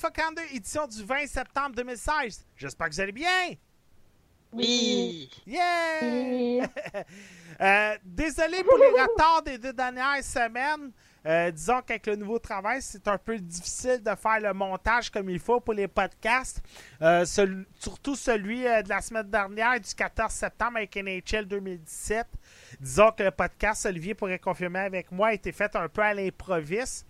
Bienvenue 0.00 0.14
tout 0.14 0.20
le 0.20 0.24
monde 0.24 0.38
à 0.38 0.46
Alpha 0.46 0.46
42, 0.50 0.56
édition 0.56 0.86
du 0.86 1.04
20 1.04 1.26
septembre 1.26 1.74
2016. 1.76 2.46
J'espère 2.56 2.88
que 2.88 2.94
vous 2.94 3.00
allez 3.00 3.12
bien. 3.12 3.54
Oui. 4.52 5.30
Yeah! 5.46 6.68
Euh, 7.62 7.94
désolé 8.02 8.64
pour 8.64 8.78
les 8.78 8.86
retards 8.86 9.42
des 9.42 9.58
deux 9.58 9.74
dernières 9.74 10.24
semaines. 10.24 10.92
Euh, 11.26 11.50
disons 11.50 11.82
qu'avec 11.82 12.06
le 12.06 12.16
nouveau 12.16 12.38
travail, 12.38 12.80
c'est 12.80 13.06
un 13.06 13.18
peu 13.18 13.36
difficile 13.38 14.02
de 14.02 14.14
faire 14.14 14.40
le 14.40 14.54
montage 14.54 15.10
comme 15.10 15.28
il 15.28 15.38
faut 15.38 15.60
pour 15.60 15.74
les 15.74 15.86
podcasts. 15.86 16.62
Euh, 17.02 17.26
surtout 17.78 18.16
celui 18.16 18.62
de 18.62 18.88
la 18.88 19.02
semaine 19.02 19.28
dernière, 19.28 19.78
du 19.78 19.94
14 19.94 20.32
septembre 20.32 20.78
avec 20.78 20.96
NHL 20.96 21.44
2017. 21.44 22.26
Disons 22.80 23.10
que 23.12 23.24
le 23.24 23.30
podcast, 23.30 23.84
Olivier 23.84 24.14
pourrait 24.14 24.38
confirmer 24.38 24.78
avec 24.78 25.12
moi, 25.12 25.28
a 25.28 25.34
été 25.34 25.52
fait 25.52 25.76
un 25.76 25.90
peu 25.90 26.00
à 26.00 26.14
l'improviste. 26.14 27.06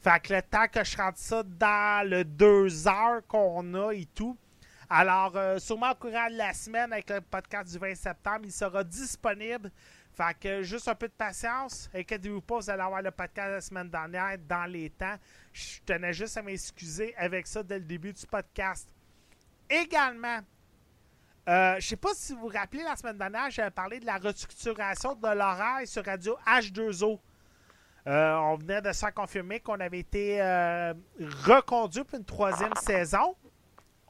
Fait 0.00 0.20
que 0.20 0.34
le 0.34 0.42
temps 0.42 0.68
que 0.68 0.84
je 0.84 0.96
rentre 0.96 1.18
ça 1.18 1.42
dans 1.42 2.08
le 2.08 2.24
deux 2.24 2.86
heures 2.86 3.26
qu'on 3.26 3.74
a 3.74 3.92
et 3.92 4.06
tout. 4.06 4.36
Alors, 4.90 5.36
euh, 5.36 5.58
sûrement 5.58 5.90
au 5.90 5.94
courant 5.96 6.30
de 6.30 6.36
la 6.36 6.54
semaine, 6.54 6.92
avec 6.92 7.10
le 7.10 7.20
podcast 7.20 7.70
du 7.72 7.78
20 7.78 7.94
septembre, 7.94 8.40
il 8.44 8.52
sera 8.52 8.82
disponible. 8.84 9.70
Fait 10.12 10.36
que 10.40 10.62
juste 10.62 10.88
un 10.88 10.94
peu 10.94 11.08
de 11.08 11.12
patience. 11.12 11.90
Inquiétez-vous 11.94 12.40
pas, 12.40 12.56
vous 12.56 12.70
allez 12.70 12.82
avoir 12.82 13.02
le 13.02 13.10
podcast 13.10 13.50
la 13.50 13.60
semaine 13.60 13.90
dernière 13.90 14.38
dans 14.38 14.64
les 14.64 14.90
temps. 14.90 15.16
Je 15.52 15.78
tenais 15.84 16.12
juste 16.12 16.36
à 16.36 16.42
m'excuser 16.42 17.14
avec 17.16 17.46
ça 17.46 17.62
dès 17.62 17.78
le 17.78 17.84
début 17.84 18.12
du 18.12 18.26
podcast. 18.26 18.88
Également, 19.68 20.40
euh, 21.48 21.76
je 21.78 21.86
sais 21.86 21.96
pas 21.96 22.14
si 22.14 22.32
vous 22.32 22.40
vous 22.40 22.48
rappelez, 22.48 22.82
la 22.82 22.96
semaine 22.96 23.18
dernière, 23.18 23.50
j'avais 23.50 23.70
parlé 23.70 24.00
de 24.00 24.06
la 24.06 24.16
restructuration 24.16 25.14
de 25.14 25.28
l'horaire 25.28 25.86
sur 25.86 26.04
Radio 26.04 26.36
H2O. 26.46 27.20
Euh, 28.08 28.36
on 28.36 28.56
venait 28.56 28.80
de 28.80 28.90
se 28.90 29.00
faire 29.00 29.12
confirmer 29.12 29.60
qu'on 29.60 29.78
avait 29.80 29.98
été 29.98 30.40
euh, 30.40 30.94
reconduit 31.44 32.04
pour 32.04 32.18
une 32.18 32.24
troisième 32.24 32.72
saison. 32.80 33.36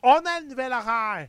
On 0.04 0.12
a 0.12 0.41
le 0.41 0.47
nouvel 0.47 0.72
horaire. 0.72 1.28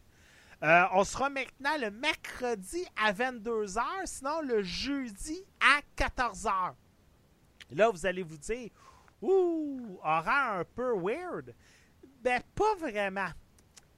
Euh, 0.62 0.84
on 0.94 1.03
sera 1.03 1.29
maintenant 1.29 1.78
le 1.81 1.90
mercredi 1.90 2.85
à 3.03 3.12
22h, 3.12 3.81
sinon 4.06 4.41
le 4.41 4.62
jeudi 4.62 5.44
à 5.59 5.81
14h. 5.97 6.74
Là, 7.72 7.90
vous 7.90 8.06
allez 8.06 8.22
vous 8.22 8.38
dire, 8.38 8.69
ouh, 9.19 10.00
horaire 10.03 10.59
un 10.59 10.66
peu 10.75 10.94
weird. 10.96 11.56
Ben, 12.22 12.40
pas 12.53 12.75
vraiment. 12.75 13.29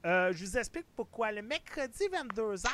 Je 0.04 0.46
vous 0.46 0.58
explique 0.58 0.88
pourquoi. 0.96 1.34
Le 1.34 1.42
mercredi 1.42 2.06
22h, 2.06 2.70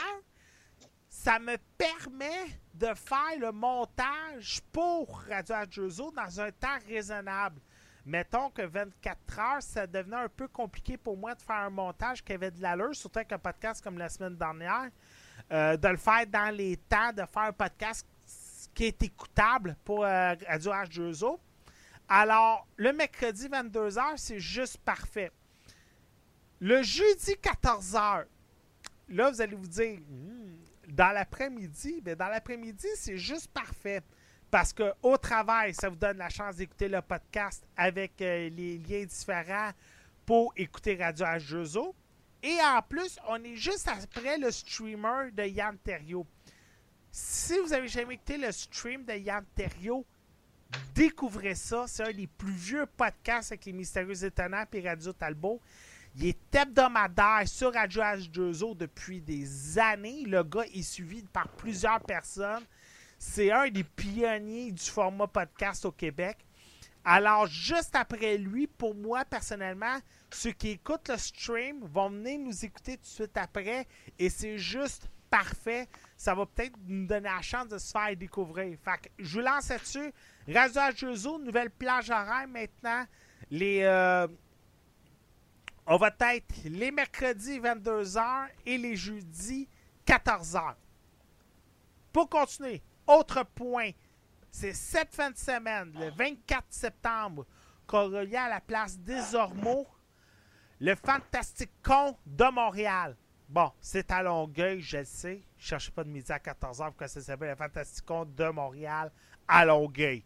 ça 1.10 1.40
me 1.40 1.58
permet 1.78 2.60
de 2.78 2.94
faire 2.94 3.40
le 3.40 3.52
montage 3.52 4.62
pour 4.72 5.22
Radio 5.30 5.56
Adjozo 5.56 6.12
dans 6.12 6.40
un 6.40 6.52
temps 6.52 6.78
raisonnable. 6.88 7.60
Mettons 8.06 8.50
que 8.52 8.62
24 8.62 9.40
heures, 9.40 9.62
ça 9.62 9.88
devenait 9.88 10.16
un 10.16 10.30
peu 10.30 10.48
compliqué 10.48 10.96
pour 10.96 11.18
moi 11.18 11.34
de 11.34 11.42
faire 11.42 11.58
un 11.58 11.70
montage 11.70 12.24
qui 12.24 12.34
avait 12.34 12.52
de 12.52 12.62
l'allure, 12.62 12.96
surtout 12.96 13.20
avec 13.20 13.36
podcast 13.42 13.84
comme 13.84 13.98
la 13.98 14.10
semaine 14.10 14.36
dernière. 14.36 14.90
Euh, 15.52 15.76
de 15.76 15.88
le 15.88 15.98
faire 15.98 16.26
dans 16.28 16.56
les 16.56 16.78
temps, 16.78 17.12
de 17.12 17.24
faire 17.26 17.44
un 17.44 17.54
podcast 17.54 18.06
qui 18.74 18.86
est 18.86 19.04
écoutable 19.04 19.76
pour 19.84 20.06
euh, 20.06 20.36
Radio 20.48 20.72
H2O. 20.72 21.40
Alors, 22.08 22.68
le 22.78 22.94
mercredi 22.94 23.48
22h, 23.48 24.14
c'est 24.18 24.40
juste 24.40 24.78
parfait. 24.78 25.32
Le 26.60 26.82
jeudi 26.84 27.34
14h, 27.34 28.26
là, 29.10 29.32
vous 29.32 29.42
allez 29.42 29.56
vous 29.56 29.68
dire, 29.68 30.00
Hmm, 30.00 30.47
dans 30.98 31.12
l'après-midi, 31.12 32.02
ben 32.02 32.16
dans 32.16 32.28
l'après-midi, 32.28 32.88
c'est 32.96 33.18
juste 33.18 33.52
parfait. 33.52 34.02
Parce 34.50 34.74
que 34.74 34.94
au 35.04 35.16
travail, 35.18 35.74
ça 35.74 35.90
vous 35.90 35.96
donne 35.96 36.18
la 36.18 36.30
chance 36.30 36.56
d'écouter 36.56 36.88
le 36.88 37.02
podcast 37.02 37.64
avec 37.76 38.20
euh, 38.22 38.50
les 38.50 38.80
liens 38.80 39.06
différents 39.06 39.72
pour 40.26 40.54
écouter 40.58 40.96
Radio 40.96 41.26
H2O. 41.26 41.94
Et 42.42 42.58
en 42.64 42.82
plus, 42.82 43.20
on 43.28 43.44
est 43.44 43.56
juste 43.56 43.88
après 43.88 44.40
le 44.40 44.50
streamer 44.50 45.32
de 45.34 45.44
Yann 45.44 45.78
Terriot. 45.78 46.26
Si 47.12 47.60
vous 47.60 47.74
avez 47.74 47.88
jamais 47.88 48.16
écouté 48.16 48.38
le 48.38 48.52
stream 48.52 49.04
de 49.06 49.14
Yann 49.14 49.46
Terriot, 49.54 50.06
découvrez 50.96 51.56
ça. 51.56 51.86
C'est 51.88 52.04
un 52.04 52.12
des 52.12 52.28
plus 52.28 52.54
vieux 52.54 52.86
podcasts 52.86 53.52
avec 53.52 53.66
les 53.66 53.74
Mystérieux 53.74 54.24
Étonnants 54.24 54.66
et 54.74 54.90
Radio 54.90 55.14
Talbot. 55.14 55.62
Il 56.20 56.26
est 56.26 56.56
hebdomadaire 56.56 57.44
sur 57.46 57.72
Radio 57.72 58.02
H2O 58.02 58.76
depuis 58.76 59.22
des 59.22 59.78
années. 59.78 60.24
Le 60.26 60.44
gars 60.44 60.66
est 60.74 60.82
suivi 60.82 61.22
par 61.32 61.48
plusieurs 61.50 62.00
personnes. 62.00 62.64
C'est 63.20 63.52
un 63.52 63.70
des 63.70 63.84
pionniers 63.84 64.72
du 64.72 64.84
format 64.84 65.28
podcast 65.28 65.86
au 65.86 65.92
Québec. 65.92 66.38
Alors, 67.06 67.46
juste 67.46 67.96
après 67.96 68.36
lui, 68.36 68.66
pour 68.66 68.96
moi, 68.96 69.26
personnellement, 69.26 70.00
ceux 70.32 70.54
qui 70.54 70.70
écoutent 70.72 71.08
le 71.08 71.18
stream 71.18 71.82
vont 71.84 72.10
venir 72.10 72.40
nous 72.40 72.66
écouter 72.66 72.98
tout 72.98 73.04
de 73.04 73.08
suite 73.08 73.38
après. 73.38 73.86
Et 74.18 74.30
c'est 74.30 74.58
juste 74.58 75.08
parfait. 75.30 75.88
Ça 76.16 76.34
va 76.34 76.48
peut-être 76.48 76.74
nous 76.88 77.06
donner 77.06 77.30
la 77.30 77.44
chance 77.44 77.68
de 77.68 77.78
se 77.78 77.92
faire 77.92 78.18
découvrir. 78.18 78.76
Fait 78.84 78.98
que 79.04 79.10
je 79.20 79.38
vous 79.38 79.46
lance 79.46 79.70
là-dessus. 79.70 80.12
Radio 80.48 80.82
H2O, 80.82 81.44
nouvelle 81.44 81.70
plage 81.70 82.10
horaire 82.10 82.48
maintenant. 82.48 83.06
Les, 83.52 83.84
euh, 83.84 84.28
on 85.88 85.98
va 85.98 86.12
être 86.20 86.54
les 86.66 86.92
mercredis 86.92 87.60
22h 87.60 88.48
et 88.66 88.78
les 88.78 88.96
jeudis 88.98 89.70
14h. 90.06 90.76
Pour 92.12 92.30
continuer, 92.30 92.84
autre 93.08 93.44
point, 93.56 93.92
c'est 94.52 94.74
cette 94.74 95.16
fin 95.16 95.32
de 95.32 95.38
semaine, 95.38 95.94
le 95.98 96.12
24 96.12 96.66
septembre, 96.70 97.46
qu'aura 97.88 98.24
lieu 98.24 98.38
à 98.38 98.50
la 98.50 98.60
place 98.60 99.00
des 99.00 99.34
Ormeaux, 99.34 99.88
le 100.82 100.94
Fantastique 100.96 101.72
Con 101.82 102.18
de 102.26 102.52
Montréal. 102.52 103.16
Bon, 103.48 103.72
c'est 103.80 104.12
à 104.12 104.22
Longueuil, 104.22 104.82
je 104.82 104.98
le 104.98 105.06
sais. 105.06 105.42
Je 105.58 105.64
ne 105.64 105.68
cherchez 105.70 105.92
pas 105.92 106.04
de 106.04 106.10
midi 106.10 106.30
à 106.34 106.38
14h 106.38 106.88
pour 106.88 106.98
que 106.98 107.08
ça 107.08 107.22
s'appelle 107.22 107.52
le 107.52 107.56
Fantastique 107.56 108.06
Con 108.06 108.26
de 108.26 108.50
Montréal 108.50 109.10
à 109.48 109.64
Longueuil? 109.64 110.26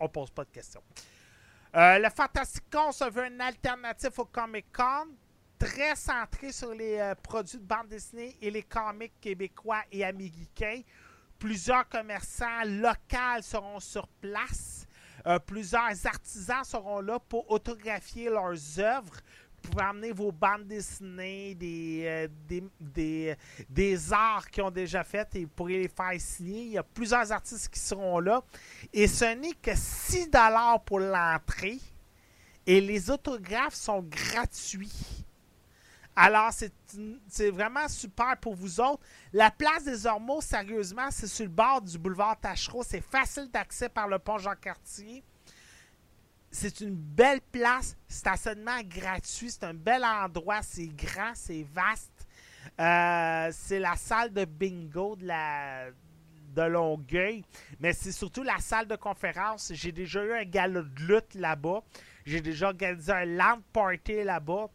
On 0.00 0.08
pose 0.08 0.30
pas 0.30 0.44
de 0.44 0.50
questions. 0.50 0.82
Euh, 1.76 1.98
le 1.98 2.08
Fantasticon 2.08 2.92
se 2.92 3.10
veut 3.10 3.24
un 3.24 3.40
alternatif 3.40 4.16
au 4.20 4.26
Comic 4.26 4.66
Con, 4.72 5.08
très 5.58 5.96
centré 5.96 6.52
sur 6.52 6.72
les 6.72 6.98
euh, 7.00 7.16
produits 7.16 7.58
de 7.58 7.64
bande 7.64 7.88
dessinée 7.88 8.36
et 8.40 8.48
les 8.48 8.62
comics 8.62 9.20
québécois 9.20 9.82
et 9.90 10.04
américains. 10.04 10.82
Plusieurs 11.36 11.88
commerçants 11.88 12.62
locaux 12.64 13.42
seront 13.42 13.80
sur 13.80 14.06
place. 14.06 14.86
Euh, 15.26 15.40
plusieurs 15.40 16.06
artisans 16.06 16.62
seront 16.62 17.00
là 17.00 17.18
pour 17.18 17.50
autographier 17.50 18.30
leurs 18.30 18.78
œuvres. 18.78 19.16
Pouvez 19.70 19.84
emmener 19.84 20.12
vos 20.12 20.32
bandes 20.32 20.66
dessinées, 20.66 21.54
des, 21.54 22.28
euh, 23.76 24.12
arts 24.12 24.50
qu'ils 24.50 24.62
ont 24.62 24.70
déjà 24.70 25.04
fait 25.04 25.28
et 25.34 25.44
vous 25.44 25.50
pourrez 25.50 25.78
les 25.78 25.88
faire 25.88 26.12
signer. 26.18 26.62
Il 26.62 26.72
y 26.72 26.78
a 26.78 26.82
plusieurs 26.82 27.30
artistes 27.32 27.68
qui 27.68 27.80
seront 27.80 28.20
là. 28.20 28.42
Et 28.92 29.06
ce 29.06 29.24
n'est 29.34 29.54
que 29.54 29.74
6 29.74 30.30
pour 30.86 31.00
l'entrée. 31.00 31.78
Et 32.66 32.80
les 32.80 33.10
autographes 33.10 33.74
sont 33.74 34.02
gratuits. 34.02 35.24
Alors, 36.16 36.50
c'est 36.52 37.50
vraiment 37.50 37.88
super 37.88 38.36
pour 38.36 38.54
vous 38.54 38.80
autres. 38.80 39.02
La 39.32 39.50
place 39.50 39.84
des 39.84 40.06
Ormeaux, 40.06 40.40
sérieusement, 40.40 41.08
c'est 41.10 41.26
sur 41.26 41.44
le 41.44 41.50
bord 41.50 41.82
du 41.82 41.98
boulevard 41.98 42.38
Tachereau. 42.38 42.84
C'est 42.84 43.00
facile 43.00 43.50
d'accès 43.50 43.88
par 43.88 44.06
le 44.06 44.18
pont 44.18 44.38
Jean-Cartier. 44.38 45.24
C'est 46.56 46.80
une 46.82 46.94
belle 46.94 47.40
place, 47.40 47.96
stationnement 48.06 48.80
gratuit, 48.84 49.50
c'est 49.50 49.64
un 49.64 49.74
bel 49.74 50.04
endroit, 50.04 50.62
c'est 50.62 50.86
grand, 50.86 51.32
c'est 51.34 51.66
vaste. 51.74 52.28
Euh, 52.80 53.48
c'est 53.50 53.80
la 53.80 53.96
salle 53.96 54.32
de 54.32 54.44
bingo 54.44 55.16
de, 55.16 55.26
la, 55.26 55.88
Longueuil, 56.68 57.44
mais 57.80 57.92
c'est 57.92 58.12
surtout 58.12 58.44
la 58.44 58.58
salle 58.58 58.86
de 58.86 58.94
conférence. 58.94 59.72
J'ai 59.74 59.90
déjà 59.90 60.24
eu 60.24 60.32
un 60.32 60.44
gala 60.44 60.82
de 60.82 61.00
lutte 61.00 61.34
là-bas. 61.34 61.82
J'ai 62.24 62.40
déjà 62.40 62.68
organisé 62.68 63.10
un 63.10 63.24
land 63.24 63.60
party 63.72 64.22
là-bas, 64.22 64.68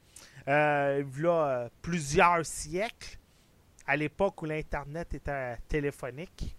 euh, 0.49 1.01
il 1.15 1.21
y 1.21 1.25
a 1.25 1.31
euh, 1.31 1.69
plusieurs 1.81 2.45
siècles, 2.45 3.17
à 3.87 3.95
l'époque 3.95 4.41
où 4.41 4.45
l'Internet 4.45 5.13
était 5.13 5.55
téléphonique. 5.69 6.57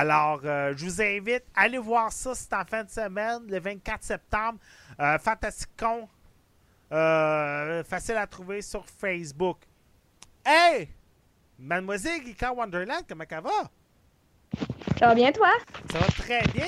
Alors, 0.00 0.40
euh, 0.44 0.72
je 0.76 0.84
vous 0.84 1.02
invite 1.02 1.42
à 1.56 1.62
aller 1.62 1.78
voir 1.78 2.12
ça, 2.12 2.32
c'est 2.34 2.52
en 2.54 2.64
fin 2.64 2.84
de 2.84 2.90
semaine, 2.90 3.40
le 3.48 3.58
24 3.58 4.04
septembre. 4.04 4.60
Euh, 5.00 5.18
Fantasticon, 5.18 6.08
euh, 6.92 7.82
facile 7.82 8.14
à 8.16 8.26
trouver 8.28 8.62
sur 8.62 8.86
Facebook. 8.86 9.58
Hey! 10.46 10.88
Mademoiselle 11.58 12.24
Geeka 12.24 12.52
Wonderland, 12.52 13.02
comment 13.08 13.24
ça 13.28 13.40
va? 13.40 13.50
Ça 14.98 15.06
va 15.08 15.14
bien, 15.16 15.32
toi? 15.32 15.50
Ça 15.90 15.98
va 15.98 16.06
très 16.06 16.42
bien. 16.54 16.66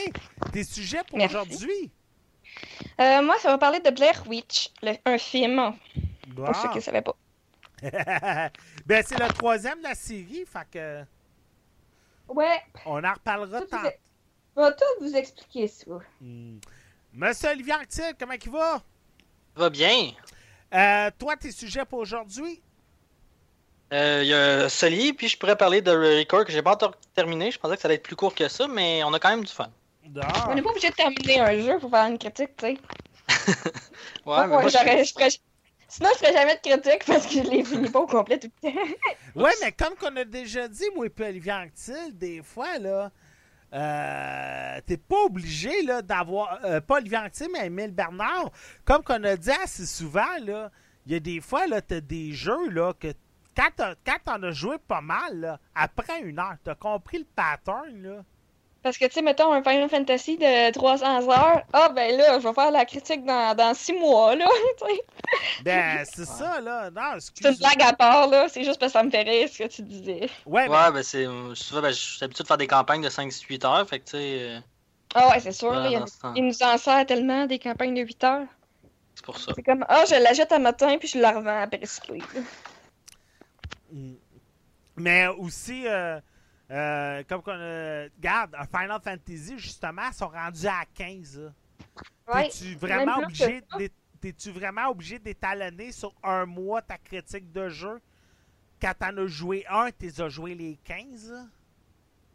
Tes 0.53 0.65
sujets 0.65 1.03
pour 1.09 1.23
aujourd'hui? 1.23 1.93
Euh, 3.01 3.23
moi, 3.23 3.37
ça 3.39 3.51
va 3.51 3.59
parler 3.59 3.79
de 3.79 3.91
Blair 3.91 4.21
Witch, 4.27 4.71
le- 4.83 4.97
un 5.07 5.17
film, 5.17 5.73
pour 6.35 6.57
ceux 6.57 6.69
qui 6.71 6.77
ne 6.77 6.81
savaient 6.83 7.03
pas. 7.03 7.17
ben, 8.87 9.03
c'est 9.07 9.19
le 9.19 9.29
troisième 9.29 9.79
de 9.79 9.85
la 9.85 9.95
série, 9.95 10.45
fait 10.47 10.67
que 10.71 11.05
Ouais, 12.29 12.61
on 12.87 13.03
en 13.05 13.13
reparlera 13.13 13.61
Tout 13.61 13.67
tant. 13.67 13.85
est- 13.85 13.99
je 14.57 14.63
vais 14.63 14.71
tout 14.73 15.05
vous 15.05 15.15
expliquer 15.17 15.69
ça. 15.69 15.91
Hmm. 16.21 16.59
Monsieur 17.13 17.51
Olivier 17.51 17.75
Anctil, 17.75 18.15
comment 18.19 18.33
il 18.33 18.51
va? 18.51 18.83
Va 19.57 19.69
bien. 19.71 20.13
Euh, 20.75 21.11
toi, 21.19 21.37
tes 21.37 21.53
sujets 21.53 21.85
pour 21.85 21.99
aujourd'hui? 21.99 22.61
Euh, 23.93 24.21
Il 24.23 24.29
y 24.29 24.33
a 24.35 24.69
Sully, 24.71 25.13
puis 25.13 25.29
je 25.29 25.37
pourrais 25.37 25.57
parler 25.57 25.83
de 25.83 25.91
Record 25.91 26.47
que 26.47 26.53
j'ai 26.53 26.63
pas 26.63 26.73
encore 26.73 26.95
terminé. 27.15 27.51
Je 27.51 27.59
pensais 27.59 27.77
que 27.77 27.83
ça 27.83 27.89
allait 27.89 27.97
être 27.97 28.03
plus 28.03 28.17
court 28.17 28.35
que 28.35 28.49
ça, 28.49 28.67
mais 28.67 29.05
on 29.05 29.13
a 29.13 29.19
quand 29.19 29.29
même 29.29 29.45
du 29.45 29.53
fun. 29.53 29.69
Ah. 30.23 30.49
On 30.51 30.55
n'est 30.55 30.63
pas 30.63 30.71
obligé 30.71 30.89
de 30.89 30.95
terminer 30.95 31.41
un 31.41 31.61
jeu 31.61 31.79
pour 31.79 31.91
faire 31.91 32.07
une 32.07 32.19
critique, 32.19 32.57
tu 32.57 32.67
sais. 32.67 32.79
Ouais, 34.27 34.41
mais 34.43 34.47
moi, 34.47 34.69
je- 34.69 35.39
Sinon, 35.93 36.09
je 36.15 36.19
ferais 36.21 36.33
jamais 36.33 36.55
de 36.57 36.61
critique 36.61 37.05
parce 37.07 37.27
que 37.27 37.45
je 37.45 37.51
les 37.51 37.63
finis 37.63 37.91
pas 37.91 37.99
au 38.01 38.07
complet 38.07 38.39
tout 38.39 38.51
le 38.63 38.71
temps. 38.73 38.79
Ouais, 39.35 39.51
mais 39.63 39.73
comme 39.73 39.95
qu'on 39.95 40.17
a 40.17 40.25
déjà 40.25 40.67
dit, 40.67 40.87
moi 40.97 41.05
et 41.05 41.11
puis 41.11 41.23
Olivier 41.27 41.53
Anctil, 41.53 42.17
des 42.17 42.43
fois, 42.43 42.79
là, 42.79 43.11
euh, 43.75 44.81
t'es 44.87 44.97
pas 44.97 45.25
obligé 45.27 45.83
là, 45.83 46.01
d'avoir. 46.01 46.65
euh, 46.65 46.81
pas 46.81 47.01
mais 47.53 47.67
Emile 47.67 47.91
Bernard. 47.91 48.51
Comme 48.87 49.03
qu'on 49.03 49.23
a 49.23 49.37
dit 49.37 49.51
assez 49.51 49.85
souvent, 49.85 50.39
là, 50.43 50.71
il 51.05 51.13
y 51.13 51.15
a 51.15 51.21
des 51.21 51.43
fois, 51.43 51.67
là, 51.67 51.83
t'as 51.83 52.01
des 52.01 52.33
jeux, 52.33 52.71
là, 52.71 52.95
que 52.99 53.13
quand 53.55 54.19
t'en 54.25 54.43
as 54.45 54.53
joué 54.53 54.77
pas 54.89 55.03
mal, 55.03 55.59
après 55.75 56.23
une 56.23 56.39
heure, 56.39 56.57
t'as 56.65 56.75
compris 56.75 57.19
le 57.19 57.27
pattern, 57.37 58.03
là. 58.03 58.25
Parce 58.83 58.99
que, 58.99 59.05
tu 59.05 59.13
sais, 59.13 59.23
mettons 59.23 59.53
un 59.53 59.63
Final 59.63 59.89
Fantasy 59.89 60.39
de 60.39 60.73
300 60.73 61.29
heures. 61.31 61.63
Ah, 61.73 61.89
ben 61.95 62.17
là, 62.17 62.41
je 62.41 62.49
vais 62.49 62.53
faire 62.55 62.71
la 62.73 62.85
critique 62.85 63.25
dans, 63.25 63.55
dans 63.57 63.75
6 63.75 63.93
mois, 63.93 64.35
là. 64.35 64.47
tu 64.81 64.87
sais. 64.95 65.03
Ben, 65.63 66.05
c'est 66.05 66.25
ça, 66.25 66.61
là. 66.61 66.91
Non, 66.91 67.19
C'est 67.21 67.49
une 67.49 67.57
blague 67.57 67.81
à 67.83 67.93
part, 67.93 68.27
là. 68.27 68.49
C'est 68.49 68.65
juste 68.65 68.81
parce 68.81 68.93
que 68.93 68.99
ça 68.99 69.05
me 69.05 69.11
fait 69.11 69.23
rire 69.23 69.49
ce 69.49 69.59
que 69.63 69.69
tu 69.69 69.83
disais. 69.83 70.29
Ouais, 70.47 70.69
mais- 70.69 70.75
Ouais, 70.77 70.91
ben 70.93 71.03
c'est. 71.05 71.27
Souvent, 71.55 71.81
ben, 71.83 71.91
je 71.91 71.99
suis 71.99 72.25
habitué 72.25 72.43
de 72.43 72.49
faire 72.49 72.59
des 72.59 72.67
campagnes 72.67 73.03
de 73.03 73.09
5-8 73.09 73.65
heures, 73.65 73.89
fait 73.89 74.01
que 74.01 74.05
tu 74.07 74.11
sais. 74.13 74.39
euh, 74.41 74.59
Ah, 75.15 75.29
ouais, 75.31 75.39
c'est 75.41 75.53
sûr. 75.53 75.69
Ouais, 75.71 75.77
là, 75.77 75.89
il, 75.89 75.97
a- 75.97 76.41
nous 76.41 76.63
en 76.63 76.77
sert 76.77 77.07
tellement 77.07 77.47
des 77.47 77.61
campagnes 77.61 77.95
de 77.95 78.01
8 78.03 78.25
heures. 78.25 78.47
C'est 79.15 79.25
pour 79.25 79.39
ça. 79.39 79.53
C'est 79.55 79.63
comme, 79.63 79.85
ah, 79.89 80.05
je 80.09 80.15
la 80.21 80.33
jette 80.33 80.51
un 80.53 80.59
matin 80.59 80.97
puis 80.99 81.07
je 81.07 81.19
la 81.21 81.31
revends 81.33 81.61
après 81.63 81.79
recyclée. 81.81 82.23
Mm. 83.93 84.15
Mais 84.97 85.27
aussi, 85.29 85.85
euh, 85.87 86.19
euh, 86.73 87.23
comme 87.29 87.43
qu'on 87.43 87.53
a. 87.53 88.05
Regarde, 88.17 88.55
un 88.59 88.67
Final 88.67 89.01
Fantasy, 89.03 89.59
justement, 89.59 90.11
sont 90.13 90.29
rendus 90.29 90.67
à 90.67 90.85
15. 90.95 91.41
là. 91.41 91.53
Ouais. 92.35 92.49
T'es-tu 92.49 92.75
vraiment 92.77 93.19
obligé 93.19 93.63
T'es-tu 94.21 94.53
vraiment 94.53 94.89
obligé 94.89 95.19
d'étalonner 95.19 95.91
sur 95.91 96.15
un 96.23 96.47
mois 96.47 96.81
ta 96.81 96.97
critique 96.97 97.51
de 97.51 97.69
jeu? 97.69 98.01
Quand 98.81 98.93
t'en 98.97 99.17
as 99.17 99.27
joué 99.27 99.65
un, 99.69 99.91
t'es 99.91 100.21
as 100.21 100.29
joué 100.29 100.55
les 100.55 100.79
15? 100.85 101.33
là? 101.33 101.45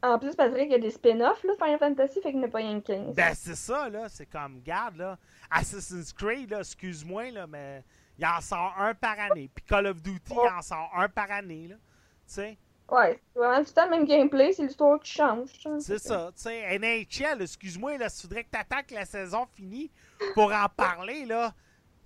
En 0.03 0.19
plus, 0.19 0.35
Patrick, 0.35 0.65
il 0.65 0.71
y 0.73 0.75
a 0.75 0.79
des 0.79 0.91
spin-offs, 0.91 1.43
là, 1.43 1.53
Final 1.57 1.79
Fantasy, 1.79 2.21
fait 2.21 2.31
qu'il 2.31 2.39
n'y 2.39 2.45
a 2.45 2.49
pas 2.49 2.59
rien 2.59 2.79
que 2.81 2.87
15. 2.87 3.15
Ben, 3.15 3.33
c'est 3.33 3.55
ça, 3.55 3.89
là. 3.89 4.09
C'est 4.09 4.27
comme, 4.27 4.61
garde, 4.61 4.97
là. 4.97 5.17
Assassin's 5.49 6.13
Creed, 6.13 6.51
là, 6.51 6.59
excuse-moi, 6.59 7.31
là, 7.31 7.47
mais 7.47 7.83
il 8.19 8.25
en 8.25 8.41
sort 8.41 8.75
un 8.77 8.93
par 8.93 9.17
année. 9.19 9.49
Puis 9.53 9.63
Call 9.65 9.87
of 9.87 10.01
Duty, 10.01 10.33
il 10.33 10.57
en 10.57 10.61
sort 10.61 10.91
un 10.95 11.07
par 11.09 11.31
année, 11.31 11.69
là. 11.69 11.75
Tu 11.75 12.33
sais? 12.33 12.57
Ouais, 12.89 13.19
c'est 13.33 13.39
vraiment 13.39 13.63
tout 13.63 13.73
le 13.75 13.89
même 13.89 14.05
gameplay, 14.05 14.53
c'est 14.53 14.63
l'histoire 14.63 14.99
qui 14.99 15.11
change. 15.11 15.49
C'est 15.79 15.99
ça, 15.99 16.31
tu 16.35 16.43
sais, 16.43 16.79
NHL, 16.79 17.41
excuse-moi, 17.41 17.97
là, 17.97 18.09
faudrait 18.09 18.45
que 18.45 18.49
t'attends 18.49 18.81
que 18.83 18.93
la 18.93 19.05
saison 19.05 19.45
finisse 19.55 19.89
pour 20.33 20.53
en 20.53 20.69
parler, 20.69 21.25
là. 21.25 21.53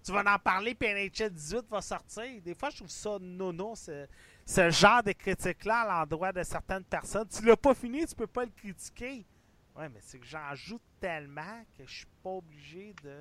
Tu 0.04 0.12
vas 0.12 0.24
en 0.25 0.39
parler, 0.39 0.74
puis 0.74 0.89
NHL 0.92 1.30
18 1.30 1.68
va 1.69 1.80
sortir. 1.81 2.42
Des 2.42 2.56
fois, 2.56 2.72
je 2.72 2.78
trouve 2.78 2.89
ça 2.89 3.19
nono, 3.19 3.75
ce, 3.75 4.07
ce 4.44 4.69
genre 4.72 5.04
de 5.04 5.12
critique-là 5.12 5.81
à 5.81 6.00
l'endroit 6.00 6.31
de 6.31 6.42
certaines 6.42 6.84
personnes. 6.84 7.27
Tu 7.27 7.45
l'as 7.45 7.56
pas 7.56 7.75
fini, 7.75 8.06
tu 8.07 8.16
peux 8.16 8.25
pas 8.25 8.45
le 8.45 8.51
critiquer. 8.51 9.24
Ouais, 9.75 9.88
mais 9.89 10.00
c'est 10.01 10.18
que 10.18 10.25
j'en 10.25 10.56
joue 10.56 10.80
tellement 11.00 11.63
que 11.77 11.86
je 11.86 11.98
suis 11.98 12.07
pas 12.24 12.31
obligé 12.31 12.95
de... 13.04 13.16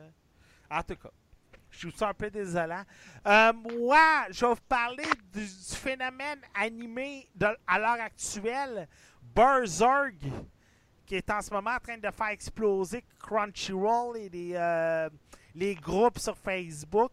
En 0.71 0.83
tout 0.83 0.97
cas, 0.97 1.11
je 1.70 1.88
trouve 1.88 1.99
ça 1.99 2.08
un 2.08 2.14
peu 2.14 2.31
désolant. 2.31 2.82
Euh, 3.26 3.52
moi, 3.52 4.26
je 4.31 4.44
vais 4.46 4.52
vous 4.55 4.61
parler 4.69 5.05
du, 5.32 5.40
du 5.40 5.76
phénomène 5.76 6.40
animé 6.55 7.29
de- 7.34 7.56
à 7.67 7.79
l'heure 7.79 8.00
actuelle, 8.05 8.89
Berserk, 9.34 10.15
qui 11.06 11.17
est 11.17 11.31
en 11.31 11.41
ce 11.41 11.50
moment 11.53 11.70
en 11.70 11.79
train 11.81 11.98
de 11.98 12.10
faire 12.10 12.29
exploser 12.29 13.05
Crunchyroll 13.19 14.17
et 14.17 14.29
les, 14.29 14.53
euh, 14.55 15.08
les 15.55 15.74
groupes 15.74 16.19
sur 16.19 16.36
Facebook. 16.36 17.12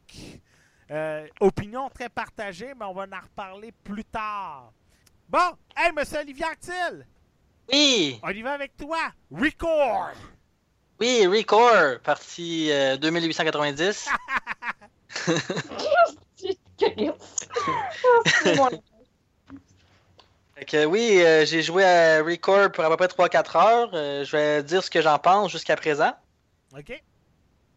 Euh, 0.89 1.27
opinion 1.41 1.89
très 1.89 2.07
partagée, 2.09 2.73
mais 2.79 2.85
on 2.85 2.93
va 2.93 3.03
en 3.03 3.21
reparler 3.21 3.71
plus 3.83 4.05
tard. 4.05 4.71
Bon, 5.27 5.57
hey, 5.75 5.91
monsieur 5.91 6.19
Olivier 6.19 6.45
Actil, 6.45 7.05
Oui! 7.73 8.19
on 8.23 8.29
y 8.29 8.41
va 8.41 8.53
avec 8.53 8.77
toi. 8.77 9.11
Record! 9.29 10.11
Oui, 10.99 11.27
Record, 11.27 11.99
partie 12.03 12.71
euh, 12.71 12.97
2890. 12.97 14.09
C'est 18.25 18.55
bon. 18.55 18.69
Fait 20.55 20.65
que 20.65 20.85
oui, 20.85 21.21
euh, 21.21 21.45
j'ai 21.45 21.61
joué 21.61 21.83
à 21.83 22.23
Record 22.23 22.71
pour 22.71 22.83
à 22.83 22.89
peu 22.89 23.07
près 23.07 23.27
3-4 23.29 23.57
heures. 23.57 23.89
Euh, 23.93 24.23
je 24.25 24.31
vais 24.35 24.63
dire 24.63 24.83
ce 24.83 24.89
que 24.89 25.01
j'en 25.01 25.19
pense 25.19 25.51
jusqu'à 25.51 25.75
présent. 25.75 26.13
OK? 26.75 26.99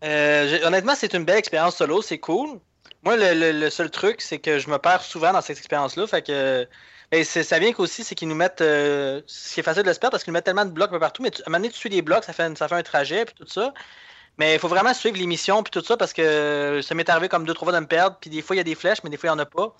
Euh, 0.02 0.58
honnêtement, 0.66 0.94
c'est 0.94 1.12
une 1.12 1.24
belle 1.24 1.36
expérience 1.38 1.76
solo, 1.76 2.00
c'est 2.00 2.18
cool. 2.18 2.58
Moi, 3.02 3.16
le, 3.16 3.34
le- 3.34 3.52
le 3.58 3.70
seul 3.70 3.90
truc, 3.90 4.22
c'est 4.22 4.38
que 4.38 4.58
je 4.58 4.70
me 4.70 4.78
perds 4.78 5.02
souvent 5.02 5.32
dans 5.32 5.42
cette 5.42 5.58
expérience-là. 5.58 6.06
Fait 6.06 6.22
que. 6.22 6.66
Et 7.12 7.24
c'est- 7.24 7.42
ça 7.42 7.58
vient 7.58 7.72
qu'aussi, 7.72 8.04
c'est 8.04 8.14
qu'ils 8.14 8.28
nous 8.28 8.34
mettent. 8.36 8.60
euh, 8.60 9.20
ce 9.26 9.54
qui 9.54 9.60
est 9.60 9.62
facile 9.64 9.82
de 9.82 9.92
se 9.92 9.98
perdre 9.98 10.12
parce 10.12 10.22
qu'ils 10.24 10.30
nous 10.32 10.36
mettent 10.36 10.44
tellement 10.44 10.64
de 10.64 10.70
blocs 10.70 10.90
un 10.90 10.92
peu 10.92 11.00
partout. 11.00 11.22
Mais 11.22 11.30
tu, 11.32 11.42
à 11.42 11.44
un 11.46 11.50
moment 11.50 11.58
donné, 11.58 11.70
tu 11.72 11.78
suis 11.78 11.90
des 11.90 12.02
blocs, 12.02 12.22
ça 12.24 12.32
fait, 12.32 12.44
un- 12.44 12.54
ça 12.54 12.68
fait 12.68 12.76
un 12.76 12.82
trajet, 12.82 13.24
puis 13.24 13.34
tout 13.34 13.46
ça. 13.48 13.74
Mais 14.38 14.54
il 14.54 14.58
faut 14.60 14.68
vraiment 14.68 14.94
suivre 14.94 15.16
l'émission, 15.18 15.62
puis 15.62 15.70
tout 15.72 15.84
ça, 15.84 15.96
parce 15.96 16.12
que 16.12 16.80
ça 16.82 16.94
m'est 16.94 17.08
arrivé 17.08 17.28
comme 17.28 17.44
deux, 17.44 17.54
trois 17.54 17.66
fois 17.66 17.74
de 17.74 17.80
me 17.80 17.86
perdre. 17.88 18.16
Puis 18.20 18.30
des 18.30 18.42
fois, 18.42 18.54
il 18.56 18.58
y 18.58 18.60
a 18.60 18.64
des 18.64 18.74
flèches, 18.76 19.02
mais 19.04 19.10
des 19.10 19.16
fois, 19.16 19.28
il 19.30 19.32
n'y 19.32 19.36
en 19.40 19.42
a 19.42 19.46
pas. 19.46 19.74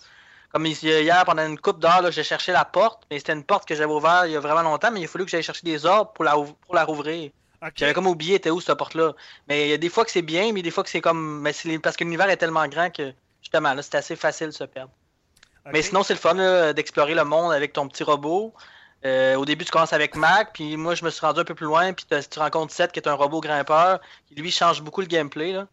Comme 0.53 0.67
hier, 0.67 1.25
pendant 1.25 1.47
une 1.47 1.59
coupe 1.59 1.79
d'heure, 1.79 2.03
là, 2.03 2.11
j'ai 2.11 2.25
cherché 2.25 2.51
la 2.53 2.65
porte, 2.65 3.05
mais 3.11 3.19
c'était 3.21 3.33
une 3.35 3.45
porte 3.45 3.67
que 3.69 3.75
j'avais 3.77 3.93
ouverte 3.93 4.25
il 4.27 4.33
y 4.33 4.37
a 4.37 4.41
vraiment 4.41 4.63
longtemps, 4.63 4.91
mais 4.91 5.01
il 5.01 5.05
a 5.05 5.09
fallu 5.09 5.25
que 5.25 5.31
j'aille 5.31 5.45
chercher 5.45 5.63
des 5.65 5.87
ordres 5.87 6.13
pour 6.13 6.25
la, 6.25 6.33
pour 6.33 6.75
la 6.75 6.85
rouvrir. 6.85 7.31
J'avais 7.77 7.93
comme 7.95 8.07
oublié 8.09 8.35
était 8.37 8.51
où 8.51 8.61
cette 8.61 8.77
porte-là. 8.77 9.13
Mais 9.49 9.67
il 9.69 9.71
y 9.71 9.73
a 9.75 9.77
des 9.79 9.89
fois 9.91 10.05
que 10.05 10.11
c'est 10.11 10.23
bien, 10.23 10.53
mais 10.53 10.63
des 10.63 10.71
fois 10.73 10.83
que 10.83 10.91
c'est 10.91 11.01
comme. 11.01 11.41
Mais 11.43 11.53
c'est 11.53 11.79
parce 11.79 11.97
que 11.97 12.03
l'univers 12.05 12.29
est 12.31 12.37
tellement 12.39 12.67
grand 12.69 12.91
que 12.91 13.13
justement 13.43 13.73
là, 13.75 13.83
c'est 13.83 13.95
assez 13.95 14.17
facile 14.17 14.47
de 14.49 14.53
se 14.53 14.65
perdre. 14.65 14.91
Mais 15.73 15.83
sinon, 15.83 16.03
c'est 16.03 16.15
le 16.15 16.19
fun 16.21 16.73
d'explorer 16.73 17.15
le 17.15 17.25
monde 17.25 17.53
avec 17.53 17.73
ton 17.73 17.87
petit 17.89 18.03
robot. 18.03 18.55
Euh, 19.05 19.35
au 19.37 19.45
début, 19.45 19.65
tu 19.65 19.71
commences 19.71 19.93
avec 19.93 20.15
Mac, 20.15 20.53
puis 20.53 20.77
moi, 20.77 20.95
je 20.95 21.05
me 21.05 21.11
suis 21.11 21.25
rendu 21.25 21.41
un 21.41 21.45
peu 21.45 21.55
plus 21.55 21.67
loin, 21.67 21.93
puis 21.93 22.05
tu 22.07 22.39
rencontres 22.39 22.73
Seth, 22.73 22.93
qui 22.93 22.99
est 23.01 23.09
un 23.09 23.15
robot 23.15 23.41
grimpeur, 23.41 24.01
qui 24.27 24.35
lui 24.35 24.51
change 24.51 24.83
beaucoup 24.83 25.01
le 25.01 25.07
gameplay. 25.07 25.53
Là. 25.53 25.67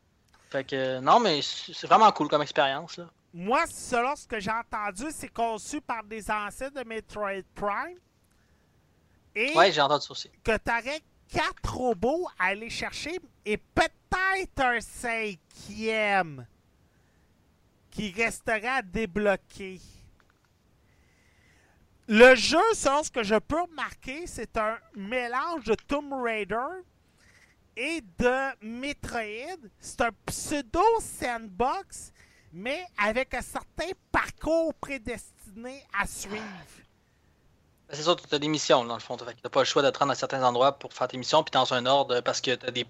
Fait 0.50 0.64
que, 0.64 1.00
non, 1.00 1.20
mais 1.20 1.42
c'est 1.42 1.88
vraiment 1.88 2.10
cool 2.12 2.30
comme 2.30 2.42
expérience. 2.42 3.00
Moi, 3.34 3.64
selon 3.70 4.16
ce 4.16 4.26
que 4.26 4.40
j'ai 4.40 4.52
entendu, 4.52 5.06
c'est 5.12 5.28
conçu 5.28 5.82
par 5.82 6.04
des 6.04 6.32
anciens 6.32 6.70
de 6.70 6.84
Metroid 6.88 7.44
Prime. 7.54 7.98
Et 9.36 9.54
Ouais, 9.56 9.72
j'ai 9.72 9.82
entendu 9.82 10.06
ça 10.06 10.12
aussi. 10.12 10.32
que 10.44 10.58
tu 10.58 10.72
aurais 10.72 11.02
quatre 11.30 11.74
robots 11.76 12.28
à 12.40 12.46
aller 12.46 12.70
chercher 12.70 13.20
et 13.46 13.58
peut-être 13.58 14.60
un 14.60 14.80
cinquième 14.80 16.46
qui 17.98 18.12
resterait 18.12 18.68
à 18.68 18.82
débloquer. 18.84 19.82
Le 22.08 22.36
jeu, 22.36 22.62
selon 22.76 23.02
ce 23.02 23.10
que 23.10 23.24
je 23.24 23.34
peux 23.34 23.60
remarquer, 23.60 24.28
c'est 24.28 24.56
un 24.56 24.78
mélange 24.96 25.64
de 25.64 25.74
Tomb 25.74 26.14
Raider 26.14 26.84
et 27.76 28.02
de 28.20 28.64
Metroid. 28.64 29.58
C'est 29.80 30.02
un 30.02 30.12
pseudo 30.28 30.84
sandbox, 31.00 32.14
mais 32.54 32.86
avec 33.04 33.34
un 33.34 33.42
certain 33.42 33.90
parcours 34.12 34.76
prédestiné 34.76 35.84
à 36.00 36.06
suivre. 36.06 36.38
Ben, 37.90 37.96
C'est 37.96 38.04
ça, 38.04 38.16
tu 38.16 38.36
as 38.36 38.40
des 38.40 38.48
missions, 38.48 38.86
dans 38.86 38.94
le 38.94 39.02
fond. 39.02 39.18
Que 39.18 39.26
t'as 39.26 39.50
pas 39.50 39.62
le 39.62 39.66
choix 39.66 39.82
de 39.82 39.90
te 39.90 40.04
à 40.04 40.14
certains 40.14 40.44
endroits 40.44 40.78
pour 40.78 40.94
faire 40.94 41.08
tes 41.08 41.18
missions, 41.18 41.44
puis 41.44 41.52
dans 41.52 41.74
un 41.74 41.88
ordre, 41.88 42.22
parce 42.22 42.42
que 42.42 42.54
t'as 42.54 42.70
des, 42.70 42.86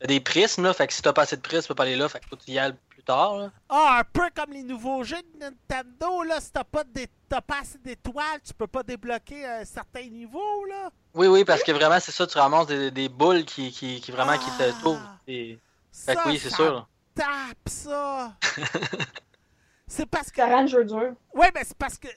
t'as 0.00 0.06
des 0.06 0.20
prismes, 0.20 0.62
là. 0.64 0.72
Fait 0.74 0.86
que 0.86 0.92
si 0.92 1.02
t'as 1.02 1.12
pas 1.12 1.22
assez 1.22 1.36
de 1.36 1.42
prismes, 1.42 1.62
tu 1.62 1.68
peux 1.68 1.74
pas 1.74 1.82
aller 1.84 1.96
là. 1.96 2.08
Fait 2.08 2.20
que 2.20 2.26
faut 2.28 2.36
que 2.36 2.44
tu 2.44 2.50
y 2.52 2.58
ailles 2.58 2.74
plus 2.88 3.02
tard, 3.02 3.36
là. 3.36 3.50
Ah, 3.68 3.98
un 4.00 4.04
peu 4.04 4.28
comme 4.34 4.52
les 4.52 4.62
nouveaux 4.62 5.02
jeux 5.04 5.16
de 5.34 5.40
Nintendo, 5.44 6.22
là. 6.24 6.40
Si 6.40 6.52
t'as 6.52 6.64
pas, 6.64 6.84
d'é- 6.84 7.08
t'as 7.28 7.40
pas 7.40 7.60
assez 7.62 7.78
d'étoiles, 7.78 8.40
tu 8.46 8.54
peux 8.54 8.66
pas 8.66 8.82
débloquer 8.82 9.44
un 9.46 9.64
certain 9.64 10.02
niveau, 10.04 10.64
là. 10.66 10.90
Oui, 11.14 11.26
oui, 11.26 11.44
parce 11.44 11.62
que 11.62 11.72
vraiment, 11.72 11.98
c'est 12.00 12.12
ça, 12.12 12.26
tu 12.26 12.38
ramasses 12.38 12.66
des, 12.66 12.90
des 12.90 13.08
boules 13.08 13.44
qui, 13.44 13.70
qui, 13.72 14.00
qui 14.00 14.10
vraiment 14.12 14.36
qui 14.38 14.48
Ah. 14.60 14.64
te 14.64 14.80
trouvent. 14.80 15.00
Et... 15.26 15.58
Fait 15.92 16.14
Ça, 16.14 16.22
que 16.22 16.28
oui, 16.28 16.38
c'est 16.38 16.50
ça 16.50 16.56
sûr. 16.56 16.88
tape, 17.14 17.26
ça. 17.66 18.32
c'est 19.86 20.06
parce 20.06 20.30
que... 20.30 20.36
Ça 20.36 20.46
rend 20.46 20.62
le 20.62 20.66
jeu 20.68 20.84
dur. 20.84 21.12
Ouais, 21.34 21.50
mais 21.54 21.64
c'est 21.64 21.76
parce 21.76 21.98
que... 21.98 22.08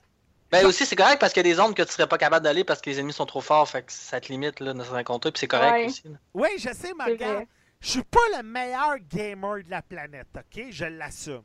Ben 0.52 0.66
aussi, 0.66 0.86
c'est 0.86 0.98
correct 0.98 1.18
parce 1.20 1.32
qu'il 1.32 1.46
y 1.46 1.50
a 1.50 1.50
des 1.50 1.56
zones 1.56 1.74
que 1.74 1.82
tu 1.82 1.94
serais 1.94 2.08
pas 2.08 2.18
capable 2.18 2.44
d'aller 2.44 2.66
parce 2.66 2.82
que 2.82 2.90
les 2.90 3.00
ennemis 3.00 3.14
sont 3.14 3.26
trop 3.26 3.40
forts. 3.40 3.70
Fait 3.70 3.84
que 3.84 3.92
ça 3.94 4.20
te 4.20 4.28
limite, 4.28 4.60
là, 4.60 4.74
dans 4.74 4.84
certains 4.84 5.06
comptes. 5.06 5.24
Puis 5.24 5.40
c'est 5.40 5.48
correct 5.48 5.72
Ouais. 5.72 5.86
aussi. 5.86 6.02
là. 6.06 6.18
Oui, 6.34 6.50
je 6.58 6.70
sais, 6.74 6.92
vrai. 6.92 7.48
Je 7.82 7.90
suis 7.90 8.04
pas 8.04 8.20
le 8.38 8.44
meilleur 8.44 9.00
gamer 9.00 9.64
de 9.64 9.70
la 9.72 9.82
planète, 9.82 10.28
OK? 10.38 10.68
Je 10.70 10.86
l'assume. 10.86 11.44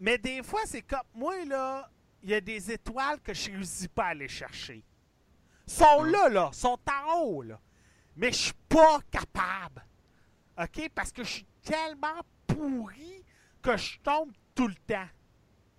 Mais 0.00 0.18
des 0.18 0.42
fois, 0.42 0.62
c'est 0.66 0.82
comme... 0.82 1.06
Moi, 1.14 1.44
là, 1.44 1.88
il 2.22 2.30
y 2.30 2.34
a 2.34 2.40
des 2.40 2.72
étoiles 2.72 3.20
que 3.20 3.32
je 3.32 3.50
réussis 3.52 3.88
pas 3.88 4.06
à 4.06 4.08
aller 4.08 4.28
chercher. 4.28 4.82
sont 5.64 6.02
là, 6.02 6.28
là. 6.28 6.50
sont 6.52 6.78
en 6.90 7.20
haut, 7.20 7.42
là. 7.42 7.60
Mais 8.16 8.32
je 8.32 8.38
suis 8.38 8.52
pas 8.68 8.98
capable. 9.10 9.86
OK? 10.58 10.90
Parce 10.92 11.12
que 11.12 11.22
je 11.22 11.28
suis 11.28 11.46
tellement 11.62 12.20
pourri 12.48 13.24
que 13.62 13.76
je 13.76 13.98
tombe 14.00 14.32
tout 14.54 14.66
le 14.66 14.74
temps. 14.74 15.08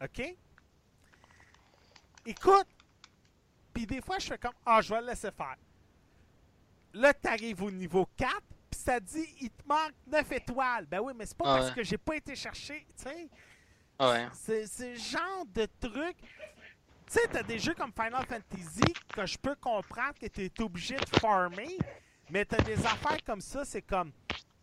OK? 0.01 0.38
Écoute, 2.25 2.68
puis 3.74 3.86
des 3.86 4.01
fois, 4.01 4.20
je 4.20 4.27
fais 4.27 4.38
comme, 4.38 4.53
ah, 4.65 4.80
je 4.82 4.94
vais 4.94 5.01
le 5.01 5.08
laisser 5.08 5.32
faire. 5.32 5.58
Là, 6.94 7.13
t'arrives 7.13 7.62
au 7.63 7.72
niveau 7.72 8.08
4, 8.15 8.32
puis 8.72 8.80
ça 8.80 9.00
dit, 9.00 9.28
il 9.42 9.50
te 9.50 9.68
manque 9.68 9.94
9 10.08 10.32
étoiles. 10.32 10.86
Ben 10.86 11.00
oui, 11.01 11.13
mais 11.16 11.25
c'est 11.25 11.38
pas 11.38 11.54
Ah 11.54 11.58
parce 11.58 11.72
que 11.72 11.84
j'ai 11.84 11.98
pas 11.98 12.16
été 12.16 12.36
chercher, 12.36 12.86
tu 12.98 13.04
sais. 13.04 13.30
Ouais. 14.00 14.28
C'est 14.34 14.90
le 14.90 14.96
genre 14.96 15.46
de 15.54 15.68
truc. 15.80 16.18
Tu 17.06 17.20
sais, 17.20 17.28
t'as 17.30 17.44
des 17.44 17.60
jeux 17.60 17.75
comme 17.75 17.92
Final 17.92 18.25
Fantasy 18.25 18.94
que 19.13 19.25
je 19.25 19.38
peux 19.38 19.56
comprendre 19.56 20.13
que 20.20 20.28
t'es 20.28 20.50
obligé 20.62 20.96
de 20.96 21.20
farmer, 21.20 21.78
mais 22.30 22.46
t'as 22.46 22.62
des 22.63 22.80
affaires 22.86 23.22
comme 23.25 23.42
ça, 23.42 23.66
c'est 23.66 23.82
comme. 23.82 24.12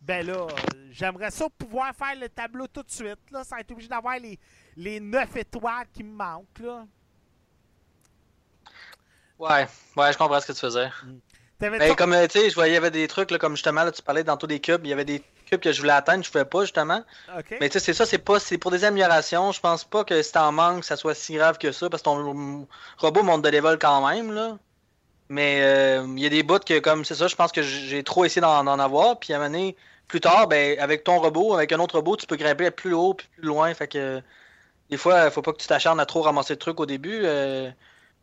Ben 0.00 0.26
là, 0.26 0.46
j'aimerais 0.90 1.30
ça 1.30 1.48
pouvoir 1.50 1.94
faire 1.94 2.14
le 2.18 2.28
tableau 2.28 2.66
tout 2.66 2.82
de 2.82 2.90
suite, 2.90 3.30
là, 3.30 3.44
sans 3.44 3.56
être 3.56 3.70
obligé 3.72 3.88
d'avoir 3.88 4.18
les, 4.18 4.38
les 4.76 5.00
9 5.00 5.36
étoiles 5.36 5.86
qui 5.92 6.02
me 6.02 6.12
manquent, 6.12 6.60
là. 6.60 6.86
Ouais, 9.38 9.66
ouais, 9.96 10.12
je 10.12 10.18
comprends 10.18 10.40
ce 10.40 10.46
que 10.46 10.52
tu 10.52 10.60
faisais. 10.60 10.88
Ben, 11.60 11.96
comme, 11.96 12.12
euh, 12.12 12.26
tu 12.28 12.38
sais, 12.38 12.50
je 12.50 12.54
voyais, 12.54 12.72
il 12.72 12.74
y 12.74 12.76
avait 12.78 12.90
des 12.92 13.08
trucs, 13.08 13.30
là, 13.32 13.38
comme 13.38 13.56
justement, 13.56 13.82
là, 13.82 13.90
tu 13.90 14.00
parlais 14.02 14.22
dans 14.22 14.36
tous 14.36 14.46
des 14.46 14.60
cubes, 14.60 14.80
il 14.84 14.90
y 14.90 14.92
avait 14.92 15.04
des 15.04 15.22
cubes 15.46 15.60
que 15.60 15.72
je 15.72 15.80
voulais 15.80 15.92
atteindre, 15.92 16.22
je 16.24 16.30
pouvais 16.30 16.44
pas, 16.44 16.60
justement. 16.62 17.02
Mais 17.60 17.68
tu 17.68 17.74
sais, 17.74 17.80
c'est 17.80 17.94
ça, 17.94 18.06
c'est 18.06 18.18
pas, 18.18 18.38
c'est 18.38 18.58
pour 18.58 18.70
des 18.70 18.84
améliorations. 18.84 19.50
Je 19.50 19.60
pense 19.60 19.82
pas 19.84 20.04
que 20.04 20.22
si 20.22 20.32
t'en 20.32 20.52
manques, 20.52 20.84
ça 20.84 20.96
soit 20.96 21.14
si 21.14 21.34
grave 21.34 21.58
que 21.58 21.72
ça, 21.72 21.90
parce 21.90 22.02
que 22.02 22.04
ton 22.04 22.66
robot 22.98 23.22
monte 23.24 23.42
de 23.42 23.48
level 23.48 23.78
quand 23.78 24.06
même, 24.08 24.32
là. 24.32 24.56
Mais 25.28 25.60
euh, 25.62 26.04
il 26.16 26.20
y 26.22 26.26
a 26.26 26.30
des 26.30 26.42
bouts 26.42 26.58
que, 26.60 26.78
comme 26.78 27.04
c'est 27.04 27.14
ça, 27.16 27.28
je 27.28 27.36
pense 27.36 27.52
que 27.52 27.62
j'ai 27.62 28.02
trop 28.04 28.24
essayé 28.24 28.40
d'en 28.40 28.64
d'en 28.64 28.78
avoir, 28.78 29.18
puis 29.18 29.32
à 29.32 29.36
un 29.36 29.40
moment 29.40 29.50
donné, 29.50 29.76
plus 30.06 30.20
tard, 30.20 30.48
ben, 30.48 30.78
avec 30.78 31.04
ton 31.04 31.18
robot, 31.20 31.54
avec 31.54 31.72
un 31.72 31.80
autre 31.80 31.96
robot, 31.96 32.16
tu 32.16 32.26
peux 32.26 32.36
grimper 32.36 32.70
plus 32.70 32.94
haut, 32.94 33.14
puis 33.14 33.28
plus 33.36 33.46
loin, 33.48 33.74
fait 33.74 33.88
que 33.88 34.22
des 34.90 34.96
fois, 34.96 35.30
faut 35.30 35.42
pas 35.42 35.52
que 35.52 35.58
tu 35.58 35.66
t'acharnes 35.68 36.00
à 36.00 36.06
trop 36.06 36.22
ramasser 36.22 36.54
de 36.54 36.58
trucs 36.60 36.80
au 36.80 36.86
début. 36.86 37.22
euh, 37.24 37.70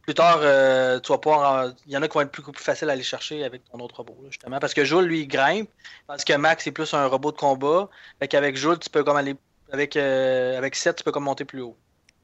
plus 0.05 0.13
tard, 0.13 0.39
euh, 0.41 0.99
tu 0.99 1.11
vas 1.11 1.17
pouvoir. 1.17 1.71
Il 1.87 1.93
y 1.93 1.97
en 1.97 2.01
a 2.01 2.07
qui 2.07 2.13
vont 2.13 2.21
être 2.21 2.31
plus, 2.31 2.43
plus 2.43 2.63
faciles 2.63 2.89
à 2.89 2.93
aller 2.93 3.03
chercher 3.03 3.43
avec 3.43 3.63
ton 3.71 3.79
autre 3.79 3.97
robot, 3.97 4.17
là, 4.21 4.27
justement. 4.29 4.59
Parce 4.59 4.73
que 4.73 4.85
Joule, 4.85 5.05
lui, 5.05 5.21
il 5.21 5.27
grimpe. 5.27 5.69
Parce 6.07 6.23
que 6.23 6.33
Max, 6.33 6.63
c'est 6.63 6.71
plus 6.71 6.93
un 6.93 7.07
robot 7.07 7.31
de 7.31 7.37
combat. 7.37 7.89
Fait 8.19 8.27
qu'avec 8.27 8.55
Joule, 8.55 8.79
tu 8.79 8.89
peux 8.89 9.03
comme 9.03 9.17
aller. 9.17 9.35
Avec, 9.71 9.95
euh, 9.97 10.57
avec 10.57 10.75
7, 10.75 10.97
tu 10.97 11.03
peux 11.03 11.11
comme 11.11 11.23
monter 11.23 11.43
plus 11.43 11.61
haut. 11.61 11.75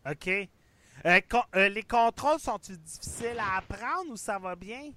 Ok. 0.10 0.28
Euh, 0.28 1.20
con- 1.28 1.42
euh, 1.56 1.70
les 1.70 1.82
contrôles 1.82 2.40
sont-ils 2.40 2.78
difficiles 2.78 3.40
à 3.40 3.58
apprendre 3.58 4.12
ou 4.12 4.16
ça 4.16 4.38
va 4.38 4.56
bien? 4.56 4.92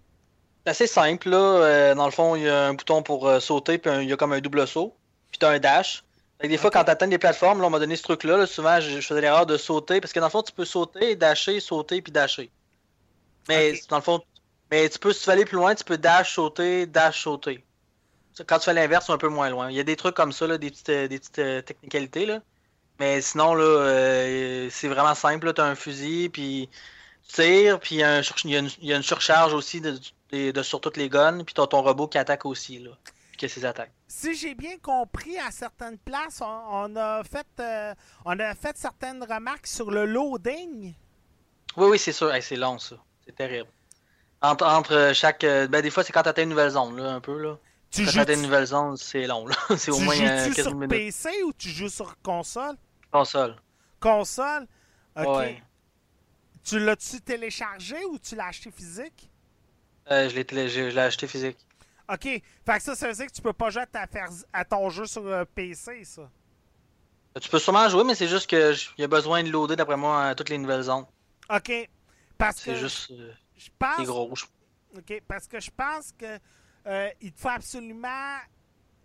C'est 0.65 0.71
assez 0.71 0.87
simple, 0.87 1.31
là. 1.31 1.95
Dans 1.95 2.05
le 2.05 2.11
fond, 2.11 2.37
il 2.37 2.43
y 2.43 2.49
a 2.49 2.67
un 2.67 2.75
bouton 2.75 3.03
pour 3.03 3.31
sauter, 3.41 3.79
puis 3.79 3.91
il 4.03 4.09
y 4.09 4.13
a 4.13 4.17
comme 4.17 4.33
un 4.35 4.41
double 4.41 4.67
saut. 4.67 4.95
Puis 5.31 5.39
t'as 5.39 5.51
un 5.51 5.59
dash. 5.59 6.05
Fait 6.39 6.49
que 6.49 6.53
des 6.53 6.59
fois, 6.59 6.71
quand 6.71 6.85
t'atteins 6.85 7.09
des 7.09 7.19
plateformes, 7.19 7.61
là, 7.61 7.67
on 7.67 7.71
m'a 7.71 7.79
donné 7.79 7.97
ce 7.97 8.03
truc-là. 8.03 8.37
là, 8.37 8.47
souvent, 8.47 8.79
je, 8.81 9.01
je 9.01 9.07
faisais 9.07 9.21
l'erreur 9.23 9.47
de 9.47 9.57
sauter. 9.57 10.01
Parce 10.01 10.13
que 10.13 10.21
dans 10.21 10.27
le 10.27 10.31
fond, 10.31 10.43
tu 10.43 10.53
peux 10.53 10.65
sauter, 10.67 11.17
dasher, 11.17 11.61
sauter, 11.61 12.03
puis 12.03 12.13
dasher. 12.13 12.51
Mais 13.49 13.81
dans 13.89 13.97
le 13.97 14.03
fond, 14.03 14.21
mais 14.71 14.89
tu 14.89 14.99
peux, 14.99 15.13
si 15.13 15.21
tu 15.21 15.27
veux 15.27 15.33
aller 15.33 15.45
plus 15.45 15.57
loin, 15.57 15.75
tu 15.75 15.85
peux 15.85 15.99
dash, 15.99 16.35
sauter, 16.35 16.87
dash, 16.87 17.23
sauter. 17.23 17.65
Quand 18.47 18.59
tu 18.59 18.65
fais 18.65 18.75
l'inverse, 18.75 19.07
c'est 19.07 19.13
un 19.13 19.19
peu 19.19 19.29
moins 19.29 19.49
loin. 19.51 19.71
Il 19.71 19.77
y 19.77 19.81
a 19.81 19.85
des 19.85 19.97
trucs 19.97 20.17
comme 20.17 20.33
ça, 20.33 20.47
là, 20.47 20.59
des 20.59 20.71
petites, 20.71 20.89
euh, 20.89 21.07
des 21.09 21.19
petites 21.19 21.39
euh, 21.39 21.63
technicalités, 21.63 22.27
là. 22.27 22.41
Mais 22.99 23.21
sinon, 23.21 23.55
là, 23.55 23.65
euh, 23.65 24.69
c'est 24.71 24.89
vraiment 24.89 25.15
simple. 25.15 25.53
Tu 25.53 25.61
as 25.61 25.65
un 25.65 25.75
fusil, 25.75 26.29
puis 26.31 26.69
tu 27.29 27.35
tires, 27.35 27.79
puis 27.81 27.97
il 27.97 27.99
y, 27.99 28.03
a 28.03 28.17
un 28.17 28.23
sur- 28.23 28.37
il 28.45 28.51
y 28.51 28.57
a 28.57 28.61
une, 28.61 28.71
il 28.81 28.89
y 28.89 28.93
a 28.93 28.97
une 28.97 29.03
surcharge 29.03 29.55
aussi 29.55 29.81
de, 29.81 29.99
de- 30.31 30.51
de- 30.51 30.63
sur 30.63 30.81
toutes 30.81 30.97
les 30.97 31.09
guns, 31.09 31.45
puis 31.45 31.55
tu 31.55 31.61
as 31.61 31.67
ton 31.67 31.83
robot 31.83 32.09
qui 32.09 32.19
attaque 32.19 32.45
aussi, 32.47 32.79
là. 32.79 32.91
Qui 33.37 33.47
a 33.47 33.49
ses 33.49 33.65
attaques. 33.65 33.93
Si 34.07 34.35
j'ai 34.35 34.55
bien 34.55 34.79
compris, 34.79 35.39
à 35.39 35.51
certaines 35.51 35.99
places, 35.99 36.41
on, 36.41 36.47
on 36.47 36.97
a 36.97 37.23
fait 37.25 37.47
euh, 37.59 37.95
on 38.25 38.39
a 38.39 38.55
fait 38.55 38.77
certaines 38.77 39.23
remarques 39.25 39.67
sur 39.67 39.91
le 39.91 40.07
loading. 40.07 40.95
Oui, 41.77 41.87
oui, 41.91 41.99
c'est 41.99 42.13
sûr. 42.13 42.33
Hey, 42.33 42.43
c'est 42.43 42.57
long, 42.57 42.79
ça. 42.79 42.97
C'est 43.27 43.35
terrible. 43.37 43.69
Entre, 44.43 44.67
entre 44.67 45.13
chaque. 45.15 45.45
euh, 45.45 45.67
Ben, 45.69 45.81
des 45.83 45.91
fois, 45.91 46.05
c'est 46.05 46.13
quand 46.13 46.23
tu 46.23 46.29
atteins 46.29 46.43
une 46.43 46.51
nouvelle 46.51 46.71
zone, 46.71 46.97
là, 46.97 47.13
un 47.15 47.21
peu, 47.21 47.39
là. 47.41 47.57
Tu 47.91 48.01
Quand 48.05 48.11
joues, 48.11 48.13
tu 48.15 48.21
atteins 48.21 48.35
une 48.35 48.43
nouvelle 48.43 48.67
zone, 48.67 48.97
c'est 48.97 49.27
long, 49.27 49.47
là. 49.47 49.55
c'est 49.79 49.91
au 49.91 49.99
moins 50.01 50.19
euh, 50.19 50.45
joues-tu 50.45 50.55
15 50.57 50.65
sur 50.65 50.75
minutes. 50.75 50.91
PC 50.91 51.43
ou 51.45 51.53
tu 51.53 51.69
joues 51.69 51.89
sur 51.89 52.21
console? 52.23 52.77
Console. 53.11 53.57
Console? 54.01 54.67
Ok. 55.17 55.27
Ouais. 55.37 55.63
Tu 56.65 56.79
l'as-tu 56.81 57.21
téléchargé 57.21 57.97
ou 58.07 58.19
tu 58.19 58.35
l'as 58.37 58.47
acheté 58.47 58.71
physique? 58.71 59.31
Euh, 60.11 60.29
je 60.29 60.35
l'ai 60.35 60.45
télé- 60.45 60.69
je 60.69 60.91
je 60.91 60.95
l'ai 60.95 61.01
acheté 61.03 61.27
physique. 61.27 61.59
Ok. 62.13 62.23
Fait 62.23 62.43
que 62.67 62.83
ça, 62.83 62.95
ça 62.95 63.07
veut 63.09 63.15
dire 63.15 63.27
que 63.27 63.33
tu 63.33 63.41
peux 63.43 63.53
pas 63.53 63.71
jouer 63.71 63.83
à, 63.83 63.87
ta 63.87 64.07
faire- 64.07 64.29
à 64.53 64.65
ton 64.65 64.91
jeu 64.91 65.07
sur 65.07 65.27
euh, 65.27 65.45
PC, 65.55 66.05
ça. 66.05 66.29
Tu 67.41 67.49
peux 67.49 67.59
sûrement 67.59 67.89
jouer, 67.89 68.05
mais 68.05 68.15
c'est 68.15 68.29
juste 68.29 68.49
que 68.51 68.73
j- 68.73 68.91
il 68.99 69.03
y 69.03 69.05
a 69.05 69.09
besoin 69.09 69.43
de 69.43 69.51
loader, 69.51 69.77
d'après 69.77 69.97
moi, 69.97 70.35
toutes 70.35 70.49
les 70.51 70.59
nouvelles 70.59 70.83
zones. 70.83 71.07
Ok. 71.55 71.73
Parce 72.39 72.57
que 72.57 72.75
C'est 72.75 72.77
juste. 72.77 73.11
euh, 73.13 73.33
je 73.57 73.69
pense. 73.79 74.07
gros. 74.07 74.33
OK, 74.97 75.23
parce 75.27 75.47
que 75.47 75.61
je 75.61 75.71
pense 75.71 76.13
que 76.13 76.39
euh, 76.87 77.11
il 77.21 77.33
te 77.33 77.41
faut 77.41 77.49
absolument 77.49 78.39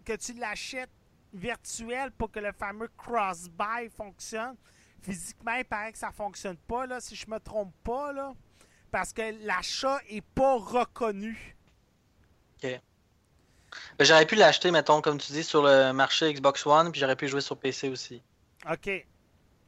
que 0.05 0.13
tu 0.15 0.33
l'achètes 0.33 0.89
virtuel 1.33 2.11
pour 2.11 2.31
que 2.31 2.39
le 2.39 2.51
fameux 2.51 2.89
cross-buy 2.97 3.89
fonctionne. 3.95 4.55
Physiquement, 5.01 5.53
il 5.53 5.65
paraît 5.65 5.91
que 5.91 5.97
ça 5.97 6.11
fonctionne 6.11 6.57
pas, 6.57 6.85
là, 6.85 6.99
si 6.99 7.15
je 7.15 7.29
me 7.29 7.39
trompe 7.39 7.73
pas, 7.83 8.11
là. 8.11 8.33
Parce 8.91 9.13
que 9.13 9.21
l'achat 9.45 9.99
est 10.09 10.21
pas 10.21 10.55
reconnu. 10.57 11.55
Ben, 12.61 12.81
J'aurais 13.99 14.25
pu 14.25 14.35
l'acheter, 14.35 14.71
mettons, 14.71 15.01
comme 15.01 15.19
tu 15.19 15.31
dis, 15.31 15.43
sur 15.43 15.61
le 15.63 15.91
marché 15.93 16.33
Xbox 16.33 16.65
One, 16.65 16.91
puis 16.91 16.99
j'aurais 16.99 17.15
pu 17.15 17.27
jouer 17.27 17.41
sur 17.41 17.57
PC 17.57 17.89
aussi. 17.89 18.21
OK. 18.69 18.85
Ben, 18.85 19.05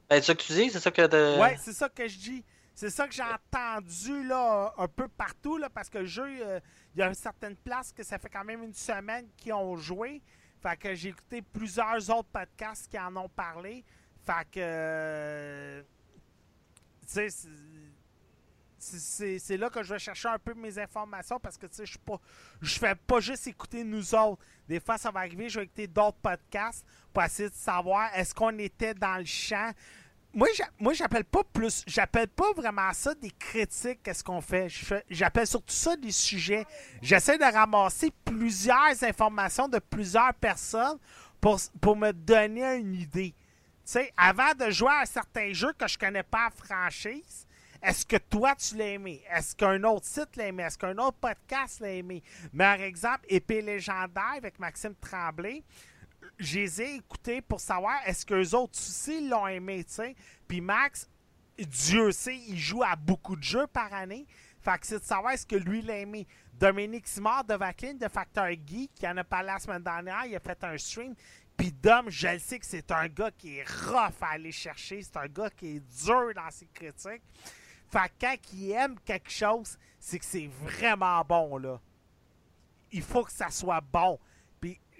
c'est 0.10 0.24
ça 0.24 0.36
que 0.36 0.42
tu 0.42 0.54
dis? 0.54 0.70
C'est 0.72 0.80
ça 0.80 0.92
que 0.92 1.40
Ouais, 1.40 1.58
c'est 1.62 1.74
ça 1.74 1.88
que 1.88 2.08
je 2.08 2.18
dis. 2.18 2.44
C'est 2.82 2.90
ça 2.90 3.08
que 3.08 3.14
j'ai 3.14 3.22
entendu 3.22 4.24
là, 4.24 4.74
un 4.76 4.88
peu 4.88 5.08
partout, 5.08 5.56
là, 5.60 5.70
parce 5.70 5.88
que 5.88 6.00
le 6.00 6.06
jeu, 6.08 6.26
euh, 6.28 6.60
il 6.96 7.00
y 7.00 7.04
a 7.04 7.14
certaines 7.14 7.56
places 7.56 7.92
que 7.94 8.02
ça 8.02 8.18
fait 8.18 8.28
quand 8.28 8.44
même 8.44 8.64
une 8.64 8.74
semaine 8.74 9.28
qu'ils 9.38 9.54
ont 9.54 9.76
joué. 9.78 10.20
Fait 10.64 10.76
que 10.78 10.96
j'ai 10.96 11.10
écouté 11.10 11.44
plusieurs 11.44 12.10
autres 12.10 12.30
podcasts 12.30 12.88
qui 12.90 12.98
en 12.98 13.16
ont 13.18 13.30
parlé. 13.30 13.86
Fait 14.26 14.46
que. 14.52 14.60
euh, 14.60 15.84
c'est- 17.06 17.28
là 19.58 19.70
que 19.70 19.84
je 19.84 19.94
vais 19.94 20.00
chercher 20.00 20.30
un 20.30 20.40
peu 20.40 20.56
mes 20.56 20.80
informations 20.80 21.40
parce 21.40 21.60
que 21.60 21.68
je 21.72 21.84
suis 21.86 22.00
pas. 22.00 22.20
Je 22.64 22.80
fais 22.80 22.96
pas 22.96 23.20
juste 23.20 23.46
écouter 23.46 23.84
nous 23.84 24.16
autres. 24.16 24.42
Des 24.68 24.80
fois, 24.80 24.98
ça 24.98 25.12
va 25.12 25.20
arriver, 25.20 25.50
je 25.50 25.60
vais 25.60 25.66
écouter 25.66 25.86
d'autres 25.86 26.18
podcasts 26.18 26.84
pour 27.14 27.22
essayer 27.22 27.50
de 27.50 27.54
savoir 27.54 28.10
est-ce 28.16 28.34
qu'on 28.34 28.58
était 28.58 28.96
dans 28.96 29.18
le 29.20 29.26
champ. 29.26 29.72
Moi, 30.34 30.48
j'a- 30.56 30.70
moi, 30.80 30.94
j'appelle 30.94 31.26
pas 31.26 31.44
plus. 31.44 31.84
J'appelle 31.88 32.28
pas 32.30 32.54
vraiment 32.56 32.92
ça 32.94 33.14
des 33.16 33.32
critiques, 33.32 34.02
qu'est-ce 34.04 34.24
qu'on 34.24 34.40
fait. 34.42 34.68
J'appelle 35.10 35.46
surtout 35.48 35.74
ça 35.74 35.96
des 35.98 36.12
sujets. 36.12 36.66
J'essaie 37.02 37.38
de 37.38 37.44
ramasser 37.44 38.12
plusieurs 38.24 39.04
informations 39.04 39.68
de 39.68 39.80
plusieurs 39.80 40.34
personnes 40.36 40.98
pour, 41.42 41.60
pour 41.82 41.98
me 41.98 42.12
donner 42.14 42.76
une 42.78 42.94
idée. 42.96 43.34
Tu 43.34 43.94
sais, 43.94 44.14
avant 44.16 44.54
de 44.58 44.70
jouer 44.72 44.90
à 44.92 45.02
un 45.02 45.06
certain 45.06 45.52
jeu 45.52 45.74
que 45.78 45.88
je 45.88 45.98
connais 45.98 46.24
pas 46.24 46.50
franchise, 46.56 47.46
est-ce 47.84 48.06
que 48.06 48.18
toi 48.18 48.54
tu 48.56 48.78
l'as 48.78 48.90
aimé? 48.90 49.24
Est-ce 49.36 49.56
qu'un 49.56 49.84
autre 49.84 50.06
site 50.06 50.36
l'a 50.38 50.48
aimé? 50.48 50.64
Est-ce 50.64 50.78
qu'un 50.78 50.96
autre 51.00 51.18
podcast 51.20 51.80
l'a 51.82 51.90
aimé? 51.90 52.22
Meilleur 52.54 52.80
exemple, 52.82 53.26
Épée 53.28 53.62
légendaire 53.62 54.34
avec 54.38 54.60
Maxime 54.60 54.94
Tremblay. 55.02 55.64
Je 56.42 56.60
les 56.60 56.82
ai 56.82 56.96
écoutés 56.96 57.40
pour 57.40 57.60
savoir 57.60 58.00
est-ce 58.08 58.26
qu'eux 58.26 58.56
autres 58.56 58.80
aussi 58.80 59.30
l'ont 59.30 59.46
aimé, 59.46 59.84
tu 59.84 59.94
sais. 59.94 60.16
Puis 60.48 60.60
Max, 60.60 61.08
Dieu 61.56 62.12
sait, 62.12 62.36
il 62.36 62.58
joue 62.58 62.82
à 62.82 62.96
beaucoup 62.96 63.36
de 63.36 63.44
jeux 63.44 63.68
par 63.68 63.94
année. 63.94 64.26
Fait 64.60 64.80
que 64.80 64.88
c'est 64.88 65.00
de 65.00 65.04
savoir 65.04 65.34
est-ce 65.34 65.46
que 65.46 65.56
lui 65.56 65.84
l'a 65.84 65.98
aimé. 65.98 66.28
Dominique 66.54 67.08
Simard 67.08 67.44
de 67.44 67.54
Vacline 67.54 68.00
de 68.00 68.08
Facteur 68.08 68.50
Geek, 68.50 68.92
qui 68.96 69.08
en 69.08 69.18
a 69.18 69.24
parlé 69.24 69.48
la 69.48 69.60
semaine 69.60 69.84
dernière, 69.84 70.26
il 70.26 70.36
a 70.36 70.40
fait 70.40 70.64
un 70.64 70.76
stream. 70.80 71.14
Puis 71.56 71.72
Dom, 71.72 72.10
je 72.10 72.28
le 72.28 72.40
sais 72.40 72.58
que 72.58 72.66
c'est 72.66 72.92
un 72.92 73.08
gars 73.08 73.30
qui 73.30 73.58
est 73.58 73.70
rough 73.70 74.22
à 74.22 74.32
aller 74.32 74.52
chercher. 74.52 75.04
C'est 75.04 75.18
un 75.18 75.28
gars 75.28 75.52
qui 75.52 75.76
est 75.76 76.06
dur 76.06 76.32
dans 76.36 76.50
ses 76.50 76.68
critiques. 76.74 77.22
Fait 77.88 78.10
que 78.10 78.14
quand 78.20 78.36
il 78.54 78.72
aime 78.72 79.00
quelque 79.06 79.30
chose, 79.30 79.78
c'est 80.00 80.18
que 80.18 80.26
c'est 80.26 80.50
vraiment 80.64 81.24
bon, 81.24 81.58
là. 81.58 81.80
Il 82.92 83.04
faut 83.04 83.24
que 83.24 83.32
ça 83.32 83.52
soit 83.52 83.82
bon. 83.82 84.20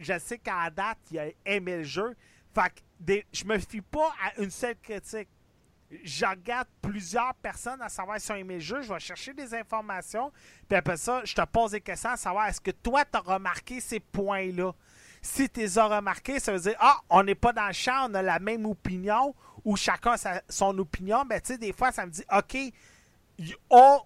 Je 0.02 0.18
sais 0.20 0.40
qu'à 0.40 0.70
date, 0.70 0.98
il 1.12 1.20
a 1.20 1.26
aimé 1.46 1.78
le 1.78 1.84
jeu. 1.84 2.16
Fait 2.54 2.74
que 2.74 3.22
je 3.32 3.46
me 3.46 3.58
fie 3.60 3.82
pas 3.82 4.14
à 4.24 4.42
une 4.42 4.50
seule 4.50 4.76
critique. 4.78 5.30
Je 6.04 6.26
regarde 6.26 6.68
plusieurs 6.82 7.36
personnes 7.36 7.82
à 7.82 7.90
savoir 7.90 8.20
si 8.20 8.32
ont 8.32 8.36
aimé 8.36 8.56
le 8.56 8.60
jeu. 8.62 8.82
Je 8.82 8.92
vais 8.92 9.00
chercher 9.00 9.34
des 9.34 9.54
informations. 9.54 10.32
Puis 10.68 10.78
après 10.78 10.98
ça, 10.98 11.22
je 11.24 11.36
te 11.36 11.46
pose 11.46 11.72
des 11.72 11.82
questions 11.82 12.12
à 12.12 12.18
savoir 12.18 12.48
est-ce 12.48 12.62
que 12.62 12.72
toi, 12.72 13.04
tu 13.06 13.18
as 13.18 13.22
remarqué 13.22 13.80
ces 13.80 14.00
points-là? 14.00 14.74
Si 15.22 15.50
tu 15.50 15.60
les 15.60 15.78
as 15.78 15.86
remarqués, 15.86 16.40
ça 16.40 16.54
veut 16.54 16.60
dire 16.60 16.76
Ah, 16.80 16.98
on 17.10 17.24
n'est 17.24 17.36
pas 17.36 17.54
dans 17.54 17.68
le 17.68 17.74
champ, 17.74 18.10
on 18.10 18.14
a 18.16 18.22
la 18.22 18.40
même 18.40 18.66
opinion, 18.66 19.36
ou 19.64 19.76
chacun 19.76 20.16
a 20.24 20.42
son 20.50 20.78
opinion. 20.80 21.24
Ben, 21.26 21.40
tu 21.40 21.54
sais, 21.54 21.58
des 21.58 21.74
fois, 21.74 21.92
ça 21.92 22.06
me 22.06 22.12
dit 22.12 22.24
OK, 22.36 22.58
on, 23.70 24.00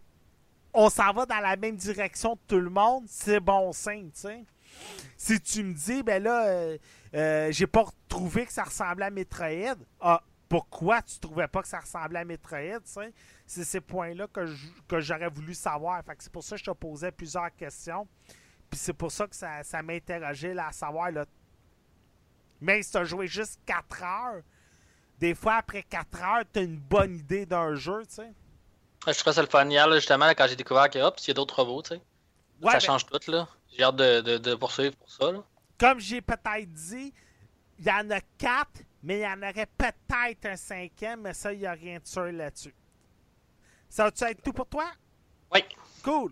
on 0.73 0.89
s'en 0.89 1.13
va 1.13 1.25
dans 1.25 1.39
la 1.39 1.55
même 1.55 1.77
direction 1.77 2.33
de 2.33 2.39
tout 2.47 2.59
le 2.59 2.69
monde, 2.69 3.05
c'est 3.07 3.39
bon 3.39 3.71
signe, 3.71 4.09
tu 4.11 4.21
sais. 4.21 4.45
Si 5.17 5.39
tu 5.39 5.63
me 5.63 5.73
dis, 5.73 6.03
ben 6.03 6.21
là, 6.21 6.47
euh, 6.47 6.77
euh, 7.13 7.51
j'ai 7.51 7.67
pas 7.67 7.85
trouvé 8.07 8.45
que 8.45 8.53
ça 8.53 8.63
ressemblait 8.63 9.05
à 9.05 9.09
Metroid, 9.09 9.77
ah, 10.01 10.21
pourquoi 10.47 11.01
tu 11.01 11.19
trouvais 11.19 11.47
pas 11.47 11.61
que 11.61 11.67
ça 11.67 11.79
ressemblait 11.79 12.19
à 12.19 12.25
Metroid, 12.25 12.79
tu 12.83 12.91
sais? 12.91 13.13
C'est 13.47 13.63
ces 13.63 13.81
points-là 13.81 14.27
que 14.27 14.99
j'aurais 14.99 15.29
voulu 15.29 15.53
savoir. 15.53 16.03
Fait 16.03 16.15
que 16.15 16.23
c'est 16.23 16.31
pour 16.31 16.43
ça 16.43 16.55
que 16.55 16.59
je 16.59 16.65
te 16.65 16.75
posais 16.75 17.11
plusieurs 17.11 17.55
questions. 17.55 18.07
Puis 18.69 18.79
c'est 18.79 18.93
pour 18.93 19.11
ça 19.11 19.27
que 19.27 19.35
ça, 19.35 19.63
ça 19.63 19.81
m'interrogeait 19.81 20.53
là, 20.53 20.67
à 20.67 20.71
savoir, 20.71 21.11
là, 21.11 21.25
même 22.61 22.81
si 22.81 22.91
tu 22.91 22.97
as 22.97 23.03
joué 23.03 23.27
juste 23.27 23.59
4 23.65 24.03
heures, 24.03 24.41
des 25.19 25.35
fois, 25.35 25.55
après 25.55 25.83
4 25.83 26.21
heures, 26.23 26.43
tu 26.51 26.59
as 26.59 26.63
une 26.63 26.77
bonne 26.77 27.15
idée 27.17 27.45
d'un 27.45 27.75
jeu, 27.75 28.03
tu 28.07 28.15
sais? 28.15 28.31
Je 29.07 29.19
trouvais 29.19 29.33
ça 29.33 29.41
le 29.41 29.47
fun 29.47 29.69
hier, 29.69 29.87
là, 29.87 29.95
justement, 29.97 30.25
là, 30.25 30.35
quand 30.35 30.47
j'ai 30.47 30.55
découvert 30.55 30.89
que, 30.89 30.99
hop, 30.99 31.15
il 31.19 31.27
y 31.27 31.31
a 31.31 31.33
d'autres 31.33 31.63
robots, 31.63 31.83
tu 31.83 31.89
sais. 31.89 32.01
Ouais, 32.61 32.71
ça 32.71 32.73
ben, 32.73 32.79
change 32.79 33.05
tout, 33.05 33.31
là. 33.31 33.47
J'ai 33.75 33.83
hâte 33.83 33.95
de, 33.97 34.21
de, 34.21 34.37
de 34.37 34.55
poursuivre 34.55 34.95
pour 34.95 35.09
ça, 35.11 35.31
là. 35.31 35.43
comme 35.77 35.99
j'ai 35.99 36.21
peut-être 36.21 36.71
dit, 36.73 37.13
il 37.79 37.85
y 37.85 37.91
en 37.91 38.09
a 38.11 38.21
4, 38.37 38.67
mais 39.03 39.19
il 39.19 39.21
y 39.21 39.27
en 39.27 39.37
aurait 39.39 39.67
peut-être 39.77 40.45
un 40.45 40.55
cinquième, 40.55 41.21
mais 41.21 41.33
ça, 41.33 41.51
il 41.53 41.59
n'y 41.59 41.65
a 41.65 41.73
rien 41.73 41.99
de 41.99 42.05
sûr 42.07 42.31
là-dessus. 42.31 42.73
Ça 43.89 44.05
va-tu 44.05 44.23
être 44.23 44.41
tout 44.41 44.53
pour 44.53 44.67
toi? 44.67 44.85
Oui. 45.53 45.61
Cool. 46.03 46.31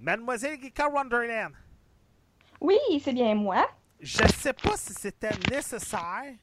Mademoiselle 0.00 0.58
Geeka 0.60 0.88
Wonderland, 0.88 1.52
Oui, 2.60 2.76
c'est 3.04 3.12
bien 3.12 3.34
moi. 3.34 3.68
je 4.00 4.26
sais 4.28 4.52
pas 4.54 4.76
si 4.76 4.92
c'était 4.94 5.30
nécessaire, 5.50 6.34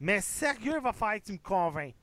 mais 0.00 0.20
sérieux, 0.20 0.74
il 0.76 0.82
va 0.82 0.92
falloir 0.92 1.18
que 1.20 1.26
tu 1.26 1.32
me 1.32 1.38
convainques. 1.38 1.94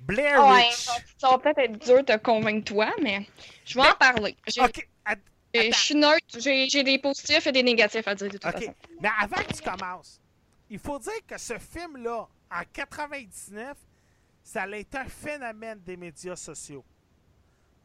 Blair 0.00 0.42
Ouais, 0.46 0.66
Witch. 0.68 0.88
ça 1.18 1.28
va 1.30 1.38
peut-être 1.38 1.58
être 1.58 1.78
dur 1.78 1.98
de 1.98 2.02
te 2.02 2.16
convaincre 2.16 2.72
toi, 2.72 2.90
mais 3.02 3.26
je 3.66 3.74
vais 3.78 3.86
en 3.86 3.94
parler. 3.94 4.34
J'ai- 4.46 4.62
Ok. 4.62 4.88
Je 5.54 5.72
suis 5.72 5.94
neutre, 5.94 6.38
j'ai 6.38 6.82
des 6.84 6.98
positifs 6.98 7.46
et 7.46 7.52
des 7.52 7.62
négatifs 7.62 8.06
à 8.06 8.14
dire 8.14 8.28
de 8.28 8.38
toute 8.38 8.44
ok. 8.44 8.52
façon. 8.52 8.74
Mais 9.00 9.10
avant 9.18 9.42
que 9.42 9.52
tu 9.52 9.62
commences, 9.62 10.20
il 10.68 10.78
faut 10.78 10.98
dire 10.98 11.26
que 11.26 11.38
ce 11.38 11.58
film-là, 11.58 12.28
en 12.50 12.62
99, 12.72 13.76
ça 14.42 14.62
a 14.62 14.76
été 14.76 14.98
un 14.98 15.08
phénomène 15.08 15.80
des 15.80 15.96
médias 15.96 16.36
sociaux. 16.36 16.84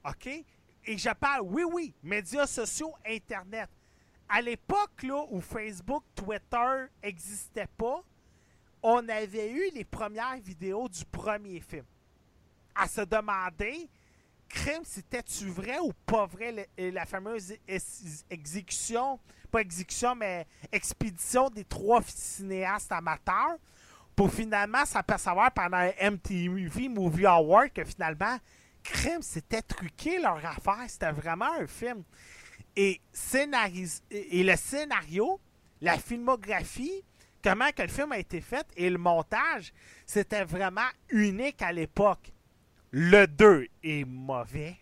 OK? 0.08 0.28
Et 0.28 0.98
je 0.98 1.10
parle, 1.10 1.42
oui, 1.42 1.64
oui, 1.64 1.94
médias 2.04 2.46
sociaux, 2.46 2.94
Internet. 3.06 3.70
À 4.30 4.42
l'époque 4.42 5.04
là, 5.04 5.26
où 5.30 5.42
Facebook, 5.42 6.04
Twitter 6.16 6.86
n'existaient 7.04 7.70
pas, 7.78 8.04
on 8.82 9.08
avait 9.10 9.52
eu 9.52 9.72
les 9.74 9.84
premières 9.84 10.38
vidéos 10.38 10.88
du 10.88 11.04
premier 11.06 11.60
film. 11.60 11.86
À 12.76 12.88
se 12.88 13.02
demander, 13.02 13.90
crime, 14.50 14.84
c'était-tu 14.84 15.48
vrai 15.50 15.80
ou 15.80 15.92
pas 16.06 16.26
vrai, 16.26 16.68
la 16.78 17.06
fameuse 17.06 17.54
ex- 17.68 18.26
exécution, 18.30 19.20
pas 19.52 19.62
exécution, 19.62 20.16
mais 20.16 20.48
expédition 20.72 21.50
des 21.50 21.64
trois 21.66 22.02
cinéastes 22.04 22.92
amateurs, 22.92 23.58
pour 24.16 24.32
finalement 24.32 24.86
s'apercevoir 24.86 25.52
pendant 25.52 25.90
MTV 26.02 26.88
Movie 26.88 27.26
Award 27.26 27.74
que 27.74 27.84
finalement, 27.84 28.38
crime, 28.82 29.22
c'était 29.22 29.62
truqué 29.62 30.20
leur 30.20 30.38
affaire. 30.46 30.86
C'était 30.88 31.12
vraiment 31.12 31.52
un 31.60 31.68
film. 31.68 32.04
Et, 32.78 33.02
et 34.12 34.44
le 34.44 34.56
scénario, 34.56 35.40
la 35.82 35.98
filmographie, 35.98 37.04
comment 37.44 37.72
que 37.76 37.82
le 37.82 37.88
film 37.90 38.12
a 38.14 38.20
été 38.20 38.40
fait 38.42 38.66
et 38.78 38.90
le 38.90 38.98
montage, 38.98 39.74
c'était 40.06 40.46
vraiment 40.46 40.88
unique 41.10 41.62
à 41.62 41.72
l'époque. 41.72 42.32
Le 42.98 43.28
2 43.28 43.68
est 43.84 44.06
mauvais, 44.06 44.78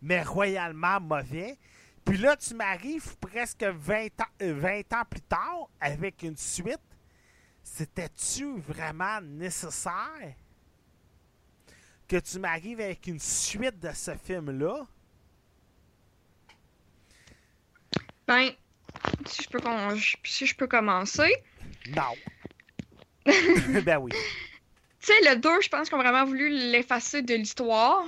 mais 0.00 0.24
royalement 0.24 0.98
mauvais. 1.00 1.56
Puis 2.04 2.18
là, 2.18 2.36
tu 2.36 2.52
m'arrives 2.52 3.16
presque 3.18 3.62
20 3.62 4.06
ans, 4.06 4.32
euh, 4.42 4.54
20 4.54 4.92
ans 4.92 5.04
plus 5.08 5.20
tard 5.20 5.68
avec 5.80 6.24
une 6.24 6.36
suite. 6.36 6.80
C'était-tu 7.62 8.58
vraiment 8.58 9.20
nécessaire 9.20 10.34
que 12.08 12.16
tu 12.16 12.40
m'arrives 12.40 12.80
avec 12.80 13.06
une 13.06 13.20
suite 13.20 13.78
de 13.78 13.92
ce 13.92 14.16
film-là? 14.16 14.84
Ben, 18.26 18.50
si 19.26 19.44
je 19.44 19.48
peux, 19.48 19.60
si 20.24 20.44
je 20.44 20.56
peux 20.56 20.66
commencer. 20.66 21.32
Non. 21.86 22.14
ben 23.84 23.98
oui. 23.98 24.10
Tu 25.02 25.12
sais, 25.12 25.30
le 25.30 25.36
2, 25.36 25.60
je 25.62 25.68
pense 25.68 25.88
qu'ils 25.88 25.96
ont 25.98 26.02
vraiment 26.02 26.24
voulu 26.24 26.48
l'effacer 26.48 27.22
de 27.22 27.34
l'histoire. 27.34 28.04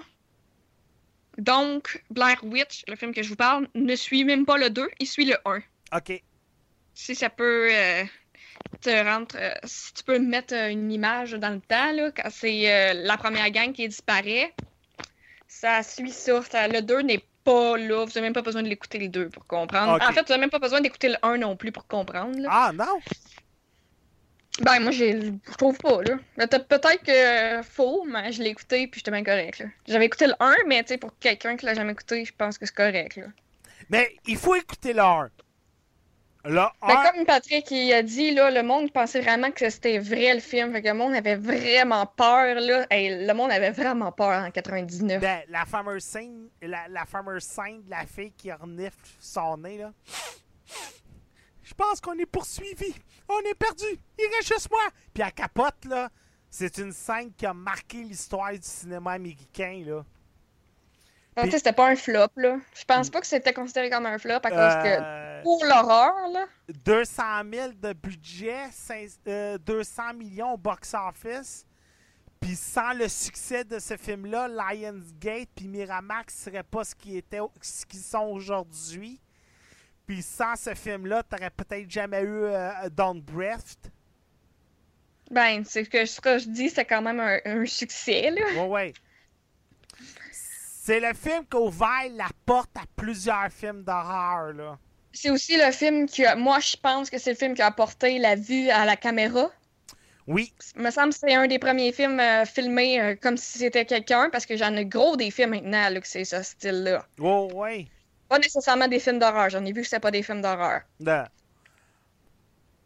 Donc, 1.39 2.03
Blair 2.11 2.39
Witch, 2.45 2.85
le 2.87 2.95
film 2.97 3.13
que 3.13 3.23
je 3.23 3.29
vous 3.29 3.37
parle, 3.37 3.67
ne 3.75 3.97
suit 3.97 4.25
même 4.25 4.47
pas 4.47 4.57
le 4.57 4.71
2, 4.71 4.89
il 5.01 5.07
suit 5.07 5.25
le 5.25 5.37
1. 5.45 5.59
OK. 5.97 6.23
Si 6.95 7.17
ça 7.17 7.29
peut 7.29 7.69
euh, 7.73 8.05
te 8.81 8.91
rendre. 9.05 9.27
euh, 9.35 9.53
si 9.65 9.93
tu 9.95 10.05
peux 10.05 10.21
mettre 10.21 10.55
euh, 10.55 10.69
une 10.71 10.93
image 10.93 11.33
dans 11.33 11.51
le 11.51 11.61
temps, 11.61 11.91
là, 11.93 12.13
quand 12.13 12.29
c'est 12.31 12.73
euh, 12.73 12.93
la 13.03 13.17
première 13.17 13.51
gang 13.51 13.73
qui 13.73 13.89
disparaît, 13.89 14.55
ça 15.49 15.83
suit 15.83 16.13
ça. 16.13 16.41
Ça- 16.43 16.69
le 16.69 16.81
2 16.83 17.01
n'est 17.03 17.25
pas 17.43 17.77
là. 17.77 18.05
Vous 18.05 18.11
n'avez 18.11 18.21
même 18.21 18.33
pas 18.33 18.43
besoin 18.43 18.63
de 18.63 18.69
l'écouter 18.69 18.99
les 18.99 19.09
deux 19.09 19.29
pour 19.29 19.45
comprendre. 19.49 19.93
En 20.09 20.13
fait, 20.13 20.21
vous 20.23 20.29
n'avez 20.29 20.41
même 20.41 20.51
pas 20.51 20.61
besoin 20.61 20.81
d'écouter 20.81 21.09
le 21.09 21.17
1 21.23 21.39
non 21.39 21.57
plus 21.57 21.73
pour 21.73 21.89
comprendre. 21.89 22.39
là. 22.39 22.49
Ah 22.53 22.71
non? 22.73 23.01
Ben, 24.63 24.79
moi, 24.81 24.93
je 24.93 25.33
trouve 25.59 25.77
pas, 25.79 26.01
là. 26.03 26.47
T'as- 26.47 26.61
Peut-être 26.61 27.03
que 27.03 27.11
euh, 27.59 27.63
faux, 27.65 28.05
mais 28.07 28.31
je 28.33 28.41
l'ai 28.43 28.51
écouté 28.51 28.87
puis 28.87 29.01
j'étais 29.01 29.11
bien 29.11 29.25
correct, 29.25 29.59
là. 29.59 29.67
J'avais 29.89 30.05
écouté 30.07 30.27
le 30.29 30.35
1, 30.39 30.55
mais 30.67 30.83
tu 30.85 30.91
sais, 30.91 30.99
pour 30.99 31.19
quelqu'un 31.19 31.57
qui 31.57 31.67
l'a 31.67 31.75
jamais 31.75 31.93
écouté, 31.93 32.25
je 32.25 32.33
pense 32.37 32.57
que 32.57 32.65
c'est 32.67 32.75
correct, 32.75 33.17
là. 33.17 33.27
Mais 33.91 34.15
il 34.27 34.37
faut 34.37 34.55
écouter 34.55 34.93
le 34.93 35.01
1. 35.03 35.31
Le 36.47 36.59
1, 36.61 36.71
Ben, 36.87 37.11
comme 37.13 37.25
Patrick 37.25 37.71
il 37.71 37.93
a 37.95 38.03
dit, 38.03 38.31
là, 38.33 38.51
le 38.51 38.63
monde 38.63 38.93
pensait 38.93 39.23
vraiment 39.23 39.51
que 39.51 39.69
c'était 39.71 39.99
vrai 39.99 40.35
le 40.35 40.41
film. 40.41 40.73
Fait 40.73 40.83
que 40.83 40.89
le 40.89 40.95
monde 40.95 41.15
avait 41.15 41.37
vraiment 41.37 42.07
peur, 42.07 42.61
là. 42.61 42.87
Hey, 42.91 43.27
le 43.27 43.33
monde 43.35 43.51
avait 43.51 43.71
vraiment 43.71 44.13
peur 44.13 44.45
en 44.45 44.51
99. 44.51 45.21
ben, 45.21 45.41
la 45.49 45.65
fameuse 45.65 46.05
scène, 46.05 46.49
la, 46.63 46.87
la 46.89 47.05
fameuse 47.07 47.43
scène 47.43 47.83
de 47.85 47.91
la 47.91 48.05
fille 48.07 48.33
qui 48.37 48.53
renifle 48.53 48.99
son 49.19 49.57
nez, 49.57 49.79
là. 49.79 49.93
Je 51.65 51.75
pense 51.75 52.01
qu'on 52.01 52.17
est 52.19 52.27
poursuivi. 52.27 52.95
On 53.29 53.41
est 53.41 53.55
perdu. 53.55 53.85
Il 54.19 54.27
reste 54.37 54.49
juste 54.53 54.71
moi. 54.71 54.83
Puis 55.13 55.23
elle 55.23 55.33
capote, 55.33 55.85
là. 55.87 56.11
C'est 56.51 56.79
une 56.79 56.93
scène 56.93 57.33
qui 57.33 57.47
a 57.47 57.55
marqué 57.55 58.03
l'histoire 58.05 58.53
du 58.53 58.59
cinéma 58.63 59.13
américain, 59.13 59.83
là. 59.85 60.05
Sais, 61.37 61.51
c'était 61.59 61.73
pas 61.73 61.89
un 61.91 61.97
flop, 61.97 62.29
là. 62.37 62.59
Je 62.75 62.85
pense 62.85 63.11
pas 63.11 63.21
que 63.21 63.27
c'était 63.27 63.53
considéré 63.53 63.91
comme 63.91 64.07
un 64.07 64.19
flop 64.19 64.35
à 64.35 64.51
cause 64.51 64.85
que 64.85 65.03
Euh, 65.03 65.43
pour 65.43 65.65
l'horreur, 65.65 66.15
là. 66.33 66.45
200 66.85 67.23
000 67.53 67.73
de 67.73 67.93
budget, 67.93 68.71
cinq- 68.71 69.11
euh, 69.27 69.59
200 69.59 70.15
millions 70.15 70.53
au 70.53 70.57
box-office. 70.57 71.67
Puis 72.41 72.55
sans 72.55 72.93
le 72.93 73.09
succès 73.09 73.65
de 73.65 73.79
ce 73.81 73.97
film-là, 73.97 74.47
Lionsgate 74.49 75.49
puis 75.57 75.67
Miramax 75.67 76.35
seraient 76.45 76.63
pas 76.63 76.85
ce 76.85 76.95
qu'ils 76.95 77.17
étaient, 77.17 77.41
ce 77.63 77.85
qu'ils 77.87 78.01
sont 78.01 78.27
aujourd'hui. 78.27 79.21
Puis 80.07 80.23
sans 80.23 80.57
ce 80.57 80.75
film-là, 80.75 81.23
t'aurais 81.23 81.51
peut-être 81.51 81.91
jamais 81.91 82.23
eu 82.23 82.45
euh, 82.45 82.71
Don't 82.91 83.21
Breath. 83.23 83.91
Ben, 85.31 85.65
c'est 85.65 85.87
que 85.87 86.05
ce 86.05 86.21
que 86.21 86.39
je 86.39 86.49
dis, 86.49 86.69
c'est 86.69 86.85
quand 86.85 87.01
même 87.03 87.21
un, 87.21 87.39
un 87.45 87.65
succès, 87.65 88.31
là. 88.31 88.43
Ouais, 88.63 88.69
ouais. 88.69 88.93
C'est 90.31 91.01
le 91.01 91.15
film 91.15 91.47
qui 91.47 91.57
a 91.57 91.61
ouvert 91.61 92.11
la 92.13 92.29
porte 92.45 92.77
à 92.77 92.83
plusieurs 92.95 93.51
films 93.51 93.83
d'horreur, 93.83 94.53
là. 94.53 94.79
C'est 95.13 95.31
aussi 95.31 95.57
le 95.57 95.71
film 95.71 96.07
qui 96.07 96.27
a... 96.27 96.35
Moi, 96.37 96.59
je 96.59 96.77
pense 96.77 97.09
que 97.09 97.19
c'est 97.19 97.31
le 97.31 97.37
film 97.37 97.55
qui 97.55 97.63
a 97.63 97.67
apporté 97.67 98.19
la 98.19 98.35
vue 98.35 98.69
à 98.69 98.85
la 98.85 98.97
caméra. 98.97 99.51
Oui, 100.27 100.53
Il 100.75 100.83
me 100.83 100.91
semble 100.91 101.13
que 101.13 101.19
c'est 101.19 101.35
un 101.35 101.47
des 101.47 101.59
premiers 101.59 101.93
films 101.93 102.19
euh, 102.19 102.45
filmés 102.47 103.01
euh, 103.01 103.15
comme 103.15 103.37
si 103.37 103.59
c'était 103.59 103.85
quelqu'un, 103.85 104.29
parce 104.31 104.45
que 104.47 104.57
j'en 104.57 104.75
ai 104.75 104.87
gros 104.87 105.17
des 105.17 105.31
films 105.31 105.51
maintenant, 105.51 105.89
là, 105.91 106.01
que 106.01 106.09
c'est 106.09 106.25
ce 106.25 106.43
style-là. 106.43 107.07
ouais, 107.19 107.53
ouais. 107.53 107.87
Pas 108.29 108.39
nécessairement 108.39 108.89
des 108.89 109.01
films 109.01 109.19
d'horreur. 109.19 109.51
J'en 109.51 109.65
ai 109.65 109.73
vu 109.73 109.83
que 109.83 109.87
c'était 109.87 110.01
pas 110.01 110.11
des 110.11 110.23
films 110.23 110.43
d'horreur. 110.43 110.83
Ben, 110.99 111.29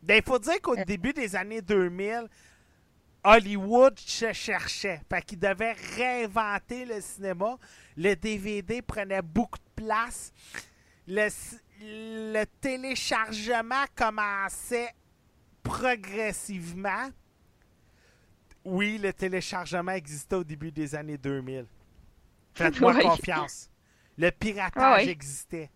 il 0.08 0.22
faut 0.22 0.38
dire 0.38 0.60
qu'au 0.60 0.76
début 0.76 1.12
des 1.12 1.36
années 1.36 1.62
2000, 1.62 2.28
Hollywood 3.24 3.98
se 3.98 4.32
cherchait. 4.32 5.00
Fait 5.10 5.22
qu'il 5.22 5.38
devait 5.38 5.74
réinventer 5.96 6.84
le 6.84 7.00
cinéma. 7.00 7.58
Le 7.96 8.14
DVD 8.14 8.80
prenait 8.82 9.22
beaucoup 9.22 9.58
de 9.58 9.84
place. 9.84 10.32
Le, 11.06 12.44
téléchargement 12.60 13.84
commençait 13.94 14.94
progressivement. 15.62 17.10
Oui, 18.64 18.98
le 18.98 19.12
téléchargement 19.12 19.92
existait 19.92 20.36
au 20.36 20.44
début 20.44 20.70
des 20.70 20.94
années 20.94 21.18
2000. 21.18 21.66
Faites-moi 22.54 22.94
Ouais. 22.96 23.02
confiance. 23.02 23.70
Le 24.18 24.30
piratage 24.30 25.04
ouais. 25.06 25.08
existait. 25.10 25.70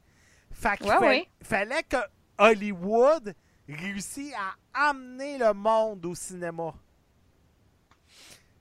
Fait 0.50 0.76
qu'il 0.76 0.86
Ouais, 0.88 0.92
fa- 0.98 1.00
ouais. 1.00 1.28
fallait 1.42 1.82
que 1.84 1.96
Hollywood 2.38 3.34
réussisse 3.68 4.34
à 4.34 4.88
amener 4.90 5.38
le 5.38 5.52
monde 5.54 6.04
au 6.04 6.14
cinéma. 6.14 6.74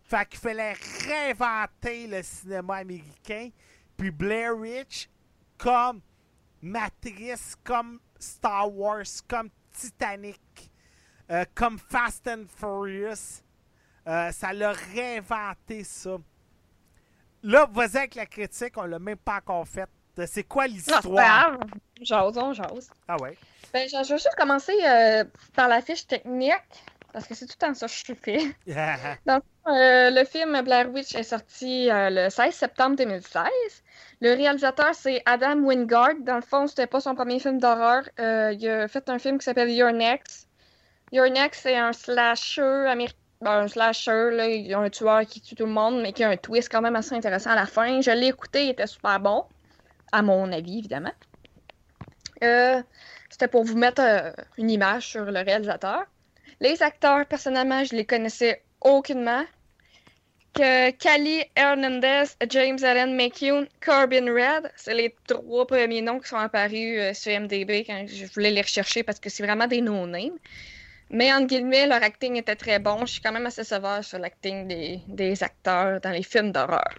Fait 0.03 0.27
qu'il 0.29 0.39
fallait 0.39 0.73
réinventer 1.05 2.07
le 2.07 2.21
cinéma 2.21 2.75
américain. 2.77 3.49
Puis 3.97 4.11
Blair 4.11 4.55
Witch, 4.57 5.09
comme 5.57 6.01
Matrice, 6.61 7.55
comme 7.63 7.99
Star 8.19 8.71
Wars, 8.73 9.03
comme 9.27 9.49
Titanic, 9.71 10.71
euh, 11.29 11.45
comme 11.55 11.79
Fast 11.79 12.27
and 12.27 12.43
Furious, 12.55 13.41
euh, 14.07 14.31
ça 14.31 14.51
l'a 14.53 14.73
réinventé 14.73 15.83
ça. 15.83 16.17
Là, 17.43 17.67
vas-y 17.71 17.97
avec 17.97 18.15
la 18.15 18.25
critique, 18.25 18.73
on 18.77 18.83
l'a 18.83 18.99
même 18.99 19.17
pas 19.17 19.37
encore 19.37 19.67
faite. 19.67 19.89
C'est 20.27 20.43
quoi 20.43 20.63
pas 20.63 20.67
l'histoire? 20.67 21.01
grave. 21.01 21.57
Jase, 22.01 22.37
on 22.37 22.53
jase. 22.53 22.89
Ah 23.07 23.17
ouais. 23.21 23.37
Ben, 23.73 23.87
je 23.87 23.95
je 24.03 24.09
vais 24.09 24.17
juste 24.17 24.35
commencer 24.37 24.73
euh, 24.85 25.23
par 25.55 25.67
la 25.67 25.81
fiche 25.81 26.05
technique, 26.05 26.53
parce 27.13 27.25
que 27.25 27.33
c'est 27.33 27.45
tout 27.45 27.55
le 27.61 27.67
temps 27.67 27.73
ça 27.73 27.87
que 27.87 27.93
je 27.93 28.13
fais. 28.13 28.55
Euh, 29.67 30.09
le 30.09 30.25
film 30.25 30.59
Blair 30.63 30.89
Witch 30.89 31.13
est 31.13 31.21
sorti 31.21 31.87
euh, 31.91 32.09
le 32.09 32.29
16 32.31 32.51
septembre 32.51 32.95
2016. 32.95 33.45
Le 34.19 34.33
réalisateur, 34.33 34.95
c'est 34.95 35.21
Adam 35.27 35.59
Wingard. 35.59 36.15
Dans 36.21 36.37
le 36.37 36.41
fond, 36.41 36.65
c'était 36.65 36.87
pas 36.87 36.99
son 36.99 37.13
premier 37.13 37.39
film 37.39 37.59
d'horreur. 37.59 38.01
Il 38.17 38.67
a 38.67 38.87
fait 38.87 39.07
un 39.07 39.19
film 39.19 39.37
qui 39.37 39.45
s'appelle 39.45 39.69
Your 39.69 39.91
Next. 39.91 40.49
Your 41.11 41.29
Next, 41.29 41.61
c'est 41.61 41.77
un 41.77 41.93
slasher 41.93 42.87
américain. 42.87 43.20
Un 43.49 43.67
slasher, 43.67 44.29
là, 44.31 44.47
il 44.47 44.67
y 44.67 44.73
a 44.73 44.79
un 44.79 44.89
tueur 44.89 45.25
qui 45.25 45.41
tue 45.41 45.55
tout 45.55 45.65
le 45.65 45.71
monde, 45.71 46.01
mais 46.01 46.13
qui 46.13 46.23
a 46.23 46.29
un 46.29 46.37
twist 46.37 46.69
quand 46.71 46.81
même 46.81 46.95
assez 46.95 47.15
intéressant 47.15 47.51
à 47.51 47.55
la 47.55 47.65
fin. 47.65 48.01
Je 48.01 48.11
l'ai 48.11 48.27
écouté, 48.27 48.65
il 48.65 48.69
était 48.71 48.87
super 48.87 49.19
bon, 49.19 49.45
à 50.11 50.21
mon 50.21 50.51
avis, 50.51 50.79
évidemment. 50.79 51.13
Euh, 52.43 52.81
c'était 53.29 53.47
pour 53.47 53.63
vous 53.63 53.77
mettre 53.77 54.01
euh, 54.01 54.31
une 54.57 54.69
image 54.69 55.07
sur 55.07 55.25
le 55.25 55.39
réalisateur. 55.39 56.05
Les 56.59 56.83
acteurs, 56.83 57.25
personnellement, 57.25 57.83
je 57.83 57.95
les 57.95 58.05
connaissais 58.05 58.63
aucunement. 58.81 59.43
Que 60.53 60.91
Callie 60.91 61.45
Hernandez, 61.55 62.25
James 62.49 62.77
Allen 62.83 63.15
McCune, 63.15 63.67
Corbin 63.79 64.25
Red, 64.25 64.69
c'est 64.75 64.93
les 64.93 65.15
trois 65.25 65.65
premiers 65.65 66.01
noms 66.01 66.19
qui 66.19 66.27
sont 66.27 66.35
apparus 66.35 66.99
euh, 66.99 67.13
sur 67.13 67.39
MDB 67.39 67.85
quand 67.85 68.05
je 68.05 68.25
voulais 68.33 68.51
les 68.51 68.61
rechercher 68.61 69.01
parce 69.01 69.21
que 69.21 69.29
c'est 69.29 69.43
vraiment 69.43 69.67
des 69.67 69.79
no-names. 69.79 70.37
Mais 71.11 71.31
entre 71.33 71.47
guillemets, 71.47 71.87
leur 71.87 72.01
acting 72.01 72.37
était 72.37 72.55
très 72.55 72.79
bon. 72.79 73.05
Je 73.05 73.13
suis 73.13 73.21
quand 73.21 73.33
même 73.33 73.45
assez 73.45 73.65
sévère 73.65 74.03
sur 74.03 74.17
l'acting 74.17 74.67
des, 74.67 75.01
des 75.07 75.43
acteurs 75.43 75.99
dans 75.99 76.11
les 76.11 76.23
films 76.23 76.53
d'horreur. 76.53 76.95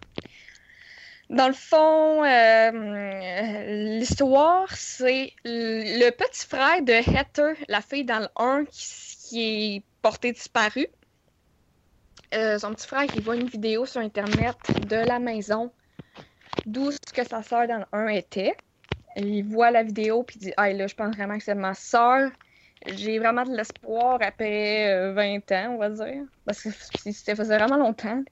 Dans 1.31 1.49
le 1.49 1.55
fond, 1.55 2.23
euh, 2.23 3.99
l'histoire, 3.99 4.71
c'est 4.77 5.33
le 5.45 6.11
petit 6.11 6.47
frère 6.47 6.83
de 6.83 6.93
Heather, 6.93 7.55
la 7.69 7.81
fille 7.81 8.05
dans 8.05 8.19
le 8.19 8.29
1 8.37 8.67
qui, 8.71 9.77
est 9.77 9.83
portée 10.03 10.33
disparue. 10.33 10.89
Euh, 12.35 12.59
son 12.59 12.75
petit 12.75 12.87
frère, 12.87 13.07
il 13.15 13.23
voit 13.23 13.37
une 13.37 13.47
vidéo 13.47 13.87
sur 13.87 14.03
Internet 14.03 14.57
de 14.87 14.97
la 14.97 15.19
maison 15.19 15.73
d'où 16.67 16.91
ce 16.91 17.13
que 17.15 17.27
sa 17.27 17.43
sœur 17.43 17.67
dans 17.67 17.79
le 17.79 17.87
1 17.93 18.09
était. 18.09 18.55
Il 19.17 19.45
voit 19.45 19.71
la 19.71 19.85
vidéo 19.85 20.25
puis 20.25 20.39
dit 20.39 20.53
Ah 20.59 20.71
là, 20.71 20.87
je 20.87 20.95
pense 20.95 21.17
vraiment 21.17 21.39
que 21.39 21.45
c'est 21.45 21.55
ma 21.55 21.73
sœur. 21.73 22.31
J'ai 22.87 23.19
vraiment 23.19 23.45
de 23.45 23.57
l'espoir 23.57 24.19
après 24.21 24.93
euh, 24.93 25.13
20 25.13 25.53
ans, 25.53 25.75
on 25.75 25.79
va 25.79 25.91
dire. 25.91 26.25
Parce 26.45 26.63
que 26.63 26.71
ça 27.13 27.35
faisait 27.37 27.57
vraiment 27.57 27.77
longtemps. 27.77 28.23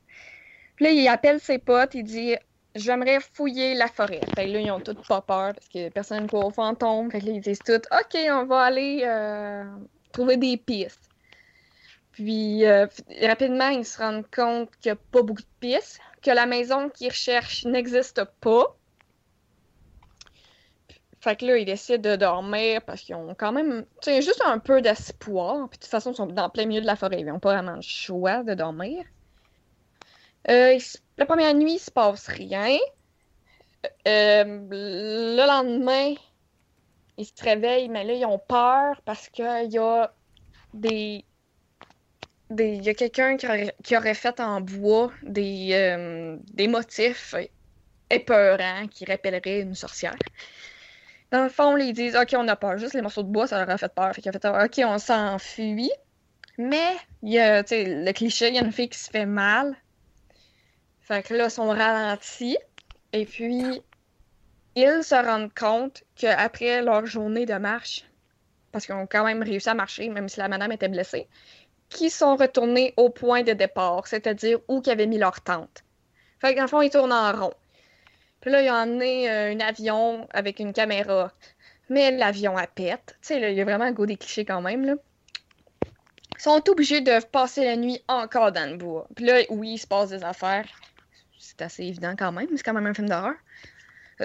Puis 0.76 0.84
là, 0.84 0.90
il 0.90 1.08
appelle 1.08 1.40
ses 1.40 1.58
potes, 1.58 1.94
il 1.94 2.04
dit 2.04 2.36
J'aimerais 2.74 3.18
fouiller 3.20 3.74
la 3.74 3.88
forêt. 3.88 4.20
Fait 4.34 4.46
que 4.46 4.52
là, 4.52 4.60
ils 4.60 4.70
ont 4.70 4.80
tous 4.80 4.94
pas 5.08 5.20
peur 5.22 5.54
parce 5.54 5.68
que 5.68 5.88
personne 5.90 6.22
ne 6.22 6.28
croit 6.28 6.46
aux 6.46 6.50
fantômes. 6.50 7.10
Fait 7.10 7.20
que 7.20 7.26
là, 7.26 7.32
ils 7.32 7.40
disent 7.40 7.62
tous 7.62 7.82
Ok, 7.92 8.16
on 8.30 8.44
va 8.46 8.62
aller 8.62 9.02
euh, 9.04 9.64
trouver 10.12 10.36
des 10.36 10.56
pistes. 10.56 11.10
Puis 12.12 12.64
euh, 12.66 12.86
rapidement, 13.22 13.68
ils 13.68 13.84
se 13.84 13.98
rendent 13.98 14.28
compte 14.30 14.70
qu'il 14.76 14.92
n'y 14.92 14.98
a 14.98 15.00
pas 15.10 15.22
beaucoup 15.22 15.42
de 15.42 15.48
pistes, 15.60 16.00
que 16.22 16.30
la 16.30 16.46
maison 16.46 16.88
qu'ils 16.90 17.08
recherchent 17.08 17.64
n'existe 17.64 18.22
pas. 18.40 18.79
Fait 21.20 21.36
que 21.36 21.44
là, 21.46 21.56
ils 21.58 21.64
décident 21.66 22.10
de 22.10 22.16
dormir 22.16 22.82
parce 22.84 23.02
qu'ils 23.02 23.14
ont 23.14 23.34
quand 23.34 23.52
même, 23.52 23.84
tu 24.02 24.10
sais, 24.10 24.22
juste 24.22 24.42
un 24.44 24.58
peu 24.58 24.80
d'espoir. 24.82 25.68
Puis 25.68 25.78
de 25.78 25.82
toute 25.84 25.90
façon, 25.90 26.12
ils 26.12 26.16
sont 26.16 26.26
dans 26.26 26.48
plein 26.50 26.66
milieu 26.66 26.80
de 26.80 26.86
la 26.86 26.96
forêt. 26.96 27.20
Ils 27.20 27.26
n'ont 27.26 27.40
pas 27.40 27.54
vraiment 27.54 27.76
le 27.76 27.82
choix 27.82 28.42
de 28.42 28.54
dormir. 28.54 29.04
Euh, 30.48 30.78
la 31.18 31.26
première 31.26 31.54
nuit, 31.54 31.74
il 31.74 31.78
se 31.78 31.90
passe 31.90 32.26
rien. 32.28 32.76
Euh, 34.06 34.44
le 34.70 35.46
lendemain, 35.46 36.14
ils 37.16 37.26
se 37.26 37.42
réveillent, 37.42 37.88
mais 37.88 38.04
là, 38.04 38.14
ils 38.14 38.24
ont 38.26 38.38
peur 38.38 39.00
parce 39.04 39.28
qu'il 39.28 39.44
y 39.70 39.78
a 39.78 40.12
des. 40.74 41.24
des- 42.50 42.74
Il 42.76 42.84
y 42.84 42.88
a 42.88 42.94
quelqu'un 42.94 43.36
qui 43.36 43.46
aurait, 43.46 43.74
qui 43.84 43.96
aurait 43.96 44.14
fait 44.14 44.40
en 44.40 44.60
bois 44.60 45.12
des, 45.22 45.70
euh, 45.72 46.36
des 46.52 46.68
motifs 46.68 47.34
épeurants 48.10 48.86
qui 48.88 49.04
rappelleraient 49.04 49.60
une 49.60 49.74
sorcière. 49.74 50.16
Dans 51.30 51.44
le 51.44 51.48
fond, 51.48 51.76
ils 51.76 51.92
disent 51.92 52.16
Ok, 52.16 52.34
on 52.36 52.48
a 52.48 52.56
peur. 52.56 52.78
Juste 52.78 52.94
les 52.94 53.02
morceaux 53.02 53.22
de 53.22 53.28
bois, 53.28 53.46
ça 53.46 53.58
leur 53.58 53.70
a 53.70 53.78
fait 53.78 53.92
peur. 53.92 54.12
Fait 54.14 54.28
ont 54.28 54.32
fait 54.32 54.46
Ok, 54.46 54.80
on 54.84 54.98
s'enfuit. 54.98 55.92
Mais, 56.58 56.96
il 57.22 57.32
y 57.32 57.38
a, 57.38 57.62
le 57.62 58.12
cliché, 58.12 58.48
il 58.48 58.54
y 58.54 58.58
a 58.58 58.62
une 58.62 58.72
fille 58.72 58.88
qui 58.88 58.98
se 58.98 59.10
fait 59.10 59.26
mal. 59.26 59.76
Fait 61.00 61.22
que 61.22 61.34
là, 61.34 61.44
ils 61.44 61.50
sont 61.50 61.68
ralentis. 61.68 62.58
Et 63.12 63.24
puis, 63.24 63.82
ils 64.76 65.02
se 65.02 65.14
rendent 65.14 65.52
compte 65.54 66.04
qu'après 66.16 66.82
leur 66.82 67.06
journée 67.06 67.46
de 67.46 67.54
marche, 67.54 68.04
parce 68.72 68.86
qu'ils 68.86 68.94
ont 68.94 69.06
quand 69.06 69.24
même 69.24 69.42
réussi 69.42 69.68
à 69.68 69.74
marcher, 69.74 70.08
même 70.08 70.28
si 70.28 70.38
la 70.38 70.48
madame 70.48 70.72
était 70.72 70.88
blessée, 70.88 71.28
qu'ils 71.88 72.10
sont 72.10 72.36
retournés 72.36 72.94
au 72.96 73.10
point 73.10 73.42
de 73.42 73.52
départ, 73.52 74.06
c'est-à-dire 74.06 74.58
où 74.68 74.80
qu'ils 74.80 74.92
avaient 74.92 75.06
mis 75.06 75.18
leur 75.18 75.40
tente. 75.40 75.82
Fait 76.40 76.52
que 76.52 76.56
dans 76.56 76.64
le 76.64 76.68
fond, 76.68 76.82
ils 76.82 76.90
tournent 76.90 77.12
en 77.12 77.32
rond. 77.32 77.54
Puis 78.40 78.50
là, 78.50 78.62
ils 78.62 78.70
ont 78.70 78.74
emmené 78.74 79.30
euh, 79.30 79.52
un 79.52 79.60
avion 79.60 80.26
avec 80.32 80.60
une 80.60 80.72
caméra. 80.72 81.32
Mais 81.88 82.10
l'avion 82.12 82.56
à 82.56 82.66
pète. 82.66 83.16
Tu 83.20 83.28
sais, 83.28 83.52
il 83.52 83.56
y 83.56 83.60
a 83.60 83.64
vraiment 83.64 83.84
un 83.84 83.92
goût 83.92 84.06
des 84.06 84.16
clichés 84.16 84.44
quand 84.44 84.62
même, 84.62 84.84
là. 84.84 84.94
Ils 86.38 86.42
sont 86.42 86.70
obligés 86.70 87.02
de 87.02 87.22
passer 87.22 87.66
la 87.66 87.76
nuit 87.76 88.02
encore 88.08 88.52
dans 88.52 88.70
le 88.70 88.78
bois. 88.78 89.06
Puis 89.14 89.26
là, 89.26 89.40
oui, 89.50 89.72
il 89.72 89.78
se 89.78 89.86
passe 89.86 90.08
des 90.08 90.24
affaires. 90.24 90.66
C'est 91.38 91.60
assez 91.60 91.84
évident 91.84 92.14
quand 92.18 92.32
même, 92.32 92.48
c'est 92.56 92.62
quand 92.62 92.72
même 92.72 92.86
un 92.86 92.94
film 92.94 93.08
d'horreur. 93.08 93.34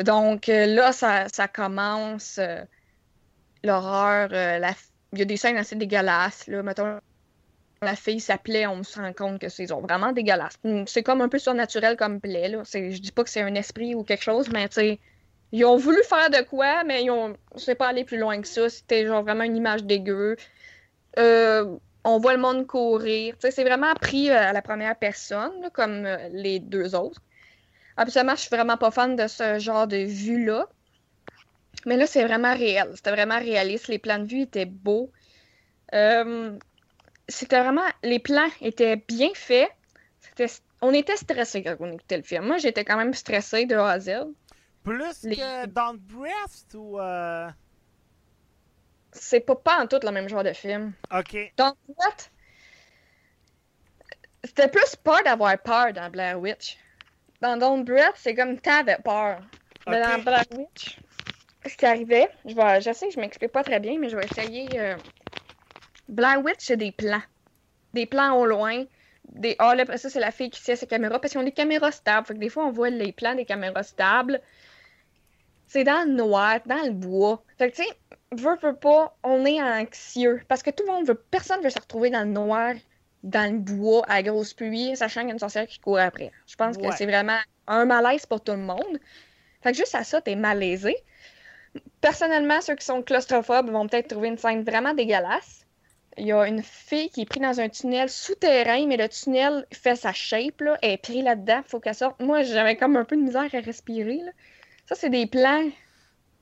Donc 0.03 0.47
euh, 0.47 0.65
là, 0.65 0.93
ça, 0.93 1.47
commence 1.53 2.37
euh, 2.37 2.63
l'horreur. 3.63 4.29
Il 5.11 5.19
y 5.19 5.21
a 5.21 5.25
des 5.25 5.37
scènes 5.37 5.57
assez 5.57 5.75
dégueulasses. 5.75 6.47
Là. 6.47 6.63
Mettons, 6.63 6.99
la 7.81 7.95
fille 7.95 8.19
s'appelait, 8.19 8.67
on 8.67 8.83
se 8.83 8.99
rend 8.99 9.13
compte 9.13 9.39
que 9.39 9.49
c'est 9.49 9.65
vraiment 9.65 10.11
dégueulasse. 10.11 10.57
C'est 10.87 11.03
comme 11.03 11.21
un 11.21 11.29
peu 11.29 11.39
surnaturel 11.39 11.97
comme 11.97 12.19
plaie, 12.19 12.47
là. 12.47 12.63
Je 12.63 12.99
dis 12.99 13.11
pas 13.11 13.23
que 13.23 13.29
c'est 13.29 13.41
un 13.41 13.55
esprit 13.55 13.95
ou 13.95 14.03
quelque 14.03 14.23
chose, 14.23 14.49
mais 14.49 14.67
tu 14.69 14.97
ils 15.51 15.63
ont 15.63 15.77
voulu 15.77 16.01
faire 16.03 16.29
de 16.29 16.41
quoi, 16.43 16.83
mais 16.83 17.03
ils 17.03 17.11
ont, 17.11 17.37
c'est 17.55 17.75
pas 17.75 17.87
aller 17.87 18.03
plus 18.03 18.17
loin 18.17 18.41
que 18.41 18.47
ça. 18.47 18.69
C'était 18.69 19.05
genre 19.05 19.23
vraiment 19.23 19.43
une 19.43 19.55
image 19.55 19.83
dégueu. 19.85 20.35
Euh, 21.17 21.77
on 22.03 22.19
voit 22.19 22.33
le 22.33 22.39
monde 22.39 22.67
courir. 22.67 23.35
C'est 23.39 23.63
vraiment 23.63 23.93
pris 23.95 24.29
euh, 24.29 24.37
à 24.37 24.53
la 24.53 24.61
première 24.61 24.97
personne, 24.97 25.69
comme 25.73 26.05
euh, 26.05 26.29
les 26.33 26.59
deux 26.59 26.93
autres. 26.93 27.21
Absolument, 27.95 28.35
je 28.35 28.41
suis 28.41 28.49
vraiment 28.49 28.75
pas 28.75 28.91
fan 28.91 29.15
de 29.15 29.27
ce 29.27 29.59
genre 29.59 29.87
de 29.87 29.97
vue-là. 29.97 30.67
Mais 31.85 31.95
là, 31.95 32.05
c'est 32.05 32.25
vraiment 32.25 32.53
réel. 32.53 32.89
C'était 32.95 33.11
vraiment 33.11 33.39
réaliste. 33.39 33.87
Les 33.87 33.99
plans 33.99 34.19
de 34.19 34.25
vue 34.25 34.41
étaient 34.41 34.65
beaux. 34.65 35.09
C'était 37.27 37.59
vraiment. 37.59 37.85
Les 38.03 38.19
plans 38.19 38.49
étaient 38.61 38.97
bien 39.07 39.29
faits. 39.33 39.69
C'était- 40.21 40.61
On 40.81 40.93
était 40.93 41.17
stressés 41.17 41.63
quand 41.63 41.75
on 41.79 41.91
écoutait 41.91 42.17
le 42.17 42.23
film. 42.23 42.45
Moi, 42.45 42.57
j'étais 42.57 42.83
quand 42.85 42.97
même 42.97 43.13
stressée 43.13 43.65
de 43.65 43.75
A 43.75 43.91
à 43.91 43.99
Z. 43.99 44.11
Plus 44.83 45.23
Les- 45.23 45.35
que 45.35 45.65
Don't 45.67 45.97
Breast 45.99 46.73
ou. 46.75 46.99
euh, 46.99 47.49
C'est 49.11 49.39
pas, 49.39 49.55
pas 49.55 49.81
en 49.81 49.87
tout 49.87 49.99
le 50.03 50.11
même 50.11 50.27
genre 50.27 50.43
de 50.43 50.51
film. 50.53 50.91
Ok. 51.11 51.37
Dans 51.57 51.73
What? 51.87 52.29
C'était 54.43 54.67
plus 54.67 54.95
peur 54.97 55.23
d'avoir 55.23 55.57
peur 55.57 55.93
dans 55.93 56.09
Blair 56.11 56.39
Witch. 56.39 56.77
Dans 57.41 57.57
Don't 57.57 57.83
Breath, 57.83 58.15
c'est 58.15 58.35
comme 58.35 58.59
t'avais 58.59 58.97
peur. 59.03 59.39
Mais 59.87 60.01
dans 60.01 60.21
Blair 60.21 60.43
Witch, 60.57 60.99
ce 61.65 61.75
qui 61.75 61.85
arrivait, 61.85 62.29
je, 62.45 62.53
vais, 62.53 62.81
je 62.81 62.91
sais 62.93 63.07
que 63.07 63.13
je 63.13 63.19
m'explique 63.19 63.51
pas 63.51 63.63
très 63.63 63.79
bien, 63.79 63.97
mais 63.97 64.09
je 64.09 64.17
vais 64.17 64.25
essayer. 64.25 64.67
euh, 64.79 64.95
Blair 66.07 66.41
Witch, 66.43 66.57
c'est 66.59 66.77
des 66.77 66.91
plans. 66.91 67.21
Des 67.93 68.05
plans 68.05 68.37
au 68.37 68.45
loin. 68.45 68.85
Des... 69.29 69.55
Ah, 69.59 69.73
là, 69.75 69.83
après 69.83 69.97
ça, 69.97 70.09
c'est 70.09 70.19
la 70.19 70.31
fille 70.31 70.49
qui 70.49 70.61
tient 70.61 70.75
sa 70.75 70.85
caméra 70.85 71.19
parce 71.19 71.31
qu'ils 71.31 71.41
ont 71.41 71.45
des 71.45 71.51
caméras 71.51 71.91
stables. 71.91 72.27
Fait 72.27 72.33
que 72.33 72.39
des 72.39 72.49
fois, 72.49 72.65
on 72.65 72.71
voit 72.71 72.89
les 72.89 73.11
plans 73.11 73.35
des 73.35 73.45
caméras 73.45 73.83
stables. 73.83 74.41
C'est 75.67 75.83
dans 75.83 76.07
le 76.07 76.13
noir, 76.13 76.59
dans 76.65 76.83
le 76.85 76.91
bois. 76.91 77.43
Fait 77.57 77.71
que, 77.71 77.75
tu 77.75 77.83
sais, 77.83 77.89
veut, 78.31 78.55
veut 78.61 78.75
pas, 78.75 79.17
on 79.23 79.45
est 79.45 79.61
anxieux. 79.61 80.41
Parce 80.47 80.61
que 80.61 80.69
tout 80.69 80.83
le 80.85 80.91
monde 80.91 81.07
veut, 81.07 81.15
personne 81.15 81.61
veut 81.61 81.71
se 81.71 81.79
retrouver 81.79 82.11
dans 82.11 82.19
le 82.23 82.31
noir, 82.31 82.75
dans 83.23 83.51
le 83.51 83.57
bois, 83.57 84.03
à 84.07 84.21
la 84.21 84.23
grosse 84.23 84.53
pluie, 84.53 84.95
sachant 84.95 85.21
qu'il 85.21 85.29
y 85.29 85.31
a 85.31 85.33
une 85.33 85.39
sorcière 85.39 85.65
qui 85.65 85.79
court 85.79 85.97
après. 85.97 86.31
Je 86.45 86.55
pense 86.55 86.77
Ouais. 86.77 86.89
que 86.89 86.95
c'est 86.95 87.07
vraiment 87.07 87.39
un 87.65 87.85
malaise 87.85 88.27
pour 88.27 88.41
tout 88.43 88.51
le 88.51 88.59
monde. 88.59 88.99
Fait 89.61 89.71
que 89.71 89.77
juste 89.77 89.95
à 89.95 90.03
ça, 90.03 90.21
t'es 90.21 90.35
malaisé. 90.35 90.95
Personnellement, 91.99 92.61
ceux 92.61 92.75
qui 92.75 92.85
sont 92.85 93.01
claustrophobes 93.01 93.71
vont 93.71 93.87
peut-être 93.87 94.07
trouver 94.09 94.27
une 94.27 94.37
scène 94.37 94.63
vraiment 94.63 94.93
dégueulasse. 94.93 95.64
Il 96.17 96.27
y 96.27 96.31
a 96.31 96.47
une 96.47 96.63
fille 96.63 97.09
qui 97.09 97.21
est 97.21 97.25
prise 97.25 97.41
dans 97.41 97.59
un 97.59 97.67
tunnel 97.67 98.09
souterrain, 98.09 98.85
mais 98.87 98.95
le 98.95 99.09
tunnel 99.09 99.65
fait 99.73 99.95
sa 99.97 100.13
shape, 100.13 100.61
là. 100.61 100.77
Elle 100.81 100.91
est 100.91 100.97
prise 100.97 101.23
là-dedans, 101.23 101.61
faut 101.67 101.79
qu'elle 101.79 101.95
sorte. 101.95 102.19
Moi, 102.21 102.43
j'avais 102.43 102.77
comme 102.77 102.95
un 102.95 103.03
peu 103.03 103.17
de 103.17 103.21
misère 103.21 103.49
à 103.53 103.59
respirer, 103.59 104.17
là. 104.23 104.31
Ça, 104.87 104.95
c'est 104.95 105.09
des 105.09 105.27
plans. 105.27 105.69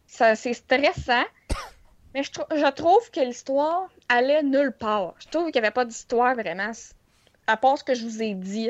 Ça, 0.05 0.35
c'est 0.35 0.53
stressant. 0.53 1.23
Mais 2.13 2.21
je, 2.21 2.31
trou- 2.31 2.45
je 2.55 2.69
trouve 2.71 3.09
que 3.09 3.21
l'histoire 3.21 3.89
allait 4.09 4.43
nulle 4.43 4.71
part. 4.71 5.15
Je 5.19 5.27
trouve 5.29 5.45
qu'il 5.51 5.59
n'y 5.59 5.65
avait 5.65 5.73
pas 5.73 5.85
d'histoire 5.85 6.35
vraiment. 6.35 6.71
À 7.47 7.57
part 7.57 7.77
ce 7.79 7.83
que 7.83 7.95
je 7.95 8.03
vous 8.05 8.21
ai 8.21 8.35
dit. 8.35 8.69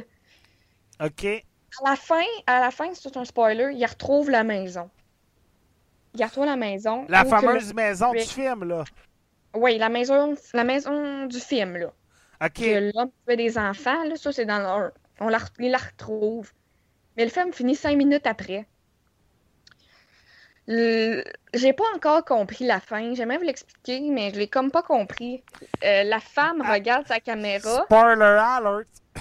Ok. 1.04 1.26
À 1.26 1.90
la 1.90 1.96
fin, 1.98 2.24
à 2.48 2.62
la 2.62 2.72
fin, 2.72 2.94
c'est 2.94 3.10
tout 3.10 3.20
un 3.20 3.26
spoiler, 3.26 3.74
il 3.74 3.86
retrouve 3.86 4.30
la 4.30 4.44
maison. 4.44 4.90
Il 6.16 6.24
retrouve 6.24 6.46
la 6.46 6.56
maison. 6.56 7.06
La 7.10 7.24
fameuse 7.42 7.74
maison 7.74 8.12
du 8.12 8.20
film, 8.30 8.64
là. 8.64 8.84
Oui, 9.54 9.78
la 9.78 9.90
maison, 9.90 10.36
la 10.54 10.64
maison 10.64 11.26
du 11.28 11.40
film, 11.40 11.78
là. 11.78 11.94
Ok. 12.44 12.54
Que 12.54 12.92
l'homme 12.96 13.12
fait 13.28 13.38
des 13.38 13.58
enfants, 13.58 14.04
là, 14.04 14.16
ça, 14.16 14.32
c'est 14.32 14.46
dans 14.46 14.60
le 14.60 14.66
1. 14.66 14.92
On 15.22 15.30
la, 15.30 15.38
re- 15.38 15.52
il 15.60 15.72
la 15.72 15.78
retrouve. 15.78 16.52
Mais 17.16 17.24
le 17.26 17.30
film 17.30 17.54
finit 17.54 17.76
cinq 17.76 17.96
minutes 17.96 18.26
après. 18.26 18.66
Le- 20.68 21.24
J'ai 21.54 21.74
pas 21.74 21.84
encore 21.96 22.24
compris 22.26 22.66
la 22.66 22.80
fin. 22.80 23.14
J'aimerais 23.14 23.38
vous 23.38 23.44
l'expliquer, 23.44 24.02
mais 24.10 24.32
je 24.34 24.40
l'ai 24.40 24.48
comme 24.48 24.72
pas 24.72 24.82
compris. 24.82 25.44
Euh, 25.84 26.04
la 26.04 26.20
femme 26.20 26.62
Ah. 26.66 26.74
regarde 26.74 27.08
sa 27.08 27.20
caméra. 27.20 27.84
Spoiler 27.86 28.24
alert. 28.40 28.88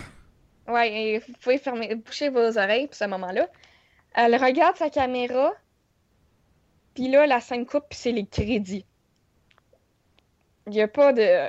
Ouais, 0.68 1.20
vous 1.26 1.32
pouvez 1.42 1.58
fermer, 1.58 1.96
boucher 1.96 2.28
vos 2.28 2.56
oreilles 2.56 2.86
pour 2.86 2.94
ce 2.94 3.04
moment-là. 3.06 3.48
Elle 4.14 4.36
regarde 4.36 4.76
sa 4.76 4.90
caméra, 4.90 5.52
puis 6.94 7.08
là, 7.08 7.26
la 7.26 7.40
scène 7.40 7.66
coupe, 7.66 7.84
puis 7.90 7.98
c'est 7.98 8.12
les 8.12 8.24
crédits. 8.24 8.86
Il 10.66 10.74
y 10.74 10.80
a 10.80 10.88
pas 10.88 11.12
de... 11.12 11.48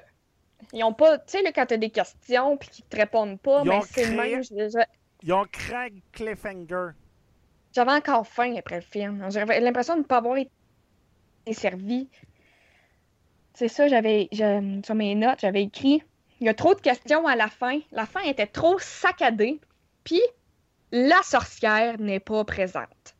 Ils 0.71 0.83
ont 0.83 0.93
pas... 0.93 1.17
Tu 1.19 1.37
sais, 1.37 1.53
quand 1.53 1.65
t'as 1.65 1.77
des 1.77 1.89
questions, 1.89 2.57
puis 2.57 2.69
qu'ils 2.69 2.85
te 2.85 2.95
répondent 2.95 3.39
pas, 3.39 3.63
mais 3.63 3.81
c'est 3.81 4.05
le 4.09 4.15
même. 4.15 4.41
Ils 5.21 5.33
ont 5.33 5.43
un 5.43 5.89
cliffhanger. 6.11 6.91
J'avais 7.73 7.91
encore 7.91 8.27
faim 8.27 8.55
après 8.57 8.75
le 8.75 8.81
film. 8.81 9.25
J'avais 9.29 9.59
l'impression 9.59 9.95
de 9.95 9.99
ne 9.99 10.05
pas 10.05 10.17
avoir 10.17 10.37
été 10.37 10.51
servi. 11.51 12.09
C'est 13.53 13.67
ça, 13.67 13.87
j'avais... 13.87 14.29
Sur 14.83 14.95
mes 14.95 15.15
notes, 15.15 15.39
j'avais 15.41 15.63
écrit... 15.63 16.03
Il 16.39 16.47
y 16.47 16.49
a 16.49 16.53
trop 16.53 16.75
de 16.75 16.81
questions 16.81 17.25
à 17.25 17.37
la 17.37 17.47
fin. 17.47 17.79
La 17.93 18.05
fin 18.05 18.19
était 18.21 18.47
trop 18.47 18.77
saccadée. 18.77 19.61
Puis, 20.03 20.21
la 20.91 21.21
sorcière 21.23 21.97
n'est 21.99 22.19
pas 22.19 22.43
présente. 22.43 23.15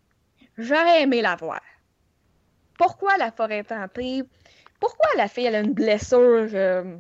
J'aurais 0.58 1.04
aimé 1.04 1.22
la 1.22 1.38
voir. 1.38 1.62
Pourquoi 2.78 3.16
la 3.18 3.32
forêt 3.32 3.60
est 3.60 3.72
hantée? 3.72 4.24
Pourquoi 4.84 5.08
la 5.15 5.30
fille 5.30 5.46
elle 5.46 5.56
a 5.56 5.62
une 5.62 5.72
blessure 5.72 6.50
euh, 6.54 6.98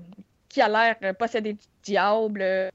qui 0.47 0.61
a 0.61 0.69
l'air 0.69 1.15
possédée 1.15 1.51
du 1.51 1.65
diable? 1.83 2.41
euh, 2.41 2.69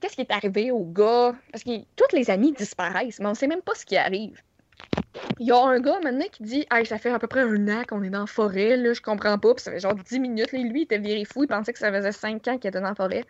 Qu'est-ce 0.00 0.14
qui 0.14 0.22
est 0.22 0.32
arrivé 0.32 0.70
au 0.70 0.82
gars? 0.82 1.34
Parce 1.52 1.62
que 1.62 1.78
tous 1.94 2.16
les 2.16 2.30
amis 2.30 2.52
disparaissent, 2.52 3.20
mais 3.20 3.26
on 3.26 3.34
sait 3.34 3.46
même 3.46 3.60
pas 3.60 3.74
ce 3.74 3.84
qui 3.84 3.98
arrive. 3.98 4.40
Il 5.38 5.46
y 5.46 5.52
a 5.52 5.62
un 5.62 5.78
gars 5.78 6.00
maintenant 6.02 6.24
qui 6.32 6.42
dit 6.42 6.66
Hey, 6.70 6.86
ça 6.86 6.96
fait 6.96 7.10
à 7.10 7.18
peu 7.18 7.26
près 7.26 7.42
un 7.42 7.68
an 7.68 7.82
qu'on 7.86 8.02
est 8.02 8.08
dans 8.08 8.20
la 8.20 8.26
forêt, 8.26 8.78
là, 8.78 8.94
je 8.94 9.02
comprends 9.02 9.38
pas. 9.38 9.54
Puis 9.54 9.62
ça 9.64 9.72
fait 9.72 9.80
genre 9.80 9.94
10 9.94 10.20
minutes. 10.20 10.52
Lui, 10.52 10.62
il 10.62 10.82
était 10.84 10.96
viré 10.96 11.26
fou, 11.26 11.42
il 11.44 11.48
pensait 11.48 11.74
que 11.74 11.78
ça 11.78 11.92
faisait 11.92 12.12
5 12.12 12.48
ans 12.48 12.56
qu'il 12.56 12.68
était 12.68 12.80
dans 12.80 12.88
la 12.88 12.94
forêt. 12.94 13.26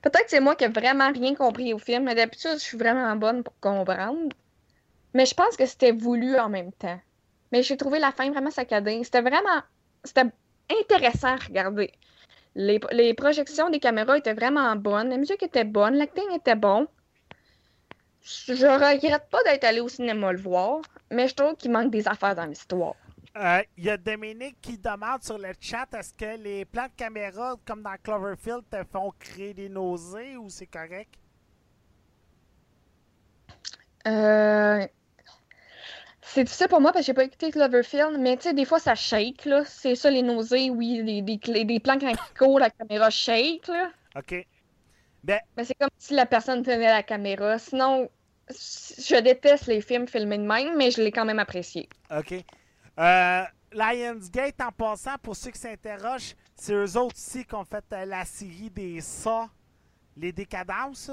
Peut-être 0.00 0.24
que 0.24 0.30
c'est 0.30 0.40
moi 0.40 0.56
qui 0.56 0.64
ai 0.64 0.68
vraiment 0.68 1.12
rien 1.12 1.34
compris 1.34 1.74
au 1.74 1.78
film, 1.78 2.04
mais 2.04 2.14
d'habitude, 2.14 2.54
je 2.54 2.64
suis 2.64 2.78
vraiment 2.78 3.14
bonne 3.16 3.42
pour 3.42 3.52
comprendre. 3.60 4.30
Mais 5.12 5.26
je 5.26 5.34
pense 5.34 5.58
que 5.58 5.66
c'était 5.66 5.92
voulu 5.92 6.38
en 6.38 6.48
même 6.48 6.72
temps. 6.72 6.98
Mais 7.52 7.62
j'ai 7.62 7.76
trouvé 7.76 7.98
la 7.98 8.12
fin 8.12 8.30
vraiment 8.30 8.50
saccadée. 8.50 9.02
C'était 9.04 9.22
vraiment. 9.22 9.62
C'était 10.04 10.30
intéressant 10.80 11.28
à 11.34 11.36
regarder. 11.36 11.92
Les, 12.54 12.80
les 12.92 13.14
projections 13.14 13.70
des 13.70 13.80
caméras 13.80 14.18
étaient 14.18 14.34
vraiment 14.34 14.74
bonnes. 14.76 15.10
La 15.10 15.16
musique 15.18 15.42
était 15.42 15.64
bonne. 15.64 15.94
L'acting 15.96 16.30
était 16.34 16.56
bon. 16.56 16.88
Je 18.20 18.66
regrette 18.66 19.28
pas 19.30 19.42
d'être 19.44 19.64
allé 19.64 19.80
au 19.80 19.88
cinéma 19.88 20.32
le 20.32 20.38
voir, 20.38 20.82
mais 21.10 21.28
je 21.28 21.34
trouve 21.34 21.54
qu'il 21.56 21.70
manque 21.70 21.90
des 21.90 22.08
affaires 22.08 22.34
dans 22.34 22.44
l'histoire. 22.46 22.96
Euh, 23.36 23.62
Il 23.76 23.84
y 23.84 23.90
a 23.90 23.96
Dominique 23.96 24.60
qui 24.60 24.78
demande 24.78 25.22
sur 25.22 25.38
le 25.38 25.52
chat 25.60 25.86
est-ce 25.94 26.12
que 26.14 26.36
les 26.42 26.64
plans 26.64 26.88
de 26.88 26.94
caméra, 26.96 27.54
comme 27.64 27.82
dans 27.82 27.96
Cloverfield, 28.02 28.68
te 28.70 28.82
font 28.84 29.12
créer 29.18 29.54
des 29.54 29.68
nausées 29.68 30.36
ou 30.36 30.48
c'est 30.50 30.66
correct? 30.66 31.14
Euh... 34.06 34.86
C'est 36.36 36.44
difficile 36.44 36.68
pour 36.68 36.82
moi 36.82 36.92
parce 36.92 37.02
que 37.02 37.06
j'ai 37.06 37.14
pas 37.14 37.24
écouté 37.24 37.50
Cloverfield, 37.50 38.18
mais 38.20 38.36
tu 38.36 38.42
sais, 38.42 38.52
des 38.52 38.66
fois 38.66 38.78
ça 38.78 38.94
shake, 38.94 39.46
là. 39.46 39.64
C'est 39.64 39.94
ça 39.94 40.10
les 40.10 40.20
nausées, 40.20 40.68
oui, 40.68 41.40
clés- 41.42 41.64
des 41.64 41.80
plans 41.80 41.98
quand 41.98 42.10
ils 42.10 42.38
courent, 42.38 42.58
la 42.58 42.68
caméra 42.68 43.08
shake, 43.08 43.66
là. 43.68 43.88
Ok. 44.14 44.46
Mais 45.24 45.40
c'est 45.64 45.74
comme 45.76 45.88
si 45.96 46.12
la 46.12 46.26
personne 46.26 46.62
tenait 46.62 46.88
la 46.90 47.02
caméra. 47.02 47.58
Sinon, 47.58 48.10
je 48.50 49.18
déteste 49.18 49.66
les 49.66 49.80
films 49.80 50.06
filmés 50.06 50.36
de 50.36 50.42
même, 50.42 50.76
mais 50.76 50.90
je 50.90 51.00
l'ai 51.00 51.10
quand 51.10 51.24
même 51.24 51.38
apprécié. 51.38 51.88
OK. 52.14 52.34
Euh, 52.98 53.42
Lionsgate, 53.72 54.60
en 54.60 54.72
passant, 54.72 55.16
pour 55.22 55.36
ceux 55.36 55.52
qui 55.52 55.58
s'interrogent, 55.58 56.36
c'est 56.54 56.74
eux 56.74 56.98
autres 56.98 57.16
aussi 57.16 57.46
qui 57.46 57.54
ont 57.54 57.64
fait 57.64 57.84
euh, 57.94 58.04
la 58.04 58.26
série 58.26 58.68
des 58.68 59.00
Ça, 59.00 59.48
les 60.14 60.32
décadences. 60.32 61.10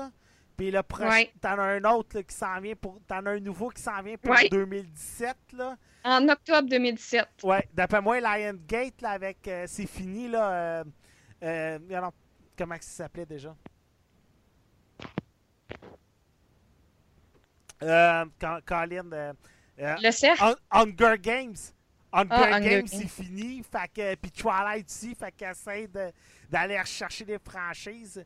Puis 0.64 0.72
le 0.72 0.82
prochain, 0.82 1.10
Ouais. 1.10 1.34
t'en 1.42 1.60
as 1.60 1.64
un 1.64 1.84
autre 1.84 2.16
là, 2.16 2.24
qui 2.24 2.34
s'en 2.34 2.58
vient 2.62 2.76
pour. 2.76 2.98
T'en 3.06 3.26
as 3.26 3.32
un 3.32 3.40
nouveau 3.42 3.68
qui 3.68 3.82
s'en 3.82 4.02
vient 4.02 4.16
pour 4.16 4.32
Ouais. 4.32 4.48
2017. 4.48 5.36
Là. 5.58 5.76
En 6.06 6.30
octobre 6.30 6.70
2017. 6.70 7.28
Ouais, 7.44 7.68
d'après 7.74 8.02
moi, 8.02 8.22
Lionsgate, 8.22 9.02
là, 9.02 9.10
avec. 9.10 9.46
euh, 9.50 9.66
c'est 9.68 9.86
fini, 9.86 10.30
là. 10.30 10.52
Euh, 10.54 10.84
euh, 11.44 11.80
alors, 11.98 12.14
comment 12.58 12.76
ça 12.80 13.04
s'appelait 13.04 13.26
déjà? 13.26 13.54
Euh, 17.82 18.26
Colin. 18.66 19.34
Le 19.78 20.12
cercle. 20.12 20.44
Hun- 20.44 20.56
Hunger 20.72 21.16
Games. 21.20 21.56
Hunger 22.14 22.30
Ah, 22.54 22.60
Games, 22.62 22.88
c'est 22.88 23.08
fini. 23.10 23.64
Fait 23.70 23.90
que, 23.94 24.16
puis 24.16 24.32
Twilight 24.32 24.86
aussi, 24.88 25.14
fait 25.16 25.32
qu'elle 25.34 25.52
essaie 25.52 25.88
de- 25.88 26.12
d'aller 26.50 26.80
rechercher 26.80 27.26
des 27.26 27.40
franchises. 27.40 28.24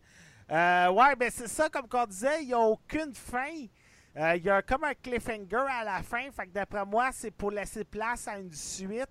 Euh, 0.51 0.89
ouais, 0.91 1.15
ben 1.15 1.29
c'est 1.33 1.47
ça, 1.49 1.69
comme 1.69 1.87
qu'on 1.87 2.05
disait, 2.05 2.41
il 2.41 2.47
n'y 2.47 2.53
a 2.53 2.59
aucune 2.59 3.13
fin. 3.13 3.51
Euh, 4.17 4.35
Il 4.35 4.43
y 4.43 4.49
a 4.49 4.61
comme 4.61 4.83
un 4.83 4.93
cliffhanger 4.95 5.65
à 5.69 5.83
la 5.83 6.01
fin. 6.03 6.23
Fait 6.31 6.47
que 6.47 6.51
d'après 6.53 6.85
moi, 6.85 7.09
c'est 7.13 7.31
pour 7.31 7.51
laisser 7.51 7.83
place 7.83 8.27
à 8.27 8.37
une 8.37 8.53
suite. 8.53 9.07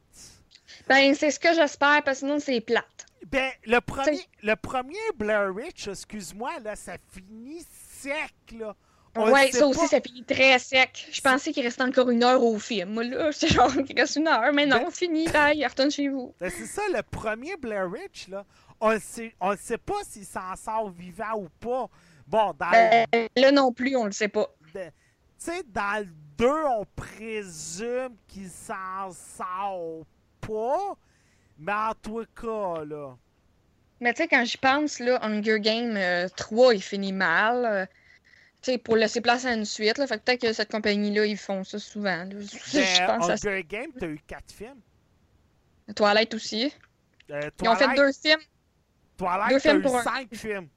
Ben, 0.88 1.14
c'est 1.14 1.30
ce 1.30 1.38
que 1.38 1.54
j'espère, 1.54 2.02
parce 2.02 2.20
que 2.20 2.26
sinon, 2.26 2.38
c'est 2.40 2.60
plate. 2.60 3.06
Ben, 3.26 3.50
le 3.64 3.80
premier, 3.80 4.20
le 4.42 4.54
premier 4.56 4.96
Blair 5.16 5.50
Witch, 5.54 5.86
excuse-moi, 5.88 6.58
là, 6.64 6.74
ça 6.74 6.94
finit 7.12 7.64
sec, 8.00 8.34
là. 8.58 8.74
Sait 9.14 9.52
ça 9.52 9.66
aussi, 9.66 9.86
ça 9.88 10.00
finit 10.00 10.24
très 10.24 10.58
sec. 10.58 11.08
Je 11.10 11.20
pensais 11.22 11.50
qu'il 11.52 11.62
restait 11.62 11.82
encore 11.82 12.10
une 12.10 12.22
heure 12.22 12.42
au 12.42 12.58
film. 12.58 12.90
Moi, 12.90 13.04
là, 13.04 13.30
j'étais 13.32 13.48
genre, 13.48 13.70
il 13.74 13.98
reste 13.98 14.16
une 14.16 14.28
heure, 14.28 14.52
mais 14.52 14.66
non, 14.66 14.76
Ben- 14.82 14.90
fini, 14.90 15.26
bye, 15.28 15.64
retourne 15.66 15.90
chez 15.90 16.08
vous. 16.08 16.34
Ben, 16.40 16.50
c'est 16.50 16.66
ça, 16.66 16.82
le 16.92 17.02
premier 17.02 17.56
Blair 17.56 17.86
Witch, 17.90 18.28
là. 18.28 18.44
On 18.80 18.92
ne 18.92 18.98
sait, 18.98 19.34
on 19.40 19.50
le 19.52 19.56
sait 19.56 19.78
pas 19.78 20.02
s'il 20.04 20.26
s'en 20.26 20.54
sort 20.56 20.90
vivant 20.90 21.34
ou 21.36 21.48
pas. 21.60 21.88
Bon, 22.26 22.52
dans 22.58 22.70
le 22.70 23.06
Ben, 23.10 23.28
là 23.36 23.52
non 23.52 23.72
plus, 23.72 23.96
on 23.96 24.04
le 24.04 24.12
sait 24.12 24.28
pas. 24.28 24.48
tu 24.72 24.80
sais, 25.38 25.62
dans 25.68 26.00
le 26.04 26.08
2, 26.38 26.46
on 26.48 26.84
présume 26.96 28.16
qu'il 28.26 28.48
s'en 28.50 29.10
sort 29.12 30.04
pas. 30.40 30.94
Mais 31.58 31.72
en 31.72 31.92
tout 32.02 32.24
cas, 32.40 32.84
là. 32.84 33.16
Mais 34.00 34.12
tu 34.12 34.22
sais, 34.22 34.28
quand 34.28 34.44
j'y 34.44 34.58
pense, 34.58 34.98
là, 34.98 35.18
Hunger 35.24 35.58
Game 35.60 35.96
euh, 35.96 36.28
3, 36.36 36.74
il 36.74 36.82
finit 36.82 37.14
mal. 37.14 37.64
euh, 37.64 37.86
tu 38.60 38.72
sais, 38.72 38.78
pour 38.78 38.96
laisser 38.96 39.20
place 39.22 39.46
à 39.46 39.54
une 39.54 39.64
suite, 39.64 39.96
là. 39.96 40.06
Fait 40.06 40.18
que 40.18 40.24
peut-être 40.24 40.40
que 40.42 40.52
cette 40.52 40.70
compagnie-là, 40.70 41.24
ils 41.24 41.38
font 41.38 41.64
ça 41.64 41.78
souvent. 41.78 42.24
là. 42.24 42.28
Je, 42.40 42.98
Ben, 43.06 43.18
pense 43.18 43.30
à. 43.30 43.32
Hunger 43.34 43.64
Game, 43.64 43.90
t'as 43.98 44.06
eu 44.08 44.20
4 44.26 44.52
films. 44.52 44.80
Toilette 45.94 46.34
aussi. 46.34 46.72
Euh, 47.30 47.40
Ils 47.62 47.68
ont 47.68 47.76
fait 47.76 47.94
deux 47.96 48.12
films, 48.12 48.40
Twilight, 49.16 49.50
t'as 49.52 49.58
films 49.60 49.78
eu 49.78 49.82
pour 49.82 49.96
un- 49.96 50.02
5 50.02 50.34
films. 50.34 50.68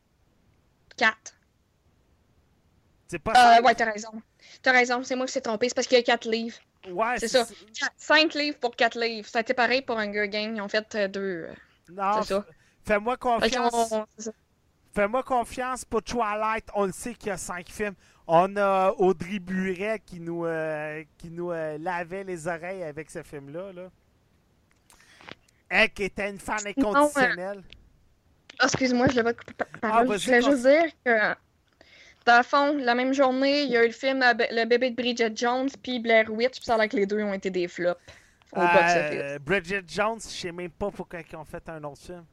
quatre. 0.97 1.33
C'est 3.07 3.19
pas 3.19 3.57
Euh, 3.57 3.61
ouais, 3.63 3.73
t'as 3.75 3.91
raison. 3.91 4.11
T'as 4.61 4.71
raison, 4.71 5.03
c'est 5.03 5.15
moi 5.15 5.25
qui 5.25 5.31
s'est 5.33 5.41
trompé. 5.41 5.67
C'est 5.69 5.75
parce 5.75 5.87
qu'il 5.87 5.97
y 5.97 6.01
a 6.01 6.03
quatre 6.03 6.29
livres. 6.29 6.57
Ouais, 6.89 7.15
c'est 7.17 7.27
ça. 7.27 7.45
Quatre- 7.77 7.93
Cinq 7.97 8.33
livres 8.35 8.57
pour 8.59 8.75
quatre 8.75 8.99
livres. 8.99 9.27
Ça 9.27 9.39
a 9.39 9.41
été 9.41 9.53
pareil 9.53 9.81
pour 9.81 9.97
Hunger 9.97 10.29
Game. 10.29 10.55
Ils 10.55 10.61
ont 10.61 10.69
fait 10.69 10.95
euh, 10.95 11.07
deux. 11.07 11.47
euh, 11.49 11.53
Non, 11.91 12.21
C'est 12.21 12.27
ça. 12.33 12.45
fais-moi 12.85 13.17
confiance. 13.17 13.93
Fais-moi 14.93 15.23
confiance 15.23 15.85
pour 15.85 16.03
Twilight. 16.03 16.65
On 16.75 16.85
le 16.85 16.91
sait 16.91 17.13
qu'il 17.15 17.27
y 17.29 17.31
a 17.31 17.37
5 17.37 17.67
films. 17.69 17.95
On 18.27 18.55
a 18.57 18.91
Audrey 18.97 19.39
Buret 19.39 20.01
qui 20.05 20.19
nous, 20.19 20.45
euh, 20.45 21.03
qui 21.17 21.29
nous 21.31 21.51
euh, 21.51 21.77
lavait 21.79 22.23
les 22.23 22.47
oreilles 22.47 22.83
avec 22.83 23.09
ce 23.09 23.23
film-là. 23.23 23.73
Là. 23.73 23.89
Elle 25.67 25.89
qui 25.91 26.03
était 26.03 26.29
une 26.29 26.39
fan 26.39 26.57
Non, 26.77 26.89
inconditionnelle. 26.95 27.63
Ah, 28.59 28.65
excuse-moi, 28.65 29.07
je 29.09 29.15
l'avais 29.15 29.33
coupé 29.33 29.53
par 29.53 29.67
Ah, 29.81 30.03
je 30.05 30.25
voulais 30.25 30.41
juste 30.41 30.61
dire 30.67 30.83
que, 31.05 31.35
dans 32.25 32.37
le 32.37 32.43
fond, 32.43 32.77
la 32.77 32.93
même 32.93 33.13
journée, 33.13 33.63
il 33.63 33.71
y 33.71 33.77
a 33.77 33.83
eu 33.83 33.87
le 33.87 33.93
film 33.93 34.19
Le 34.19 34.65
bébé 34.65 34.91
de 34.91 34.95
Bridget 34.95 35.31
Jones 35.35 35.69
puis 35.81 35.99
Blair 35.99 36.29
Witch, 36.31 36.57
puis 36.57 36.65
ça 36.65 36.75
a 36.75 36.77
l'air 36.77 36.89
que 36.89 36.97
les 36.97 37.05
deux 37.05 37.21
ont 37.23 37.33
été 37.33 37.49
des 37.49 37.67
flops. 37.67 37.99
Au. 38.51 38.59
Euh, 38.61 39.39
Bridget 39.39 39.83
Jones, 39.87 40.19
je 40.21 40.27
sais 40.27 40.51
même 40.51 40.71
pas 40.71 40.89
pourquoi 40.91 41.19
ils 41.21 41.35
ont 41.35 41.45
fait 41.45 41.67
un 41.69 41.83
autre 41.83 42.01
film. 42.01 42.25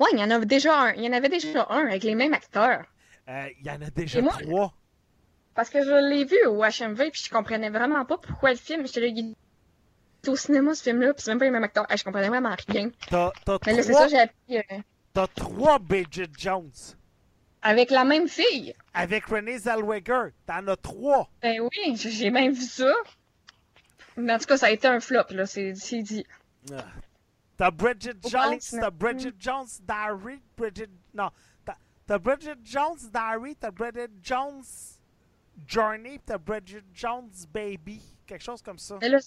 Ouais, 0.00 0.08
il 0.12 0.18
y 0.18 0.22
en 0.22 0.30
avait 0.30 0.44
déjà 0.46 0.78
un. 0.78 0.92
Il 0.94 1.04
y 1.04 1.08
en 1.08 1.12
avait 1.12 1.28
déjà 1.28 1.66
un 1.70 1.86
avec 1.86 2.02
les 2.02 2.14
mêmes 2.14 2.34
acteurs. 2.34 2.84
Euh, 3.28 3.46
Il 3.60 3.66
y 3.66 3.70
en 3.70 3.80
a 3.80 3.90
déjà 3.90 4.20
moi- 4.20 4.34
trois. 4.40 4.74
Parce 5.54 5.70
que 5.70 5.82
je 5.82 6.08
l'ai 6.10 6.24
vu 6.24 6.36
au 6.46 6.62
HMV, 6.62 7.10
puis 7.10 7.22
je 7.24 7.30
comprenais 7.30 7.70
vraiment 7.70 8.04
pas 8.04 8.18
pourquoi 8.18 8.50
le 8.50 8.56
film. 8.56 8.86
J'étais 8.86 9.00
là, 9.00 9.06
il 9.08 9.34
au 10.26 10.36
cinéma 10.36 10.74
ce 10.74 10.82
film-là, 10.82 11.14
puis 11.14 11.22
c'est 11.22 11.30
même 11.30 11.38
pas 11.38 11.44
les 11.46 11.50
mêmes 11.50 11.64
acteurs. 11.64 11.86
Ah, 11.88 11.96
je 11.96 12.04
comprenais 12.04 12.28
vraiment 12.28 12.54
rien. 12.68 12.90
Mais 13.66 13.72
là, 13.72 13.82
c'est 13.82 13.92
ça, 13.92 14.08
j'ai 14.08 14.18
appris 14.18 14.58
euh, 14.58 14.78
t'as 15.18 15.26
trois 15.26 15.80
Bridget 15.80 16.28
Jones. 16.38 16.70
avec 17.62 17.90
la 17.90 18.04
même 18.04 18.28
fille? 18.28 18.72
Avec 18.94 19.24
Renée 19.26 19.58
Zellweger. 19.58 20.30
T'en 20.46 20.64
as 20.68 20.76
trois. 20.76 21.28
Ben 21.42 21.60
oui, 21.60 21.96
j'ai 21.96 22.30
même 22.30 22.52
vu 22.52 22.62
ça. 22.62 22.92
Mais 24.16 24.32
en 24.32 24.38
tout 24.38 24.46
cas, 24.46 24.56
ça 24.58 24.66
a 24.66 24.70
été 24.70 24.86
un 24.86 25.00
flop, 25.00 25.24
là, 25.30 25.44
c'est 25.44 25.72
dit. 25.72 26.24
Ah. 26.72 26.84
T'as 27.56 27.72
Bridget 27.72 28.14
Jones, 28.28 28.58
t'as 28.70 28.90
Bridget 28.90 29.32
Jones 29.40 29.66
Diary, 29.80 30.40
Bridget... 30.56 30.88
Non, 31.12 31.30
t'as- 32.06 32.18
Bridget 32.18 32.54
Jones 32.62 32.98
Diary, 33.12 33.56
t'as 33.56 33.72
Bridget 33.72 34.10
Jones 34.22 34.62
Journey, 35.66 36.20
t'as 36.24 36.38
Bridget 36.38 36.84
Jones 36.94 37.30
Baby. 37.52 38.00
Quelque 38.24 38.44
chose 38.44 38.62
comme 38.62 38.78
ça. 38.78 38.98
Mais 39.00 39.08
là, 39.08 39.18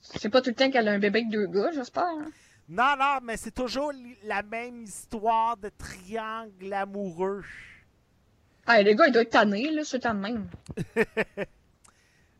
c'est 0.00 0.30
pas 0.30 0.40
tout 0.40 0.48
le 0.48 0.56
temps 0.56 0.70
qu'elle 0.70 0.88
a 0.88 0.92
un 0.92 0.98
bébé 0.98 1.18
avec 1.18 1.30
deux 1.30 1.46
gars, 1.46 1.72
j'espère. 1.74 2.04
hein. 2.06 2.30
Non, 2.68 2.96
non, 2.98 3.18
mais 3.22 3.36
c'est 3.36 3.52
toujours 3.52 3.92
la 4.24 4.42
même 4.42 4.82
histoire 4.82 5.56
de 5.56 5.70
triangle 5.70 6.72
amoureux. 6.72 7.44
Ah, 8.66 8.82
les 8.82 8.96
gars, 8.96 9.06
ils 9.06 9.12
doivent 9.12 9.24
être 9.24 9.30
tannés, 9.30 9.70
là, 9.70 9.84
c'est 9.84 9.98
le 9.98 10.02
temps 10.02 10.14
de 10.14 10.20
même. 10.20 10.48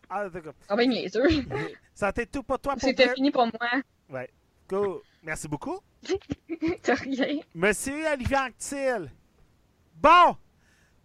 Ah, 0.08 0.28
d'accord. 0.28 0.54
Ah 0.68 0.76
ben, 0.76 0.88
niaiseux. 0.88 1.26
Ça 1.94 2.12
t'est 2.12 2.26
tout 2.26 2.42
pour 2.42 2.60
toi 2.60 2.74
pour 2.74 2.82
C'était 2.82 3.12
fini 3.14 3.30
pour 3.32 3.46
moi. 3.46 3.82
Ouais. 4.08 4.30
Go. 4.68 5.02
Merci 5.22 5.48
beaucoup. 5.48 5.80
T'as 6.82 6.94
rien. 6.94 7.40
Monsieur 7.54 8.06
Olivier 8.12 8.36
Anctil. 8.36 9.10
Bon, 9.96 10.36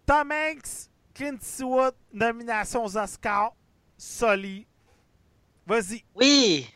Tom 0.06 0.30
Hanks, 0.30 0.88
Clint 1.14 1.36
Eastwood, 1.40 1.94
nomination 2.12 2.84
aux 2.84 2.96
Oscars, 2.96 3.54
Soli. 3.96 4.66
Vas-y. 5.66 6.04
Oui, 6.14 6.68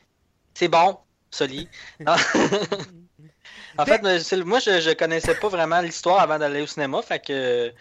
c'est 0.55 0.69
bon, 0.69 0.99
Soli. 1.31 1.69
Non. 2.01 2.15
en 3.79 3.85
fait, 3.87 4.19
c'est- 4.21 4.37
moi, 4.45 4.59
je, 4.59 4.81
je 4.81 4.91
connaissais 4.93 5.35
pas 5.35 5.49
vraiment 5.49 5.81
l'histoire 5.81 6.21
avant 6.21 6.39
d'aller 6.39 6.62
au 6.62 6.67
cinéma, 6.67 7.03
fait 7.03 7.21
que 7.21 7.73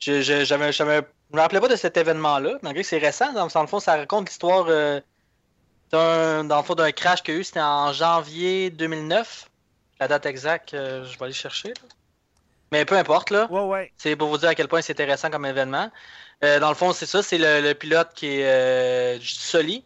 je, 0.00 0.22
je, 0.22 0.44
j'avais, 0.44 0.72
j'avais- 0.72 1.02
je 1.30 1.36
me 1.36 1.40
rappelais 1.40 1.60
pas 1.60 1.68
de 1.68 1.76
cet 1.76 1.96
événement-là, 1.96 2.58
malgré 2.62 2.82
que 2.82 2.88
c'est 2.88 2.98
récent. 2.98 3.32
Dans, 3.32 3.46
dans 3.46 3.60
le 3.62 3.66
fond, 3.66 3.80
ça 3.80 3.96
raconte 3.96 4.28
l'histoire 4.28 4.66
euh, 4.68 5.00
d'un, 5.90 6.44
dans 6.44 6.58
le 6.58 6.62
fond, 6.62 6.74
d'un 6.74 6.92
crash 6.92 7.22
qu'il 7.22 7.34
y 7.34 7.36
a 7.36 7.40
eu, 7.40 7.44
c'était 7.44 7.60
en 7.60 7.92
janvier 7.92 8.70
2009. 8.70 9.50
La 10.00 10.08
date 10.08 10.26
exacte, 10.26 10.74
euh, 10.74 11.04
je 11.04 11.18
vais 11.18 11.24
aller 11.26 11.34
chercher. 11.34 11.68
là. 11.68 11.88
Mais 12.72 12.84
peu 12.84 12.96
importe, 12.96 13.30
là. 13.30 13.46
Ouais, 13.50 13.60
ouais. 13.62 13.92
C'est 13.96 14.16
pour 14.16 14.28
vous 14.28 14.38
dire 14.38 14.48
à 14.48 14.54
quel 14.54 14.66
point 14.68 14.82
c'est 14.82 14.92
intéressant 14.92 15.30
comme 15.30 15.46
événement. 15.46 15.90
Euh, 16.42 16.58
dans 16.58 16.68
le 16.68 16.74
fond, 16.74 16.92
c'est 16.92 17.06
ça, 17.06 17.22
c'est 17.22 17.38
le, 17.38 17.60
le 17.60 17.74
pilote 17.74 18.10
qui 18.14 18.26
est 18.26 19.20
Sully. 19.22 19.84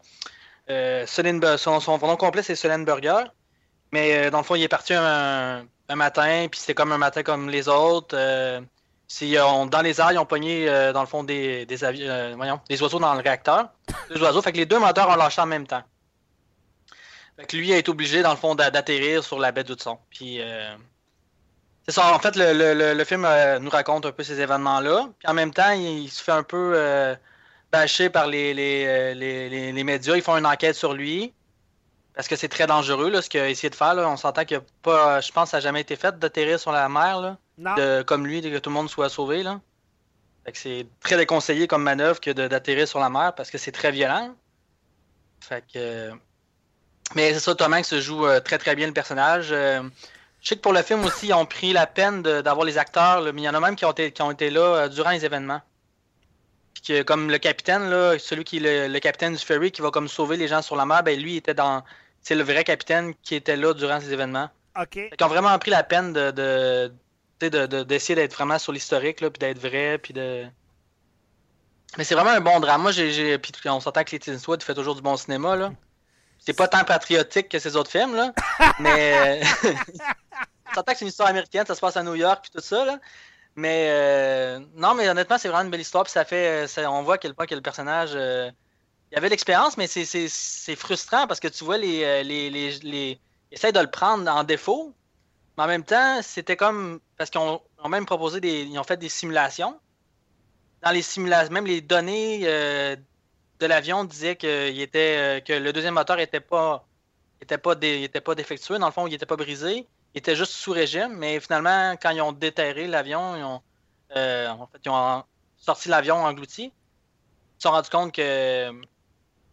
Euh, 0.71 1.07
son, 1.07 1.81
nom 1.99 2.17
complet, 2.17 2.43
c'est 2.43 2.57
Sullenberger. 2.57 3.25
Mais 3.93 4.27
euh, 4.27 4.31
dans 4.31 4.39
le 4.39 4.45
fond, 4.45 4.55
il 4.55 4.63
est 4.63 4.69
parti 4.69 4.93
un, 4.95 5.67
matin, 5.95 6.47
puis 6.51 6.61
c'était 6.61 6.75
comme 6.75 6.93
un 6.93 6.99
matin 6.99 7.23
comme 7.23 7.49
les 7.49 7.69
autres. 7.69 8.17
Euh, 8.17 8.61
c'est, 9.07 9.41
on- 9.41 9.67
dans 9.67 9.81
les 9.81 10.01
airs, 10.01 10.13
ils 10.13 10.19
ont 10.19 10.27
pogné, 10.27 10.67
dans 10.93 11.01
le 11.01 11.07
fond, 11.07 11.25
des, 11.25 11.65
des, 11.65 11.83
oiseaux 12.83 12.99
dans 12.99 13.15
le 13.15 13.21
réacteur. 13.23 13.71
Deux 14.11 14.23
oiseaux, 14.23 14.43
fait 14.43 14.53
que 14.53 14.59
les 14.59 14.67
deux 14.67 14.79
moteurs 14.79 15.09
ont 15.09 15.17
lâché 15.17 15.41
en 15.41 15.47
même 15.47 15.67
temps. 15.67 15.83
Fait 17.39 17.47
que 17.47 17.57
lui 17.57 17.73
a 17.73 17.79
été 17.79 17.91
obligé, 17.91 18.21
dans 18.21 18.33
le 18.33 18.37
fond, 18.37 18.55
d'a- 18.55 18.71
d'atterrir 18.71 19.25
sur 19.25 19.39
la 19.39 19.51
baie 19.51 19.65
d'Hudson. 19.65 19.99
Puis, 20.11 20.43
c'est 21.87 21.95
ça, 21.95 22.15
en 22.15 22.19
fait, 22.19 22.35
le, 22.37 23.05
film 23.05 23.27
nous 23.63 23.71
raconte 23.71 24.05
un 24.05 24.13
peu 24.13 24.23
ces 24.23 24.39
événements-là. 24.41 25.09
Puis 25.19 25.29
en 25.29 25.33
même 25.33 25.55
temps, 25.55 25.71
il 25.71 26.11
se 26.11 26.23
fait 26.23 26.33
un 26.33 26.43
peu 26.43 27.17
bâcher 27.73 28.09
par 28.11 28.27
les, 28.27 28.55
les, 28.55 28.85
euh, 28.87 29.15
les- 29.15 29.49
les- 29.49 29.73
les 29.73 29.85
médias. 29.85 30.17
Ils 30.17 30.23
font 30.23 30.37
une 30.37 30.47
enquête 30.47 30.75
sur 30.77 30.93
lui. 30.95 31.33
Parce 32.15 32.27
que 32.27 32.35
c'est 32.35 32.49
très 32.49 32.67
dangereux, 32.67 33.11
là, 33.11 33.23
ce 33.23 33.31
qu'il 33.31 33.39
a 33.39 33.49
essayé 33.49 33.71
de 33.71 33.77
faire. 33.77 33.95
là. 33.95 34.09
On 34.09 34.17
s'entend 34.17 34.45
qu'il 34.45 34.61
pas, 34.83 35.21
je 35.21 35.31
pense 35.31 35.45
que 35.45 35.51
ça 35.53 35.57
n'a 35.59 35.61
jamais 35.61 35.83
été 35.83 35.95
fait 35.95 36.19
d'atterrir 36.19 36.59
sur 36.59 36.73
la 36.73 36.89
mer, 36.89 37.21
là, 37.21 37.37
Non. 37.59 37.75
de- 37.77 38.03
comme 38.03 38.27
lui, 38.27 38.43
que 38.43 38.59
tout 38.59 38.71
le 38.71 38.75
monde 38.75 38.91
soit 38.91 39.09
sauvé. 39.09 39.45
Là. 39.45 39.61
Fait 40.45 40.51
que 40.53 40.59
c'est 40.59 40.87
très 41.01 41.17
déconseillé 41.17 41.69
comme 41.69 41.83
manœuvre 41.85 42.19
que 42.21 42.31
de- 42.33 42.49
d'atterrir 42.49 42.89
sur 42.89 42.99
la 42.99 43.09
mer 43.09 43.35
parce 43.37 43.51
que 43.53 43.59
c'est 43.59 43.71
très 43.71 43.93
violent. 43.93 44.35
Fait 45.41 45.63
que. 45.73 46.11
Mais 47.15 47.33
c'est 47.35 47.41
ça, 47.41 47.55
Tom 47.55 47.73
Hanks 47.73 47.95
joue 48.01 48.27
euh, 48.27 48.41
très 48.41 48.59
très 48.59 48.75
bien 48.75 48.87
le 48.89 48.93
personnage. 48.93 49.49
Euh, 49.53 49.83
je 50.43 50.49
sais 50.49 50.57
que 50.57 50.61
pour 50.61 50.73
le 50.73 50.83
film 50.83 51.05
aussi, 51.05 51.29
ils 51.29 51.35
ont 51.35 51.47
pris 51.47 51.73
la 51.73 51.87
peine 51.87 52.23
de- 52.23 52.41
d'avoir 52.41 52.67
les 52.67 52.79
acteurs, 52.79 53.21
là, 53.21 53.33
mais 53.33 53.43
il 53.43 53.45
y 53.45 53.49
en 53.49 53.55
a 53.55 53.61
même 53.61 53.77
qui 53.77 53.85
ont 53.85 53.93
été, 53.93 54.11
qui 54.11 54.23
ont 54.23 54.31
été 54.33 54.51
là 54.51 54.61
euh, 54.61 54.89
durant 54.89 55.11
les 55.11 55.25
événements. 55.25 55.61
Puis 56.79 56.95
que, 56.95 57.03
comme 57.03 57.31
le 57.31 57.39
capitaine, 57.39 57.91
là, 57.91 58.19
celui 58.19 58.45
qui 58.45 58.59
est 58.59 58.61
le, 58.61 58.93
le 58.93 59.01
capitaine 59.01 59.35
du 59.35 59.45
ferry 59.45 59.73
qui 59.73 59.83
va 59.83 59.91
comme 59.91 60.07
sauver 60.07 60.37
les 60.37 60.47
gens 60.47 60.63
sur 60.63 60.77
la 60.77 60.87
mer, 60.87 61.03
ben 61.03 61.19
lui 61.19 61.33
il 61.33 61.37
était 61.39 61.55
dans. 61.55 61.83
C'est 62.23 62.35
le 62.35 62.45
vrai 62.45 62.63
capitaine 62.65 63.15
qui 63.23 63.35
était 63.35 63.57
là 63.57 63.75
durant 63.75 64.01
ces 64.01 64.13
événements. 64.13 64.49
OK. 64.81 64.91
Qu'ils 64.91 65.25
ont 65.25 65.29
vraiment 65.29 65.57
pris 65.59 65.71
la 65.71 65.83
peine 65.83 66.13
de, 66.13 66.31
de, 66.31 67.83
d'essayer 67.85 68.15
d'être 68.15 68.35
vraiment 68.35 68.59
sur 68.59 68.73
l'historique, 68.73 69.21
là, 69.21 69.31
puis 69.31 69.39
d'être 69.39 69.59
vrai, 69.59 69.99
puis 69.99 70.13
de. 70.13 70.47
Mais 71.97 72.05
c'est 72.05 72.15
vraiment 72.15 72.31
un 72.31 72.41
bon 72.41 72.61
drame. 72.61 72.83
Moi, 72.83 72.93
j'ai, 72.93 73.39
puis 73.39 73.53
on 73.69 73.81
s'entend 73.81 74.05
que 74.05 74.17
Clint 74.17 74.35
Eastwood 74.35 74.63
fait 74.63 74.75
toujours 74.75 74.95
du 74.95 75.03
bon 75.03 75.17
cinéma, 75.17 75.57
là. 75.57 75.73
C'est 76.39 76.53
pas 76.53 76.69
tant 76.69 76.85
patriotique 76.85 77.49
que 77.49 77.59
ses 77.59 77.75
autres 77.75 77.91
films, 77.91 78.15
là. 78.15 78.33
mais. 78.79 79.41
on 80.71 80.75
s'entend 80.75 80.93
que 80.93 80.99
c'est 80.99 81.05
une 81.05 81.09
histoire 81.09 81.29
américaine, 81.29 81.67
ça 81.67 81.75
se 81.75 81.81
passe 81.81 81.97
à 81.97 82.05
New 82.05 82.15
York, 82.15 82.41
puis 82.43 82.51
tout 82.55 82.65
ça, 82.65 82.85
là. 82.85 83.01
Mais. 83.59 83.89
euh, 83.91 84.61
Non, 84.75 84.95
mais 84.95 85.09
honnêtement, 85.09 85.39
c'est 85.39 85.49
vraiment 85.49 85.65
une 85.65 85.71
belle 85.71 85.81
histoire, 85.81 86.09
ça 86.09 86.25
fait. 86.25 86.67
ça- 86.69 86.91
On 86.93 87.03
voit 87.03 87.15
à 87.17 87.19
quel 87.19 87.35
point 87.35 87.47
que 87.47 87.55
le 87.55 87.61
personnage. 87.63 88.13
euh, 88.15 88.51
Il 89.13 89.19
avait 89.19 89.29
l'expérience, 89.31 89.77
mais 89.79 89.87
c'est, 89.89 90.77
frustrant 90.77 91.27
parce 91.27 91.41
que 91.41 91.49
tu 91.49 91.65
vois, 91.65 91.79
les, 91.79 92.05
euh, 92.05 92.23
les, 92.25 92.51
les, 92.51 92.73
les... 92.81 93.21
de 93.73 93.81
le 93.81 93.91
prendre 93.91 94.31
en 94.31 94.45
défaut. 94.45 94.95
Mais 95.59 95.65
en 95.65 95.67
même 95.69 95.85
temps, 95.85 96.23
c'était 96.23 96.57
comme. 96.57 97.01
Parce 97.19 97.31
qu'ils 97.31 97.41
ont, 97.43 97.63
même 97.89 98.07
proposé 98.07 98.41
des. 98.41 98.65
Ils 98.65 98.79
ont 98.79 98.85
fait 98.85 98.97
des 98.99 99.09
simulations. 99.11 99.81
Dans 100.83 100.91
les 100.93 101.03
simulations, 101.03 101.53
même 101.53 101.67
les 101.67 101.81
données 101.81 102.43
euh, 102.47 102.97
de 103.61 103.67
l'avion 103.67 104.05
disaient 104.05 104.37
que, 104.37 104.71
il 104.71 104.81
était, 104.81 105.39
euh, 105.39 105.41
que 105.41 105.53
le 105.53 105.73
deuxième 105.73 105.95
moteur 105.95 106.19
était 106.21 106.41
pas, 106.41 106.89
était 107.41 107.59
pas, 107.59 107.75
pas 107.77 108.35
défectueux. 108.37 108.79
Dans 108.79 108.87
le 108.87 108.93
fond, 108.93 109.07
il 109.07 109.15
était 109.15 109.27
pas 109.27 109.37
brisé. 109.37 109.89
Il 110.15 110.19
était 110.19 110.37
juste 110.37 110.53
sous 110.53 110.73
régime, 110.73 111.15
mais 111.17 111.41
finalement, 111.41 111.93
quand 112.01 112.11
ils 112.11 112.21
ont 112.23 112.33
déterré 112.33 112.87
l'avion, 112.87 113.37
ils 113.37 113.45
ont, 113.45 113.63
euh, 114.17 114.49
en 114.49 114.67
fait, 114.69 114.79
ils 114.85 114.91
ont 114.91 115.25
sorti 115.57 115.89
l'avion 115.89 116.17
englouti. 116.25 116.65
Ils 116.67 116.73
se 117.63 117.69
sont 117.69 117.71
rendus 117.73 117.91
compte 117.91 118.15
que 118.15 118.73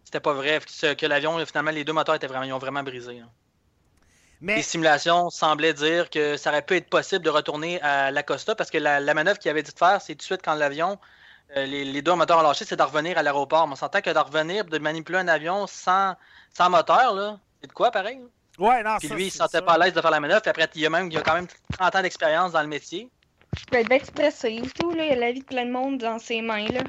c'était 0.04 0.20
pas 0.22 0.34
vrai, 0.34 0.60
que 0.62 1.06
l'avion, 1.06 1.44
finalement, 1.46 1.72
les 1.72 1.84
deux 1.84 1.94
moteurs 1.94 2.16
étaient 2.16 2.28
vraiment, 2.28 2.44
ils 2.46 2.54
ont 2.54 2.60
vraiment 2.60 2.84
brisé. 2.84 3.20
là. 3.20 3.28
Mais 4.42 4.56
Les 4.58 4.64
simulations 4.64 5.30
semblaient 5.30 5.74
dire 5.74 6.10
que 6.10 6.38
ça 6.38 6.50
aurait 6.52 6.62
pu 6.66 6.76
être 6.78 6.90
possible 6.90 7.24
de 7.26 7.30
retourner 7.30 7.82
à 7.82 8.12
l'Acosta 8.12 8.56
parce 8.56 8.70
que 8.72 8.78
la, 8.78 9.00
la 9.00 9.14
manœuvre 9.14 9.40
qu'il 9.40 9.50
avait 9.52 9.64
dit 9.64 9.72
de 9.74 9.78
faire, 9.78 10.02
c'est 10.02 10.14
tout 10.16 10.20
de 10.20 10.24
suite 10.24 10.42
quand 10.44 10.56
l'avion, 10.56 11.00
euh, 11.58 11.66
les, 11.66 11.86
les 11.86 12.02
deux 12.02 12.14
moteurs 12.16 12.40
ont 12.40 12.44
lâché, 12.44 12.66
c'est 12.66 12.76
de 12.78 12.84
revenir 12.84 13.18
à 13.18 13.24
l'aéroport. 13.24 13.68
Mais 13.68 13.74
on 13.74 13.76
s'entend 13.78 14.02
que 14.02 14.10
de 14.12 14.20
revenir, 14.20 14.66
de 14.66 14.78
manipuler 14.80 15.20
un 15.20 15.28
avion 15.28 15.68
sans, 15.68 16.16
sans 16.54 16.70
moteur, 16.70 17.14
là, 17.16 17.40
c'est 17.62 17.68
de 17.68 17.74
quoi 17.74 17.92
pareil? 17.92 18.20
là? 18.20 18.26
Ouais, 18.60 18.84
non, 18.84 18.98
Puis 19.00 19.08
ça, 19.10 19.16
lui, 19.16 19.26
il 19.28 19.32
se 19.32 19.38
sentait 19.38 19.58
ça. 19.58 19.62
pas 19.62 19.74
à 19.74 19.78
l'aise 19.78 19.94
de 19.94 20.02
faire 20.02 20.12
la 20.12 20.20
manœuvre. 20.20 20.42
Puis 20.42 20.50
après, 20.50 20.70
il 20.76 20.82
y 20.82 20.86
a, 20.86 20.90
même, 20.90 21.08
il 21.08 21.14
y 21.14 21.18
a 21.18 21.22
quand 21.22 21.34
même 21.36 21.48
30 21.78 21.96
ans 21.96 22.02
d'expérience 22.02 22.52
dans 22.52 22.62
le 22.62 22.68
métier. 22.68 23.10
Il 23.58 23.66
peut 23.68 23.78
être 23.78 23.90
bien 23.90 24.00
stressé 24.04 24.62
et 24.64 24.70
tout, 24.80 24.92
là. 24.92 25.06
Il 25.06 25.12
a 25.14 25.16
la 25.16 25.32
vie 25.32 25.40
de 25.40 25.46
plein 25.46 25.66
de 25.66 25.72
monde 25.72 25.98
dans 25.98 26.20
ses 26.20 26.42
mains, 26.42 26.66
là. 26.68 26.82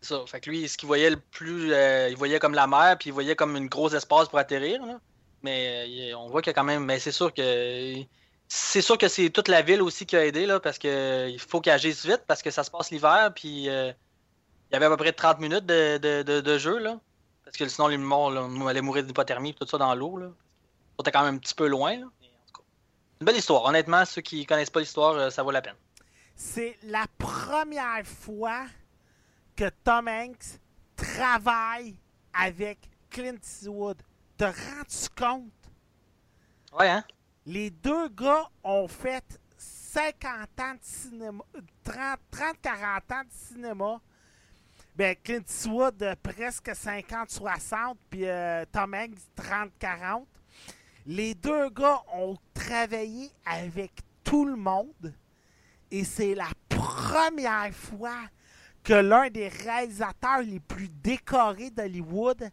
Ça. 0.00 0.20
Fait 0.26 0.40
que 0.40 0.50
lui, 0.50 0.68
ce 0.68 0.76
qu'il 0.76 0.86
voyait 0.88 1.10
le 1.10 1.16
plus, 1.16 1.72
euh, 1.72 2.08
il 2.10 2.16
voyait 2.16 2.38
comme 2.38 2.54
la 2.54 2.66
mer, 2.66 2.96
puis 2.98 3.10
il 3.10 3.12
voyait 3.12 3.36
comme 3.36 3.56
une 3.56 3.68
grosse 3.68 3.92
espace 3.94 4.28
pour 4.28 4.38
atterrir. 4.38 4.84
là. 4.84 4.98
Mais 5.42 6.10
euh, 6.12 6.16
on 6.18 6.28
voit 6.28 6.42
qu'il 6.42 6.50
y 6.50 6.54
a 6.54 6.54
quand 6.54 6.64
même. 6.64 6.84
Mais 6.84 6.98
c'est 6.98 7.12
sûr 7.12 7.32
que. 7.32 7.94
C'est 8.54 8.82
sûr 8.82 8.98
que 8.98 9.08
c'est 9.08 9.30
toute 9.30 9.48
la 9.48 9.62
ville 9.62 9.80
aussi 9.80 10.04
qui 10.04 10.14
a 10.14 10.26
aidé, 10.26 10.44
là, 10.44 10.60
parce 10.60 10.78
que 10.78 11.28
il 11.30 11.38
faut 11.38 11.60
qu'il 11.62 11.72
agisse 11.72 12.04
vite, 12.04 12.22
parce 12.26 12.42
que 12.42 12.50
ça 12.50 12.62
se 12.64 12.70
passe 12.70 12.90
l'hiver, 12.90 13.32
puis 13.34 13.68
euh, 13.70 13.92
il 14.70 14.74
y 14.74 14.76
avait 14.76 14.84
à 14.84 14.90
peu 14.90 14.98
près 14.98 15.12
30 15.12 15.38
minutes 15.40 15.64
de, 15.64 15.96
de, 15.96 16.22
de- 16.22 16.40
de 16.42 16.58
jeu, 16.58 16.78
là. 16.78 16.98
Parce 17.46 17.56
que 17.56 17.66
sinon, 17.66 17.88
les 17.88 17.96
morts, 17.96 18.30
là, 18.30 18.42
on 18.42 18.66
allait 18.66 18.82
mourir 18.82 19.04
d'hypothermie, 19.04 19.54
tout 19.54 19.66
ça 19.66 19.78
dans 19.78 19.94
l'eau, 19.94 20.18
là. 20.18 20.26
On 20.98 21.02
était 21.02 21.12
quand 21.12 21.24
même 21.24 21.36
un 21.36 21.38
petit 21.38 21.54
peu 21.54 21.68
loin, 21.68 21.96
là. 21.96 22.06
Mais 22.20 22.26
en 22.26 22.46
tout 22.46 22.60
cas, 22.60 22.64
une 23.20 23.26
belle 23.26 23.36
histoire. 23.36 23.64
Honnêtement, 23.64 24.04
ceux 24.04 24.22
qui 24.22 24.44
connaissent 24.46 24.70
pas 24.70 24.80
l'histoire, 24.80 25.14
euh, 25.14 25.30
ça 25.30 25.42
vaut 25.42 25.50
la 25.50 25.62
peine. 25.62 25.76
C'est 26.34 26.76
la 26.82 27.06
première 27.18 28.04
fois 28.04 28.66
que 29.56 29.68
Tom 29.84 30.08
Hanks 30.08 30.58
travaille 30.96 31.96
avec 32.32 32.78
Clint 33.10 33.36
Eastwood. 33.42 34.02
Te 34.36 34.44
rends-tu 34.44 35.08
compte? 35.16 35.52
Ouais, 36.72 36.88
hein? 36.88 37.04
Les 37.44 37.70
deux 37.70 38.08
gars 38.08 38.48
ont 38.64 38.88
fait 38.88 39.24
50 39.58 40.60
ans 40.60 40.74
de 40.74 40.78
cinéma, 40.80 41.44
30, 41.84 42.18
30 42.30 42.60
40 42.62 43.12
ans 43.12 43.22
de 43.24 43.30
cinéma. 43.30 44.00
Ben, 44.96 45.16
Clint 45.22 45.42
Eastwood, 45.48 46.02
euh, 46.02 46.14
presque 46.22 46.68
50-60, 46.68 47.96
puis 48.10 48.26
euh, 48.26 48.64
Tom 48.70 48.94
Hanks, 48.94 49.18
30-40. 49.36 50.24
Les 51.06 51.34
deux 51.34 51.68
gars 51.70 52.00
ont 52.14 52.36
travaillé 52.54 53.30
avec 53.44 53.92
tout 54.24 54.44
le 54.44 54.56
monde. 54.56 55.12
Et 55.90 56.04
c'est 56.04 56.34
la 56.34 56.48
première 56.68 57.72
fois 57.74 58.16
que 58.82 58.94
l'un 58.94 59.28
des 59.30 59.48
réalisateurs 59.48 60.40
les 60.42 60.60
plus 60.60 60.88
décorés 60.88 61.70
d'Hollywood 61.70 62.50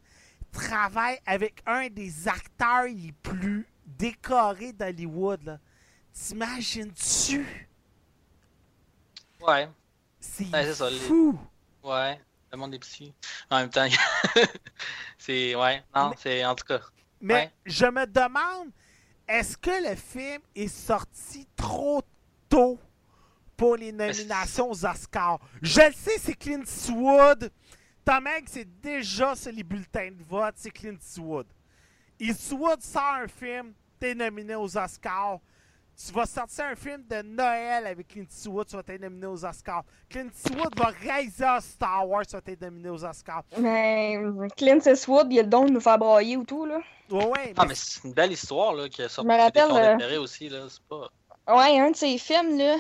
travaille 0.51 1.19
avec 1.25 1.61
un 1.65 1.87
des 1.89 2.27
acteurs 2.27 2.83
les 2.85 3.11
plus 3.23 3.65
décorés 3.85 4.73
d'Hollywood. 4.73 5.59
T'imagines-tu? 6.11 7.45
Ouais. 9.41 9.69
C'est 10.19 10.45
Ouais, 10.45 10.63
c'est 10.65 10.73
ça, 10.73 10.89
les- 10.89 10.97
fou! 10.99 11.39
Ouais, 11.83 12.19
le 12.51 12.57
monde 12.57 12.73
est 12.73 12.79
petit. 12.79 13.13
En 13.49 13.59
même 13.59 13.69
temps, 13.69 13.87
c'est. 15.17 15.55
Ouais, 15.55 15.81
non, 15.95 16.09
Mais- 16.09 16.15
c'est. 16.19 16.45
En 16.45 16.55
tout 16.55 16.65
cas. 16.65 16.81
Mais 17.21 17.33
Ouais. 17.33 17.51
je 17.65 17.85
me 17.85 18.05
demande, 18.05 18.71
est-ce 19.27 19.57
que 19.57 19.89
le 19.89 19.95
film 19.95 20.41
est 20.55 20.67
sorti 20.67 21.47
trop 21.55 22.01
tôt 22.47 22.79
pour 23.57 23.75
les 23.75 23.91
nominations 23.91 24.69
aux 24.71 24.85
Oscars? 24.85 25.39
Je 25.61 25.81
le 25.81 25.93
sais, 25.93 26.17
c'est 26.19 26.33
Clint 26.35 26.61
Eastwood. 26.63 27.51
Tom 28.05 28.25
Hanks, 28.27 28.47
c'est 28.49 28.81
déjà 28.81 29.35
sur 29.35 29.51
les 29.51 29.63
bulletins 29.63 30.11
de 30.11 30.23
vote, 30.23 30.53
c'est 30.55 30.71
Clint 30.71 30.95
Eastwood. 30.95 31.45
Eastwood 32.19 32.81
sort 32.81 33.15
un 33.21 33.27
film, 33.27 33.73
t'es 33.99 34.15
nominé 34.15 34.55
aux 34.55 34.77
Oscars. 34.77 35.39
Tu 36.05 36.13
vas 36.13 36.25
sortir 36.25 36.63
un 36.65 36.75
film 36.75 37.03
de 37.09 37.21
Noël 37.21 37.85
avec 37.85 38.07
Clint 38.07 38.23
Eastwood, 38.23 38.67
tu 38.67 38.75
vas 38.77 38.81
être 38.87 39.01
nominé 39.01 39.27
aux 39.27 39.43
Oscars. 39.43 39.83
Clint 40.09 40.27
Eastwood 40.33 40.73
va 40.79 40.87
réaliser 41.01 41.45
Star 41.59 42.07
Wars, 42.07 42.25
tu 42.25 42.37
vas 42.37 42.41
être 42.47 42.61
nominé 42.61 42.89
aux 42.89 43.03
Oscars. 43.03 43.43
Mais 43.57 44.17
Clint 44.55 44.79
Eastwood, 44.85 45.27
il 45.31 45.39
a 45.39 45.41
le 45.43 45.49
don 45.49 45.65
de 45.65 45.71
nous 45.71 45.81
faire 45.81 45.97
brailler 45.97 46.37
ou 46.37 46.45
tout, 46.45 46.65
là. 46.65 46.79
Ouais, 47.11 47.25
ouais, 47.25 47.53
Ah, 47.57 47.65
mais 47.67 47.75
c'est 47.75 48.03
une 48.05 48.13
belle 48.13 48.31
histoire, 48.31 48.73
là, 48.73 48.87
qui 48.87 49.01
a 49.01 49.09
sorti 49.09 49.27
me 49.27 49.35
rappelle, 49.37 49.97
des 49.97 50.15
euh, 50.15 50.21
aussi, 50.21 50.47
là. 50.47 50.67
C'est 50.69 50.81
pas. 50.83 51.09
Ouais, 51.53 51.79
un 51.79 51.91
de 51.91 51.95
ses 51.95 52.17
films, 52.17 52.57
là. 52.57 52.77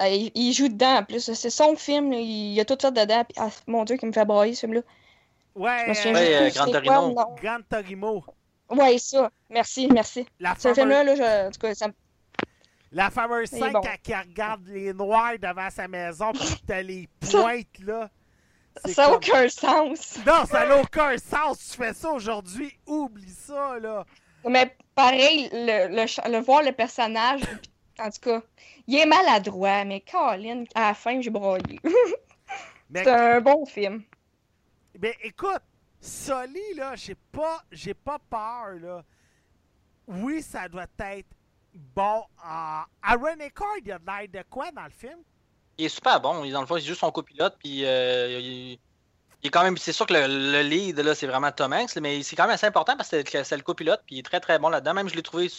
euh, 0.00 0.08
il, 0.08 0.32
il 0.34 0.52
joue 0.52 0.68
dedans, 0.68 0.96
en 0.98 1.04
plus. 1.04 1.32
C'est 1.32 1.50
son 1.50 1.76
film, 1.76 2.10
là, 2.10 2.18
il 2.18 2.52
y 2.54 2.60
a 2.60 2.64
tout 2.64 2.76
ça 2.80 2.90
dedans. 2.90 3.22
puis- 3.24 3.36
ah, 3.38 3.50
mon 3.68 3.84
Dieu, 3.84 3.96
qui 3.96 4.06
me 4.06 4.12
fait 4.12 4.24
brailler, 4.24 4.54
ce 4.54 4.60
film-là. 4.60 4.80
ouais, 5.54 5.82
Je 5.84 5.88
me 5.90 5.94
souviens 5.94 6.14
euh, 6.14 6.18
Ouais, 6.18 6.26
plus 6.26 6.34
euh, 6.34 6.50
c'est 6.50 6.54
Gran 6.56 6.64
quoi 6.64 6.72
Torino. 6.72 7.08
le 7.08 7.14
nom. 7.14 7.34
Gran 7.40 7.58
Torino. 7.68 8.24
Ouais, 8.70 8.98
ça. 8.98 9.30
Merci, 9.48 9.88
merci. 9.92 10.26
La 10.38 10.54
Ce 10.54 10.60
fameuse, 10.72 10.76
film-là, 10.76 11.04
là, 11.04 11.14
je- 11.16 11.48
en 11.48 11.50
tout 11.50 11.58
cas, 11.60 11.74
ça 11.74 11.88
me- 11.88 11.92
la 12.92 13.10
fameuse 13.10 13.48
scène 13.50 13.72
bon. 13.72 13.80
il 14.06 14.14
regarde 14.14 14.66
les 14.66 14.92
noirs 14.92 15.38
devant 15.40 15.70
sa 15.70 15.86
maison 15.88 16.32
puis 16.32 16.62
t'as 16.66 16.82
les 16.82 17.08
pointes 17.30 17.78
là. 17.80 18.10
Ça 18.86 19.02
n'a 19.02 19.08
comme- 19.08 19.16
aucun 19.16 19.48
sens. 19.48 20.18
Non, 20.26 20.44
ça 20.46 20.66
n'a 20.66 20.80
aucun 20.80 21.16
sens. 21.18 21.70
Tu 21.70 21.76
fais 21.76 21.92
ça 21.92 22.10
aujourd'hui, 22.10 22.72
oublie 22.86 23.28
ça 23.30 23.78
là. 23.78 24.04
Mais 24.48 24.74
pareil, 24.94 25.48
le, 25.52 25.88
le, 25.88 26.30
le 26.32 26.38
voir 26.38 26.62
le 26.62 26.72
personnage, 26.72 27.42
en 27.98 28.10
tout 28.10 28.20
cas, 28.22 28.42
il 28.86 28.96
est 28.96 29.06
maladroit, 29.06 29.84
mais 29.84 30.00
Colin, 30.00 30.64
à 30.74 30.88
la 30.88 30.94
fin, 30.94 31.20
j'ai 31.20 31.30
broyé. 31.30 31.80
C'est 32.94 33.06
un 33.08 33.40
bon 33.40 33.66
film. 33.66 34.02
mais 35.00 35.14
écoute, 35.22 35.62
Sully 36.00 36.74
là, 36.76 36.94
j'ai 36.96 37.14
pas, 37.14 37.62
j'ai 37.70 37.94
pas 37.94 38.18
peur 38.30 38.78
là. 38.80 39.04
Oui, 40.06 40.42
ça 40.42 40.68
doit 40.68 40.86
être 41.00 41.26
bon. 41.74 42.24
en 42.44 42.82
Aaron 43.02 43.38
Eckhart, 43.40 43.76
il 43.84 43.92
a 43.92 43.98
de 43.98 44.06
l'air 44.06 44.28
de 44.44 44.48
quoi 44.48 44.70
dans 44.72 44.84
le 44.84 44.90
film? 44.90 45.18
Il 45.78 45.86
est 45.86 45.88
super 45.88 46.20
bon. 46.20 46.44
Dans 46.50 46.60
le 46.60 46.66
fond, 46.66 46.76
il 46.76 46.82
est 46.82 46.86
juste 46.86 47.00
son 47.00 47.10
copilote, 47.10 47.56
puis 47.58 47.84
euh, 47.86 48.38
il, 48.40 48.72
il 49.42 49.46
est 49.46 49.50
quand 49.50 49.62
même. 49.62 49.76
C'est 49.76 49.92
sûr 49.92 50.06
que 50.06 50.12
le, 50.14 50.26
le 50.26 50.62
lead, 50.62 50.98
là, 50.98 51.14
c'est 51.14 51.26
vraiment 51.26 51.50
Tom 51.52 51.72
Hanks, 51.72 51.96
mais 51.96 52.22
c'est 52.22 52.36
quand 52.36 52.44
même 52.44 52.54
assez 52.54 52.66
important 52.66 52.96
parce 52.96 53.10
que 53.10 53.42
c'est 53.44 53.56
le 53.56 53.62
copilote, 53.62 54.02
puis 54.06 54.16
il 54.16 54.18
est 54.18 54.22
très 54.24 54.40
très 54.40 54.58
bon 54.58 54.68
là-dedans. 54.68 54.94
Même, 54.94 55.08
je 55.08 55.14
l'ai 55.14 55.22
trouvé 55.22 55.50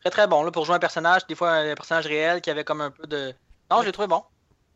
très 0.00 0.10
très 0.10 0.26
bon 0.26 0.42
là, 0.42 0.50
pour 0.50 0.64
jouer 0.64 0.76
un 0.76 0.80
personnage, 0.80 1.26
des 1.26 1.34
fois 1.34 1.50
un 1.52 1.74
personnage 1.74 2.06
réel 2.06 2.40
qui 2.40 2.50
avait 2.50 2.64
comme 2.64 2.80
un 2.80 2.90
peu 2.90 3.06
de. 3.06 3.34
Non, 3.70 3.80
je 3.82 3.86
l'ai 3.86 3.92
trouvé 3.92 4.08
bon. 4.08 4.24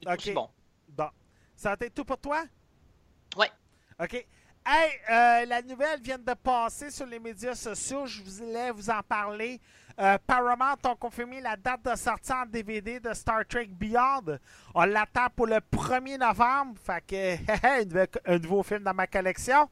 Il 0.02 0.08
est 0.08 0.12
Ok. 0.12 0.18
aussi 0.18 0.32
bon. 0.32 0.50
Bon. 0.88 1.08
Ça 1.56 1.70
a 1.70 1.74
été 1.74 1.88
tout 1.90 2.04
pour 2.04 2.18
toi? 2.18 2.44
Ouais. 3.36 3.50
OK. 4.02 4.26
Hey, 4.66 4.90
euh, 5.10 5.44
la 5.46 5.62
nouvelle 5.62 6.00
vient 6.00 6.18
de 6.18 6.34
passer 6.34 6.90
sur 6.90 7.06
les 7.06 7.18
médias 7.18 7.54
sociaux. 7.54 8.06
Je 8.06 8.22
voulais 8.22 8.70
vous 8.70 8.90
en 8.90 9.02
parler. 9.02 9.60
Euh, 9.98 10.18
Paramount 10.26 10.76
ont 10.86 10.96
confirmé 10.96 11.40
la 11.40 11.56
date 11.56 11.84
de 11.84 11.94
sortie 11.96 12.32
en 12.32 12.46
DVD 12.46 12.98
de 12.98 13.14
Star 13.14 13.46
Trek 13.48 13.68
Beyond. 13.68 14.38
On 14.74 14.84
l'attend 14.84 15.28
pour 15.36 15.46
le 15.46 15.58
1er 15.58 16.18
novembre. 16.18 16.74
Fait 16.84 17.00
que, 17.06 18.16
un, 18.32 18.38
nouveau 18.38 18.62
film 18.64 18.82
dans 18.82 18.94
ma 18.94 19.06
collection. 19.06 19.68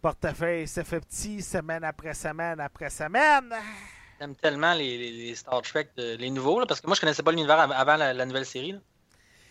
Portefeuille 0.00 0.66
se 0.68 0.82
fait 0.82 1.00
petit 1.00 1.42
semaine 1.42 1.84
après 1.84 2.14
semaine 2.14 2.60
après 2.60 2.90
semaine. 2.90 3.52
J'aime 4.20 4.34
tellement 4.36 4.74
les, 4.74 4.98
les- 4.98 5.10
les 5.12 5.34
Star 5.34 5.62
Trek, 5.62 5.88
de- 5.96 6.16
les 6.16 6.30
nouveaux, 6.30 6.60
là, 6.60 6.66
parce 6.66 6.80
que 6.80 6.86
moi 6.86 6.94
je 6.94 7.00
connaissais 7.00 7.22
pas 7.22 7.30
l'univers 7.32 7.58
av- 7.58 7.72
avant 7.72 7.96
la, 7.96 8.12
la 8.12 8.24
nouvelle 8.26 8.46
série. 8.46 8.72
là. 8.72 8.78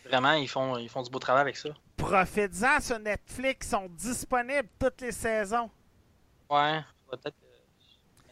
Vraiment, 0.05 0.33
ils 0.33 0.47
font, 0.49 0.77
ils 0.77 0.89
font 0.89 1.03
du 1.03 1.09
beau 1.11 1.19
travail 1.19 1.41
avec 1.41 1.55
ça. 1.57 1.69
Profites-en 1.97 2.79
sur 2.81 2.99
Netflix. 2.99 3.69
sont 3.69 3.87
disponibles 3.89 4.67
toutes 4.79 4.99
les 5.01 5.11
saisons. 5.11 5.69
Ouais, 6.49 6.79
peut-être 7.09 7.35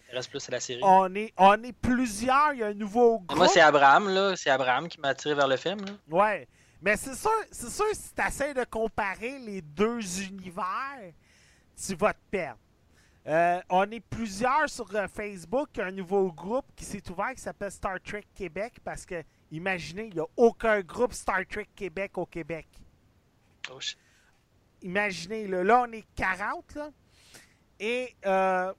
m'intéresse 0.09 0.27
plus 0.27 0.47
à 0.49 0.51
la 0.51 0.59
série. 0.59 0.81
On 0.83 1.13
est, 1.15 1.33
on 1.37 1.63
est 1.63 1.73
plusieurs. 1.73 2.53
Il 2.53 2.59
y 2.59 2.63
a 2.63 2.67
un 2.67 2.73
nouveau 2.73 3.19
groupe. 3.19 3.37
Moi, 3.37 3.47
c'est 3.47 3.61
Abraham, 3.61 4.09
là. 4.09 4.35
C'est 4.35 4.49
Abraham 4.49 4.87
qui 4.87 4.99
m'a 4.99 5.09
attiré 5.09 5.35
vers 5.35 5.47
le 5.47 5.57
film. 5.57 5.79
Là. 5.85 5.91
Ouais. 6.09 6.47
Mais 6.81 6.95
c'est 6.95 7.15
sûr, 7.15 7.31
c'est 7.51 7.69
sûr, 7.69 7.85
si 7.93 8.13
tu 8.13 8.21
essaies 8.21 8.53
de 8.53 8.63
comparer 8.63 9.37
les 9.39 9.61
deux 9.61 10.21
univers, 10.21 11.13
tu 11.75 11.95
vas 11.95 12.13
te 12.13 12.19
perdre. 12.31 12.59
Euh, 13.27 13.61
on 13.69 13.91
est 13.91 13.99
plusieurs 13.99 14.69
sur 14.69 14.87
euh, 14.95 15.07
Facebook. 15.07 15.69
Il 15.75 15.79
y 15.79 15.81
a 15.81 15.85
un 15.87 15.91
nouveau 15.91 16.31
groupe 16.31 16.65
qui 16.75 16.85
s'est 16.85 17.03
ouvert 17.11 17.33
qui 17.35 17.41
s'appelle 17.41 17.71
Star 17.71 17.99
Trek 18.01 18.23
Québec 18.33 18.79
parce 18.83 19.05
que, 19.05 19.21
imaginez, 19.51 20.05
il 20.05 20.13
n'y 20.13 20.21
a 20.21 20.25
aucun 20.37 20.79
groupe 20.79 21.13
Star 21.13 21.45
Trek 21.47 21.67
Québec 21.75 22.17
au 22.17 22.25
Québec. 22.25 22.67
Oh. 23.71 23.79
Imaginez, 24.81 25.47
là, 25.47 25.63
là, 25.63 25.85
on 25.85 25.91
est 25.91 26.05
40, 26.15 26.75
là, 26.75 26.89
et 27.77 28.15
euh, 28.25 28.73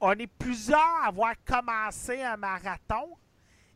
on 0.00 0.12
est 0.12 0.26
plusieurs 0.26 0.78
à 1.02 1.08
avoir 1.08 1.34
commencé 1.44 2.22
un 2.22 2.36
marathon, 2.36 3.16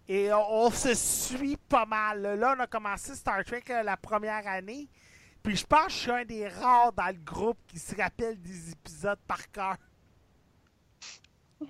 et 0.08 0.32
on, 0.32 0.64
on 0.66 0.70
se 0.70 0.94
suit 0.94 1.56
pas 1.56 1.86
mal. 1.86 2.22
Là, 2.22 2.36
Là, 2.36 2.54
on 2.56 2.60
a 2.60 2.66
commencé 2.66 3.14
Star 3.14 3.44
Trek 3.44 3.64
euh, 3.70 3.82
la 3.82 3.96
première 3.96 4.46
année, 4.46 4.88
puis 5.42 5.56
je 5.56 5.64
pense 5.66 5.86
que 5.86 5.92
je 5.92 5.96
suis 5.96 6.10
un 6.10 6.24
des 6.24 6.48
rares 6.48 6.92
dans 6.92 7.06
le 7.06 7.20
groupe 7.24 7.58
qui 7.66 7.78
se 7.78 7.94
rappelle 7.94 8.40
des 8.40 8.72
épisodes 8.72 9.18
par 9.26 9.50
cœur. 9.50 9.76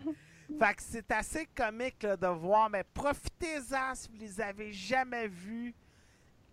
Fait 0.58 0.74
que 0.74 0.82
c'est 0.82 1.10
assez 1.10 1.46
comique 1.46 2.02
là, 2.02 2.16
de 2.16 2.26
voir, 2.26 2.68
mais 2.70 2.84
profitez-en 2.84 3.94
si 3.94 4.08
vous 4.08 4.16
les 4.18 4.40
avez 4.40 4.72
jamais 4.72 5.26
vus. 5.26 5.74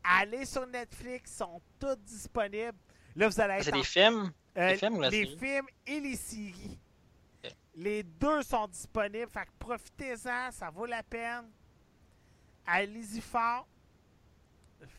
Allez 0.03 0.45
sur 0.45 0.65
Netflix, 0.65 1.31
ils 1.33 1.37
sont 1.37 1.61
tous 1.79 1.95
disponibles. 1.97 2.77
Là, 3.15 3.27
vous 3.27 3.39
allez 3.41 3.55
être 3.55 3.63
C'est 3.65 3.73
en- 3.73 3.77
des 3.77 3.83
films? 3.83 4.31
euh, 4.57 4.67
les 4.69 4.77
films 4.77 5.01
les 5.01 5.09
série? 5.11 5.37
films 5.37 5.65
et 5.85 5.99
les 5.99 6.15
séries. 6.15 6.79
Les 7.73 8.03
deux 8.03 8.43
sont 8.43 8.67
disponibles, 8.67 9.29
fait 9.31 9.45
que 9.45 9.51
profitez-en, 9.57 10.51
ça 10.51 10.69
vaut 10.69 10.85
la 10.85 11.01
peine. 11.03 11.49
Allez-y 12.65 13.21
fort. 13.21 13.67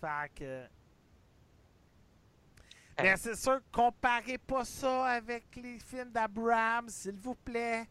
Fait 0.01 0.31
que. 0.35 0.67
Mais 3.01 3.17
c'est 3.17 3.35
sûr, 3.37 3.61
comparez 3.73 4.39
pas 4.39 4.65
ça 4.65 5.07
avec 5.07 5.45
les 5.57 5.79
films 5.79 6.11
d'Abraham, 6.11 6.89
s'il 6.89 7.19
vous 7.19 7.35
plaît. 7.35 7.89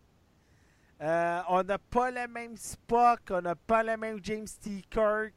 Euh, 1.01 1.41
on 1.47 1.63
n'a 1.63 1.77
pas 1.79 2.11
le 2.11 2.27
même 2.27 2.55
Spock, 2.55 3.21
on 3.31 3.41
n'a 3.41 3.55
pas 3.55 3.83
le 3.83 3.97
même 3.97 4.19
James 4.23 4.47
T. 4.61 4.81
Kirk. 4.89 5.33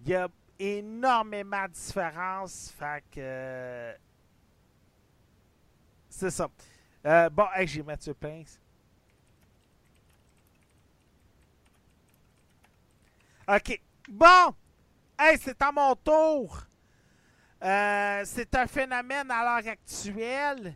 Il 0.00 0.08
y 0.08 0.14
a 0.14 0.28
énormément 0.58 1.64
de 1.64 1.72
différences. 1.72 2.70
Fait 2.78 3.02
que. 3.10 3.18
euh, 3.18 3.94
C'est 6.08 6.30
ça. 6.30 6.48
Euh, 7.06 7.30
bon, 7.30 7.46
hey, 7.54 7.68
j'ai 7.68 7.84
Mathieu 7.84 8.14
Pince. 8.14 8.60
OK. 13.48 13.80
Bon! 14.08 14.54
Hey, 15.16 15.38
c'est 15.40 15.62
à 15.62 15.70
mon 15.70 15.94
tour. 15.94 16.66
Euh, 17.62 18.22
c'est 18.24 18.52
un 18.56 18.66
phénomène 18.66 19.30
à 19.30 19.44
l'heure 19.44 19.72
actuelle. 19.72 20.74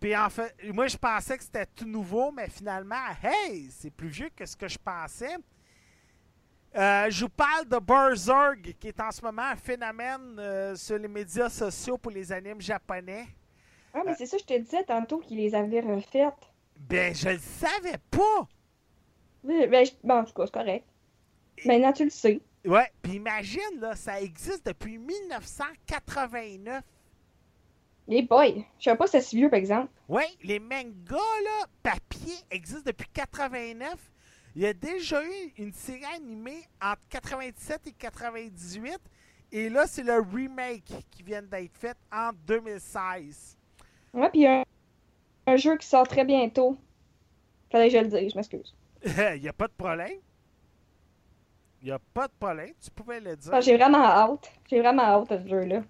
Puis 0.00 0.16
en 0.16 0.30
fait, 0.30 0.56
moi 0.72 0.86
je 0.86 0.96
pensais 0.96 1.36
que 1.36 1.44
c'était 1.44 1.66
tout 1.66 1.84
nouveau, 1.84 2.32
mais 2.32 2.48
finalement, 2.48 2.96
hey, 3.22 3.70
c'est 3.70 3.90
plus 3.90 4.08
vieux 4.08 4.30
que 4.34 4.46
ce 4.46 4.56
que 4.56 4.68
je 4.68 4.78
pensais. 4.78 5.36
Euh, 6.76 7.10
je 7.10 7.24
vous 7.24 7.30
parle 7.30 7.66
de 7.68 7.78
Berserk, 7.78 8.74
qui 8.78 8.88
est 8.88 9.00
en 9.00 9.10
ce 9.10 9.20
moment 9.20 9.42
un 9.42 9.56
phénomène 9.56 10.76
sur 10.76 10.96
les 10.96 11.08
médias 11.08 11.50
sociaux 11.50 11.98
pour 11.98 12.12
les 12.12 12.32
animes 12.32 12.60
japonais. 12.60 13.26
Ah, 13.94 14.02
mais 14.04 14.14
c'est 14.14 14.26
ça, 14.26 14.36
je 14.38 14.44
te 14.44 14.56
disais 14.58 14.84
tantôt 14.84 15.18
qu'ils 15.18 15.38
les 15.38 15.54
avaient 15.54 15.80
refaites. 15.80 16.34
Ben, 16.78 17.14
je 17.14 17.30
le 17.30 17.38
savais 17.38 17.98
pas! 18.10 18.48
Oui, 19.44 19.66
Ben, 19.66 19.84
je- 19.84 19.92
bon, 20.04 20.14
en 20.20 20.24
tout 20.24 20.32
cas, 20.34 20.46
c'est 20.46 20.52
correct. 20.52 20.86
Maintenant, 21.64 21.92
tu 21.92 22.04
le 22.04 22.10
sais. 22.10 22.40
Ouais, 22.64 22.90
puis 23.02 23.14
imagine, 23.14 23.80
là, 23.80 23.94
ça 23.96 24.20
existe 24.20 24.66
depuis 24.66 24.98
1989. 24.98 26.82
Les 28.06 28.22
boys. 28.22 28.46
Je 28.78 28.84
savais 28.84 28.96
pas 28.96 29.06
si 29.06 29.12
c'était 29.12 29.24
si 29.24 29.36
vieux, 29.36 29.50
par 29.50 29.58
exemple. 29.58 29.90
Oui, 30.08 30.22
les 30.42 30.58
mangas, 30.58 31.16
là, 31.44 31.66
papier, 31.82 32.34
existent 32.50 32.82
depuis 32.86 33.08
89. 33.12 34.12
Il 34.56 34.62
y 34.62 34.66
a 34.66 34.72
déjà 34.72 35.22
eu 35.24 35.52
une 35.58 35.72
série 35.72 36.04
animée 36.16 36.62
entre 36.82 37.06
97 37.10 37.86
et 37.86 37.92
98. 37.92 38.98
Et 39.52 39.68
là, 39.68 39.86
c'est 39.86 40.02
le 40.02 40.20
remake 40.20 40.84
qui 41.10 41.22
vient 41.22 41.42
d'être 41.42 41.76
fait 41.76 41.96
en 42.12 42.30
2016. 42.46 43.57
Ouais, 44.14 44.28
puis 44.30 44.40
il 44.40 44.42
y 44.42 44.46
a 44.46 44.60
un, 44.60 44.64
un 45.46 45.56
jeu 45.56 45.76
qui 45.76 45.86
sort 45.86 46.06
très 46.08 46.24
bientôt. 46.24 46.76
Fallait 47.70 47.88
que 47.88 47.94
je 47.94 47.98
le 48.02 48.08
dise, 48.08 48.32
je 48.32 48.36
m'excuse. 48.36 48.74
Il 49.36 49.42
n'y 49.42 49.48
a 49.48 49.52
pas 49.52 49.66
de 49.68 49.72
problème. 49.72 50.18
Il 51.82 51.86
n'y 51.86 51.92
a 51.92 51.98
pas 52.14 52.26
de 52.26 52.32
problème. 52.40 52.70
Tu 52.82 52.90
pouvais 52.90 53.20
le 53.20 53.36
dire. 53.36 53.52
Ah, 53.54 53.60
J'ai 53.60 53.76
vraiment 53.76 54.02
hâte. 54.04 54.50
J'ai 54.68 54.80
vraiment 54.80 55.02
hâte 55.02 55.30
à 55.32 55.40
ce 55.42 55.46
jeu-là. 55.48 55.82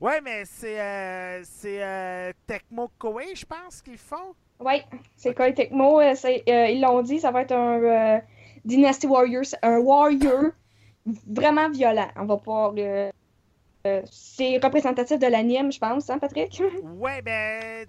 Ouais, 0.00 0.20
mais 0.22 0.44
c'est 0.44 0.80
euh, 0.80 1.42
c'est 1.44 1.82
euh, 1.82 2.32
Tecmo 2.46 2.90
Koei, 2.98 3.34
je 3.34 3.44
pense, 3.46 3.82
qu'ils 3.82 3.98
font. 3.98 4.34
Ouais, 4.60 4.84
c'est 5.16 5.34
Koei 5.34 5.52
Tecmo. 5.54 6.00
euh, 6.00 6.14
ils 6.46 6.80
l'ont 6.80 7.02
dit, 7.02 7.18
ça 7.20 7.30
va 7.30 7.42
être 7.42 7.52
un 7.52 8.20
Dynasty 8.64 9.06
Warrior. 9.06 9.44
c'est 9.44 9.58
Un 9.62 9.78
warrior 9.78 10.52
vraiment 11.26 11.68
violent. 11.70 12.08
On 12.16 12.24
va 12.24 12.36
pouvoir. 12.36 12.72
C'est 14.10 14.58
représentatif 14.62 15.18
de 15.18 15.26
l'anime, 15.26 15.72
je 15.72 15.78
pense, 15.78 16.10
hein, 16.10 16.18
Patrick? 16.18 16.62
Ouais, 16.82 17.22
ben. 17.22 17.86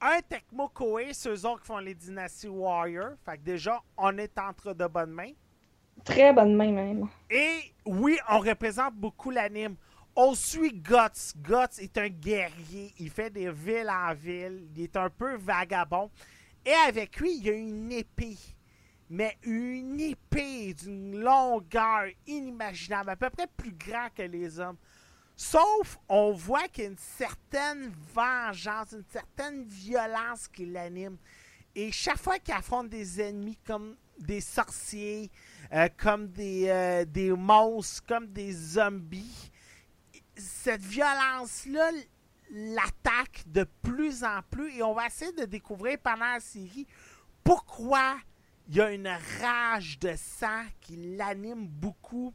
Un 0.00 0.20
Tecmo 0.20 0.68
Koei, 0.68 1.14
c'est 1.14 1.30
eux 1.30 1.46
autres 1.46 1.62
qui 1.62 1.66
font 1.68 1.78
les 1.78 1.94
Dynasty 1.94 2.48
Warriors. 2.48 3.14
Fait 3.24 3.38
que 3.38 3.42
déjà, 3.42 3.80
on 3.96 4.18
est 4.18 4.38
entre 4.38 4.74
de 4.74 4.86
bonnes 4.86 5.12
mains. 5.12 5.32
Très 6.04 6.32
bonne 6.32 6.54
main, 6.54 6.72
même. 6.72 7.08
Et 7.30 7.72
oui, 7.86 8.18
on 8.28 8.40
représente 8.40 8.94
beaucoup 8.94 9.30
l'anime. 9.30 9.76
On 10.16 10.34
suit 10.34 10.72
Guts. 10.72 11.32
Guts 11.36 11.78
est 11.80 11.96
un 11.96 12.08
guerrier. 12.08 12.92
Il 12.98 13.10
fait 13.10 13.30
des 13.30 13.50
villes 13.50 13.90
en 13.90 14.12
ville. 14.14 14.68
Il 14.76 14.82
est 14.82 14.96
un 14.96 15.08
peu 15.08 15.36
vagabond. 15.36 16.10
Et 16.66 16.72
avec 16.86 17.16
lui, 17.18 17.36
il 17.36 17.44
y 17.44 17.50
a 17.50 17.54
une 17.54 17.90
épée. 17.90 18.36
Mais 19.10 19.36
une 19.42 20.00
épée 20.00 20.74
d'une 20.74 21.18
longueur 21.20 22.06
inimaginable, 22.26 23.10
à 23.10 23.16
peu 23.16 23.30
près 23.30 23.46
plus 23.56 23.72
grand 23.72 24.08
que 24.14 24.22
les 24.22 24.58
hommes. 24.58 24.76
Sauf, 25.36 25.98
on 26.08 26.32
voit 26.32 26.68
qu'il 26.68 26.84
y 26.84 26.86
a 26.86 26.90
une 26.90 26.98
certaine 26.98 27.92
vengeance, 28.14 28.92
une 28.92 29.04
certaine 29.10 29.64
violence 29.64 30.48
qui 30.48 30.66
l'anime. 30.66 31.16
Et 31.74 31.90
chaque 31.90 32.18
fois 32.18 32.38
qu'il 32.38 32.54
affronte 32.54 32.88
des 32.88 33.20
ennemis 33.20 33.58
comme 33.66 33.96
des 34.18 34.40
sorciers, 34.40 35.30
euh, 35.72 35.88
comme 35.96 36.28
des, 36.28 36.68
euh, 36.68 37.04
des 37.04 37.32
monstres, 37.32 38.04
comme 38.06 38.28
des 38.28 38.52
zombies, 38.52 39.50
cette 40.36 40.82
violence-là 40.82 41.90
l'attaque 42.50 43.42
de 43.46 43.66
plus 43.82 44.22
en 44.22 44.40
plus 44.50 44.76
et 44.76 44.82
on 44.82 44.94
va 44.94 45.06
essayer 45.06 45.32
de 45.32 45.44
découvrir 45.44 45.98
pendant 45.98 46.26
la 46.34 46.40
série 46.40 46.86
pourquoi 47.42 48.16
il 48.68 48.76
y 48.76 48.80
a 48.80 48.92
une 48.92 49.10
rage 49.40 49.98
de 49.98 50.14
sang 50.16 50.64
qui 50.80 51.16
l'anime 51.16 51.66
beaucoup 51.66 52.32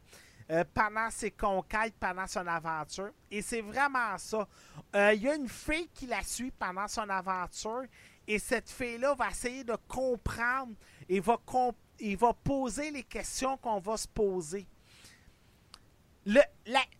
euh, 0.50 0.64
pendant 0.74 1.08
ses 1.10 1.30
conquêtes, 1.30 1.94
pendant 2.00 2.26
son 2.26 2.46
aventure. 2.46 3.10
Et 3.30 3.40
c'est 3.40 3.60
vraiment 3.60 4.18
ça. 4.18 4.48
Euh, 4.96 5.12
Il 5.14 5.22
y 5.22 5.28
a 5.28 5.34
une 5.36 5.48
fille 5.48 5.88
qui 5.94 6.06
la 6.06 6.22
suit 6.22 6.50
pendant 6.50 6.88
son 6.88 7.08
aventure 7.08 7.84
et 8.26 8.38
cette 8.38 8.68
fille-là 8.68 9.14
va 9.14 9.28
essayer 9.28 9.62
de 9.62 9.76
comprendre 9.86 10.72
et 11.08 11.20
va, 11.20 11.38
va 12.18 12.32
poser 12.32 12.90
les 12.90 13.04
questions 13.04 13.56
qu'on 13.58 13.78
va 13.78 13.96
se 13.96 14.08
poser. 14.08 14.66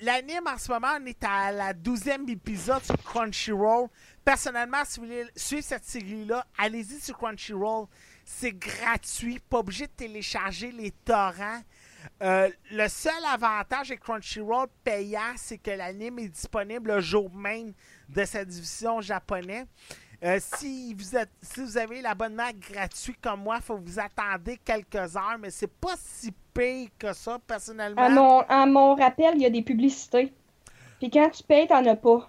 L'anime 0.00 0.46
en 0.46 0.56
ce 0.56 0.70
moment, 0.72 0.96
on 1.00 1.06
est 1.06 1.22
à 1.24 1.52
la 1.52 1.74
12e 1.74 2.28
épisode 2.30 2.82
sur 2.82 2.96
Crunchyroll. 3.02 3.88
Personnellement, 4.24 4.82
si 4.84 4.98
vous 4.98 5.06
voulez 5.06 5.26
suivre 5.36 5.64
cette 5.64 5.84
série-là, 5.84 6.46
allez-y 6.56 7.00
sur 7.00 7.18
Crunchyroll. 7.18 7.86
C'est 8.24 8.52
gratuit, 8.52 9.38
pas 9.38 9.58
obligé 9.58 9.86
de 9.86 9.92
télécharger 9.92 10.72
les 10.72 10.90
torrents. 10.90 11.60
Euh, 12.22 12.50
le 12.70 12.88
seul 12.88 13.12
avantage 13.32 13.90
avec 13.90 14.00
Crunchyroll 14.00 14.66
payant, 14.84 15.32
c'est 15.36 15.58
que 15.58 15.70
l'anime 15.70 16.18
est 16.18 16.28
disponible 16.28 16.92
le 16.94 17.00
jour 17.00 17.30
même 17.34 17.72
de 18.08 18.24
sa 18.24 18.44
division 18.44 19.00
japonaise. 19.00 19.66
Euh, 20.22 20.38
si, 20.38 20.92
vous 20.92 21.16
êtes, 21.16 21.30
si 21.40 21.62
vous 21.62 21.78
avez 21.78 22.02
l'abonnement 22.02 22.50
gratuit 22.70 23.14
comme 23.22 23.42
moi, 23.42 23.56
il 23.56 23.62
faut 23.62 23.78
vous 23.78 23.98
attendre 23.98 24.52
quelques 24.64 25.16
heures, 25.16 25.38
mais 25.40 25.50
c'est 25.50 25.72
pas 25.72 25.94
si 25.96 26.30
pire 26.52 26.88
que 26.98 27.14
ça, 27.14 27.38
personnellement. 27.46 28.02
À 28.02 28.08
mon, 28.10 28.40
à 28.40 28.66
mon 28.66 28.94
rappel, 28.94 29.32
il 29.36 29.42
y 29.42 29.46
a 29.46 29.50
des 29.50 29.62
publicités. 29.62 30.32
Puis 30.98 31.10
quand 31.10 31.30
tu 31.30 31.42
payes, 31.42 31.66
t'en 31.66 31.84
as 31.86 31.96
pas. 31.96 32.28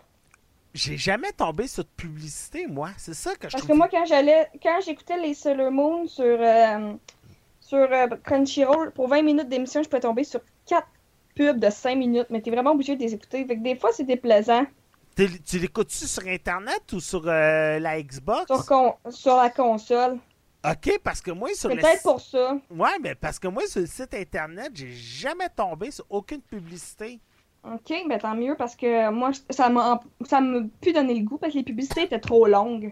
J'ai 0.73 0.95
jamais 0.95 1.33
tombé 1.33 1.67
sur 1.67 1.83
de 1.83 1.89
publicité, 1.97 2.65
moi. 2.65 2.91
C'est 2.97 3.13
ça 3.13 3.35
que 3.35 3.49
je 3.49 3.57
Parce 3.57 3.67
que 3.67 3.73
moi, 3.73 3.89
quand 3.91 4.05
j'allais, 4.05 4.49
quand 4.63 4.79
j'écoutais 4.85 5.17
les 5.17 5.33
Sailor 5.33 5.69
Moon 5.69 6.07
sur, 6.07 6.23
euh, 6.23 6.93
sur 7.71 7.87
euh, 7.89 8.07
Crunchyroll, 8.25 8.91
pour 8.91 9.07
20 9.07 9.21
minutes 9.21 9.47
d'émission, 9.47 9.81
je 9.81 9.87
pouvais 9.87 10.01
tomber 10.01 10.25
sur 10.25 10.41
4 10.67 10.85
pubs 11.35 11.57
de 11.57 11.69
5 11.69 11.95
minutes, 11.95 12.27
mais 12.29 12.41
t'es 12.41 12.51
vraiment 12.51 12.71
obligé 12.71 12.97
de 12.97 13.01
les 13.01 13.13
écouter. 13.13 13.45
Fait 13.45 13.55
que 13.55 13.63
des 13.63 13.77
fois, 13.77 13.91
c'est 13.93 14.03
déplaisant 14.03 14.65
Tu 15.15 15.57
l'écoutes-tu 15.57 16.05
sur 16.05 16.27
Internet 16.27 16.91
ou 16.91 16.99
sur 16.99 17.23
euh, 17.27 17.79
la 17.79 18.01
Xbox? 18.01 18.47
sur, 18.47 18.65
con- 18.65 18.95
sur 19.09 19.37
la 19.37 19.49
console. 19.49 20.17
Ok, 20.69 20.99
parce 21.01 21.21
que 21.21 21.31
moi, 21.31 21.49
sur 21.53 21.69
le 21.69 21.77
peut-être 21.77 22.03
pour 22.03 22.19
ça. 22.19 22.57
Ouais, 22.69 22.99
mais 23.01 23.15
parce 23.15 23.39
que 23.39 23.47
moi, 23.47 23.65
sur 23.67 23.79
le 23.79 23.87
site 23.87 24.13
Internet, 24.13 24.71
j'ai 24.73 24.91
jamais 24.91 25.47
tombé 25.55 25.91
sur 25.91 26.05
aucune 26.09 26.41
publicité. 26.41 27.21
Ok, 27.63 27.93
ben 28.09 28.19
tant 28.19 28.35
mieux 28.35 28.55
parce 28.57 28.75
que 28.75 29.09
moi, 29.11 29.31
ça 29.49 29.69
m'a 29.69 29.99
ça 30.25 30.41
m'a 30.41 30.59
plus 30.81 30.93
donné 30.93 31.13
le 31.13 31.23
goût 31.23 31.37
parce 31.37 31.53
que 31.53 31.59
les 31.59 31.63
publicités 31.63 32.03
étaient 32.03 32.19
trop 32.19 32.47
longues. 32.47 32.91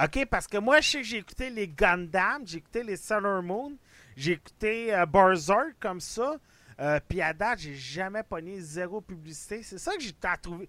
OK, 0.00 0.26
parce 0.30 0.46
que 0.46 0.58
moi, 0.58 0.80
je 0.80 0.90
sais 0.90 0.98
que 0.98 1.04
j'ai 1.04 1.18
écouté 1.18 1.50
les 1.50 1.66
Gundam, 1.66 2.42
j'ai 2.44 2.58
écouté 2.58 2.84
les 2.84 2.96
Sailor 2.96 3.42
Moon, 3.42 3.72
j'ai 4.18 4.32
écouté 4.32 4.92
euh, 4.94 5.06
Berserk 5.06 5.76
comme 5.80 6.00
ça. 6.00 6.36
Euh, 6.80 7.00
Puis 7.08 7.20
à 7.22 7.32
date, 7.32 7.60
j'ai 7.60 7.74
jamais 7.74 8.22
pogné 8.22 8.60
zéro 8.60 9.00
publicité. 9.00 9.62
C'est 9.62 9.78
ça 9.78 9.94
que 9.96 10.00
j'ai 10.02 10.12
trouvé. 10.42 10.68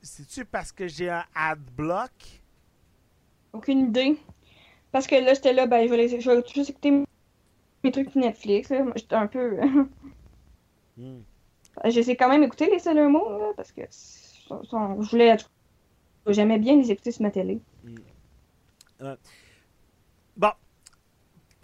C'est-tu 0.00 0.44
parce 0.44 0.72
que 0.72 0.88
j'ai 0.88 1.10
un 1.10 1.24
adblock? 1.34 2.10
Aucune 3.52 3.88
idée. 3.88 4.16
Parce 4.92 5.06
que 5.06 5.14
là, 5.16 5.34
j'étais 5.34 5.52
là, 5.52 5.66
ben, 5.66 5.86
je 5.88 5.94
vais, 5.94 6.20
je 6.20 6.30
vais 6.30 6.42
juste 6.54 6.70
écouter 6.70 7.04
mes 7.84 7.92
trucs 7.92 8.14
Netflix. 8.14 8.72
J'étais 8.96 9.14
un 9.14 9.26
peu. 9.26 9.58
Hmm. 10.96 11.20
J'essaie 11.84 12.16
quand 12.16 12.28
même 12.28 12.40
d'écouter 12.40 12.68
les 12.68 12.80
Sailor 12.80 13.08
Moon, 13.08 13.38
là, 13.38 13.52
parce 13.56 13.70
que 13.70 13.82
sont- 13.90 14.64
sont- 14.64 15.00
je 15.00 15.10
voulais. 15.10 15.36
J'aimais 16.26 16.58
bien 16.58 16.74
les 16.74 16.90
écouter 16.90 17.12
sur 17.12 17.22
ma 17.22 17.30
télé. 17.30 17.60
Bon. 20.36 20.50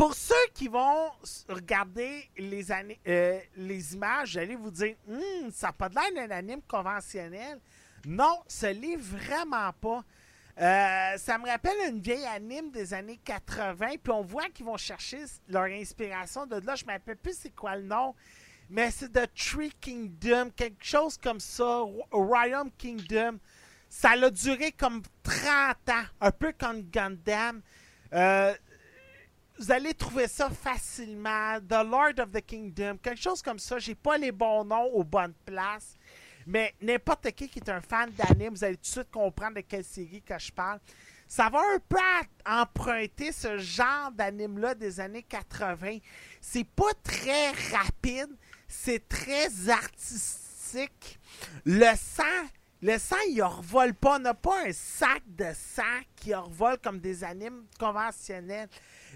Pour 0.05 0.13
ceux 0.15 0.35
qui 0.53 0.69
vont 0.69 1.13
regarder 1.49 2.29
euh, 2.39 3.41
les 3.57 3.95
images, 3.95 4.33
j'allais 4.33 4.55
vous 4.55 4.71
dire, 4.71 4.97
Hum, 5.09 5.51
ça 5.51 5.69
n'a 5.69 5.73
pas 5.73 5.89
de 5.89 5.95
l'air 5.95 6.29
d'un 6.29 6.37
anime 6.37 6.61
conventionnel. 6.69 7.59
Non, 8.05 8.43
ce 8.47 8.67
l'est 8.67 8.97
vraiment 8.97 9.73
pas. 9.73 10.05
Euh, 10.61 11.17
ça 11.17 11.39
me 11.39 11.49
rappelle 11.49 11.89
une 11.89 12.01
vieille 12.01 12.27
anime 12.27 12.71
des 12.71 12.93
années 12.93 13.19
80, 13.25 13.93
puis 14.03 14.13
on 14.13 14.21
voit 14.21 14.51
qu'ils 14.51 14.67
vont 14.67 14.77
chercher 14.77 15.25
leur 15.49 15.65
inspiration 15.65 16.45
de 16.45 16.57
là. 16.57 16.75
Je 16.75 16.85
ne 16.85 16.89
me 16.89 16.93
rappelle 16.93 17.17
plus 17.17 17.39
c'est 17.39 17.55
quoi 17.57 17.75
le 17.75 17.85
nom, 17.85 18.15
mais 18.69 18.91
c'est 18.91 19.09
The 19.09 19.27
Tree 19.35 19.73
Kingdom, 19.81 20.51
quelque 20.55 20.85
chose 20.85 21.17
comme 21.17 21.41
ça, 21.41 21.81
Ryan 22.13 22.67
Kingdom. 22.77 23.39
Ça 23.89 24.11
a 24.11 24.31
duré 24.31 24.71
comme 24.73 25.01
30 25.23 25.45
ans, 25.89 26.05
un 26.21 26.31
peu 26.31 26.53
comme 26.53 26.83
Gundam. 26.91 27.63
Euh, 28.13 28.53
vous 29.59 29.71
allez 29.71 29.95
trouver 29.95 30.27
ça 30.27 30.51
facilement. 30.51 31.59
The 31.61 31.85
Lord 31.85 32.19
of 32.19 32.33
the 32.33 32.45
Kingdom, 32.45 32.99
quelque 32.99 33.21
chose 33.21 33.43
comme 33.43 33.59
ça. 33.59 33.79
J'ai 33.79 33.95
pas 33.95 34.19
les 34.19 34.33
bons 34.33 34.65
noms 34.65 34.87
aux 34.93 35.05
bonnes 35.05 35.35
places. 35.45 35.97
Mais 36.47 36.75
n'importe 36.81 37.31
qui 37.33 37.49
qui 37.49 37.59
est 37.59 37.71
un 37.71 37.81
fan 37.81 38.11
d'anime, 38.11 38.55
vous 38.55 38.65
allez 38.65 38.77
tout 38.77 38.83
de 38.83 38.87
suite 38.87 39.11
comprendre 39.11 39.57
de 39.57 39.61
quelle 39.61 39.85
série 39.85 40.23
que 40.23 40.39
je 40.39 40.53
parle. 40.53 40.79
Ça 41.27 41.49
va 41.49 41.61
un 41.61 41.79
peu 41.89 41.97
emprunter 42.45 43.33
ce 43.33 43.57
genre 43.57 44.13
d'anime-là 44.13 44.75
des 44.75 45.01
années 45.01 45.23
80. 45.23 45.99
C'est 46.41 46.69
pas 46.69 46.93
très 47.03 47.51
rapide, 47.73 48.37
c'est 48.69 49.09
très 49.09 49.69
artistique. 49.71 51.19
Le 51.65 51.95
sang, 51.97 52.49
le 52.83 52.99
sang, 52.99 53.17
il 53.31 53.43
revole 53.43 53.95
pas. 53.95 54.17
On 54.17 54.19
n'a 54.19 54.35
pas 54.35 54.67
un 54.67 54.73
sac 54.73 55.23
de 55.27 55.47
sang 55.55 55.83
qui 56.17 56.35
revole 56.35 56.77
comme 56.79 57.01
des 57.01 57.25
animes 57.25 57.65
conventionnels. 57.79 58.69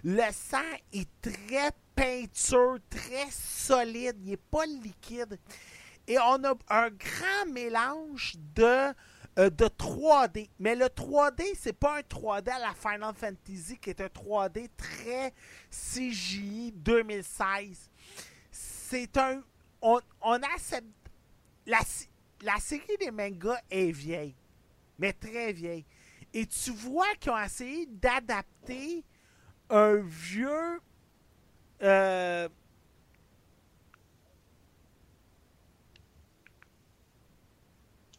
Le 0.05 0.23
sang 0.33 0.59
est 0.93 1.09
très 1.21 1.71
peinture, 1.95 2.79
très 2.89 3.31
solide. 3.31 4.17
Il 4.21 4.31
n'est 4.31 4.37
pas 4.37 4.67
liquide. 4.67 5.39
Et 6.07 6.19
on 6.19 6.43
a 6.45 6.55
un 6.69 6.91
grand 6.91 7.53
mélange 7.53 8.35
de, 8.55 8.93
euh, 9.39 9.51
de 9.51 9.67
3D. 9.67 10.49
Mais 10.59 10.75
le 10.75 10.87
3D, 10.87 11.43
c'est 11.59 11.73
pas 11.75 11.99
un 11.99 12.01
3D 12.03 12.49
à 12.51 12.59
la 12.61 12.75
Final 12.75 13.15
Fantasy 13.15 13.77
qui 13.79 13.91
est 13.91 14.01
un 14.01 14.07
3D 14.07 14.69
très 14.77 15.35
CGI 15.71 16.73
2016. 16.73 17.91
C'est 18.51 19.17
un. 19.19 19.43
On, 19.83 19.99
a 20.23 20.59
cette- 20.59 20.85
la, 21.67 21.79
la 22.43 22.57
série 22.59 22.97
des 22.99 23.11
mangas 23.11 23.61
est 23.71 23.93
vieille, 23.93 24.35
mais 24.99 25.13
très 25.13 25.53
vieille. 25.53 25.85
Et 26.35 26.47
tu 26.47 26.71
vois 26.73 27.15
qu'ils 27.21 27.31
ont 27.33 27.39
essayé 27.39 27.87
d'adapter 27.87 29.05
un 29.71 29.97
vieux. 29.97 30.81
euh, 31.83 32.49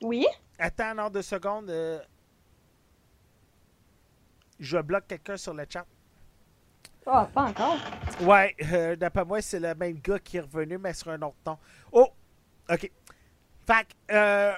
Oui? 0.01 0.25
Attends, 0.57 0.95
non, 0.95 1.09
deux 1.09 1.21
secondes. 1.21 1.69
euh, 1.69 1.99
Je 4.59 4.77
bloque 4.77 5.07
quelqu'un 5.07 5.37
sur 5.37 5.53
le 5.53 5.65
chat. 5.69 5.85
Ah, 7.05 7.29
pas 7.33 7.43
encore. 7.43 7.77
Ouais, 8.21 8.55
euh, 8.71 8.95
d'après 8.95 9.25
moi, 9.25 9.41
c'est 9.41 9.59
le 9.59 9.73
même 9.75 9.99
gars 9.99 10.19
qui 10.19 10.37
est 10.37 10.41
revenu, 10.41 10.77
mais 10.77 10.93
sur 10.93 11.09
un 11.11 11.21
autre 11.21 11.35
ton. 11.43 11.57
Oh! 11.91 12.09
OK. 12.69 12.91
Fait 13.65 13.87
que, 13.87 13.93
euh, 14.13 14.53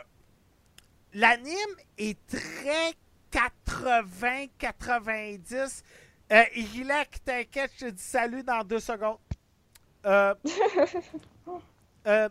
l'anime 1.13 1.75
est 1.97 2.17
très 2.27 2.93
80-90. 3.31 5.83
Euh, 6.31 6.43
Ilek, 6.55 7.23
t'inquiète, 7.25 7.71
je 7.77 7.85
te 7.87 7.91
dis 7.91 8.01
salut 8.03 8.43
dans 8.43 8.63
deux 8.63 8.79
secondes. 8.79 9.17
Euh, 10.05 10.33
euh, 12.07 12.29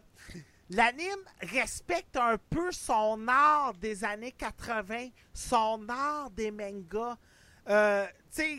L'anime 0.71 1.25
respecte 1.43 2.17
un 2.17 2.39
peu 2.39 2.71
son 2.73 3.27
art 3.29 3.75
des 3.75 4.05
années 4.05 4.33
80, 4.33 5.09
son 5.35 5.85
art 5.89 6.31
des 6.31 6.51
mangas. 6.51 7.17
Euh, 7.69 8.07
tu 8.35 8.43
sais, 8.43 8.59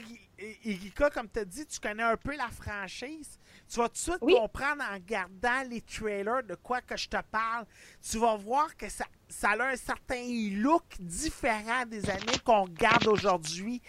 Irika, 0.66 1.10
comme 1.10 1.30
tu 1.30 1.40
as 1.40 1.46
dit, 1.46 1.66
tu 1.66 1.80
connais 1.80 2.04
un 2.04 2.18
peu 2.18 2.36
la 2.36 2.50
franchise. 2.50 3.40
Tu 3.70 3.80
vas 3.80 3.88
tout 3.88 3.94
de 3.94 3.98
suite 3.98 4.18
Oui. 4.22 4.34
comprendre 4.36 4.84
en 4.90 4.94
regardant 4.96 5.64
les 5.70 5.82
trailers 5.82 6.44
de 6.44 6.56
quoi 6.56 6.82
que 6.82 6.98
je 6.98 7.08
te 7.08 7.22
parle. 7.32 7.66
Tu 8.02 8.18
vas 8.20 8.36
voir 8.36 8.76
que 8.76 8.90
ça, 8.90 9.06
ça 9.30 9.52
a 9.52 9.64
un 9.72 9.76
certain 9.78 10.22
look 10.52 10.84
différent 11.00 11.86
des 11.88 12.10
années 12.10 12.40
qu'on 12.44 12.64
regarde 12.64 13.08
aujourd'hui. 13.08 13.82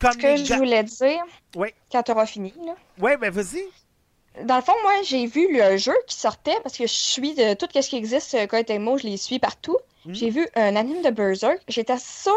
Comme 0.00 0.12
Ce 0.12 0.16
que 0.18 0.36
je 0.36 0.54
voulais 0.54 0.82
dire, 0.84 1.22
Oui. 1.56 1.68
quand 1.92 2.02
tu 2.02 2.12
auras 2.12 2.26
fini, 2.26 2.52
là. 2.64 2.74
Ouais, 2.98 3.16
ben 3.16 3.30
vas-y. 3.30 3.62
Dans 4.44 4.56
le 4.56 4.62
fond, 4.62 4.72
moi, 4.82 4.92
j'ai 5.04 5.26
vu 5.26 5.48
le 5.52 5.76
jeu 5.76 5.94
qui 6.06 6.16
sortait 6.16 6.56
parce 6.62 6.76
que 6.78 6.84
je 6.86 6.92
suis 6.92 7.34
de 7.34 7.54
tout 7.54 7.66
ce 7.72 7.80
qui 7.88 7.96
existe, 7.96 8.34
euh, 8.34 8.46
Koei 8.46 8.64
Tecmo, 8.64 8.96
je 8.96 9.04
les 9.06 9.16
suis 9.16 9.38
partout. 9.38 9.76
Mhm. 10.06 10.14
J'ai 10.14 10.30
vu 10.30 10.48
un 10.54 10.76
anime 10.76 11.02
de 11.02 11.10
Berserk. 11.10 11.58
J'étais 11.68 11.98
sûre 11.98 12.32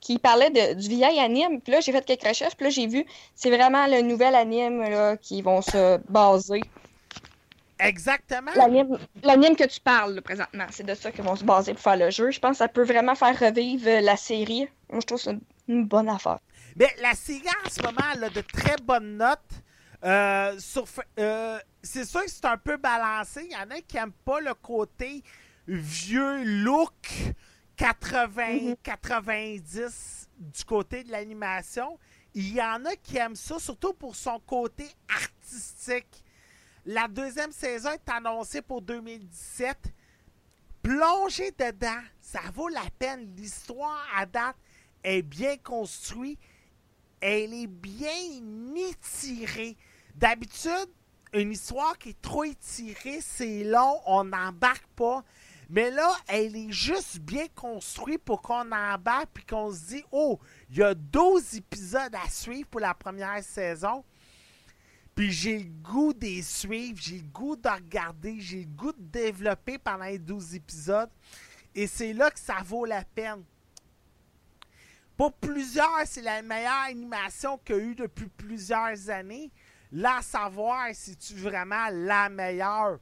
qu'il 0.00 0.20
parlait 0.20 0.50
de- 0.50 0.74
du 0.74 0.88
vieil 0.88 1.18
anime. 1.18 1.60
Puis 1.62 1.72
là, 1.72 1.80
j'ai 1.80 1.90
fait 1.92 2.04
quelques 2.04 2.28
recherches. 2.28 2.54
Puis 2.56 2.64
là, 2.64 2.70
j'ai 2.70 2.86
vu, 2.86 3.06
c'est 3.34 3.50
vraiment 3.50 3.86
le 3.86 4.02
nouvel 4.02 4.34
anime 4.34 4.82
là, 4.82 5.16
qui 5.16 5.40
vont 5.42 5.62
se 5.62 5.96
baser. 6.10 6.60
Exactement. 7.80 8.52
L'anime 9.22 9.56
que 9.56 9.64
tu 9.64 9.80
parles 9.80 10.14
là, 10.14 10.22
présentement, 10.22 10.66
c'est 10.70 10.86
de 10.86 10.94
ça 10.94 11.10
qu'ils 11.10 11.24
vont 11.24 11.34
se 11.36 11.44
baser 11.44 11.72
pour 11.74 11.82
faire 11.82 11.96
le 11.96 12.10
jeu. 12.10 12.30
Je 12.30 12.38
pense 12.38 12.52
que 12.52 12.56
ça 12.58 12.68
peut 12.68 12.84
vraiment 12.84 13.14
faire 13.14 13.36
revivre 13.38 14.00
la 14.00 14.16
série. 14.16 14.68
Moi, 14.90 15.00
je 15.00 15.06
trouve 15.06 15.18
que 15.18 15.24
c'est 15.24 15.36
une 15.68 15.84
bonne 15.86 16.08
affaire. 16.08 16.38
Mais 16.76 16.94
la 17.00 17.14
série 17.14 17.42
en 17.64 17.70
ce 17.70 17.82
moment 17.82 18.04
elle 18.14 18.24
a 18.24 18.30
de 18.30 18.40
très 18.40 18.76
bonnes 18.82 19.16
notes. 19.16 19.40
Euh, 20.04 20.58
sur 20.58 20.84
euh, 21.18 21.58
c'est 21.82 22.04
sûr 22.04 22.22
que 22.22 22.30
c'est 22.30 22.44
un 22.44 22.58
peu 22.58 22.76
balancé. 22.76 23.46
Il 23.50 23.52
y 23.52 23.56
en 23.56 23.70
a 23.70 23.80
qui 23.80 23.96
n'aiment 23.96 24.12
pas 24.24 24.40
le 24.40 24.52
côté 24.54 25.22
vieux 25.66 26.44
look 26.44 27.34
80, 27.76 28.74
90 28.82 30.28
du 30.38 30.64
côté 30.64 31.04
de 31.04 31.10
l'animation. 31.10 31.98
Il 32.34 32.52
y 32.52 32.62
en 32.62 32.84
a 32.84 32.96
qui 32.96 33.16
aiment 33.16 33.36
ça, 33.36 33.58
surtout 33.58 33.94
pour 33.94 34.16
son 34.16 34.38
côté 34.40 34.88
artistique. 35.08 36.24
La 36.84 37.08
deuxième 37.08 37.52
saison 37.52 37.90
est 37.90 38.08
annoncée 38.10 38.60
pour 38.60 38.82
2017. 38.82 39.76
Plongez 40.82 41.50
dedans, 41.52 42.02
ça 42.20 42.40
vaut 42.52 42.68
la 42.68 42.84
peine. 42.98 43.34
L'histoire 43.36 44.06
à 44.14 44.26
date 44.26 44.56
est 45.02 45.22
bien 45.22 45.56
construite. 45.56 46.38
Elle 47.20 47.54
est 47.54 47.66
bien 47.66 48.10
étirée. 48.76 49.76
D'habitude, 50.14 50.88
une 51.32 51.52
histoire 51.52 51.98
qui 51.98 52.10
est 52.10 52.22
trop 52.22 52.44
étirée, 52.44 53.20
c'est 53.20 53.64
long, 53.64 54.00
on 54.06 54.24
n'embarque 54.24 54.86
pas. 54.94 55.24
Mais 55.70 55.90
là, 55.90 56.14
elle 56.28 56.54
est 56.56 56.72
juste 56.72 57.18
bien 57.20 57.46
construite 57.54 58.22
pour 58.22 58.42
qu'on 58.42 58.70
embarque 58.70 59.30
puis 59.32 59.44
qu'on 59.44 59.72
se 59.72 59.86
dit 59.86 60.04
Oh, 60.12 60.38
il 60.70 60.76
y 60.76 60.82
a 60.82 60.94
12 60.94 61.56
épisodes 61.56 62.14
à 62.14 62.28
suivre 62.28 62.68
pour 62.68 62.80
la 62.80 62.94
première 62.94 63.42
saison. 63.42 64.04
Puis 65.14 65.30
j'ai 65.30 65.58
le 65.60 65.70
goût 65.82 66.12
de 66.12 66.26
les 66.26 66.42
suivre, 66.42 66.98
j'ai 67.00 67.18
le 67.18 67.28
goût 67.28 67.56
de 67.56 67.68
regarder, 67.68 68.40
j'ai 68.40 68.60
le 68.60 68.66
goût 68.66 68.92
de 68.92 69.02
développer 69.02 69.78
pendant 69.78 70.04
les 70.04 70.18
12 70.18 70.56
épisodes. 70.56 71.10
Et 71.74 71.86
c'est 71.86 72.12
là 72.12 72.30
que 72.30 72.38
ça 72.38 72.56
vaut 72.64 72.84
la 72.84 73.04
peine. 73.04 73.42
Pour 75.16 75.32
plusieurs, 75.32 76.02
c'est 76.06 76.22
la 76.22 76.42
meilleure 76.42 76.84
animation 76.88 77.58
qu'il 77.58 77.76
y 77.76 77.78
a 77.78 77.82
eu 77.82 77.94
depuis 77.94 78.26
plusieurs 78.26 79.10
années. 79.10 79.50
Là, 79.92 80.20
savoir 80.22 80.88
si 80.92 81.16
tu 81.16 81.34
vraiment 81.34 81.88
la 81.92 82.28
meilleure, 82.28 82.98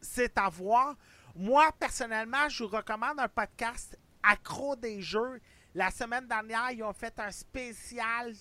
c'est 0.00 0.36
à 0.38 0.48
voir. 0.48 0.96
Moi, 1.36 1.70
personnellement, 1.78 2.48
je 2.48 2.64
vous 2.64 2.70
recommande 2.70 3.20
un 3.20 3.28
podcast 3.28 3.98
accro 4.22 4.76
des 4.76 5.02
jeux. 5.02 5.40
La 5.74 5.90
semaine 5.90 6.26
dernière, 6.26 6.70
ils 6.72 6.82
ont 6.82 6.92
fait 6.92 7.18
un 7.20 7.30
spécial 7.30 8.32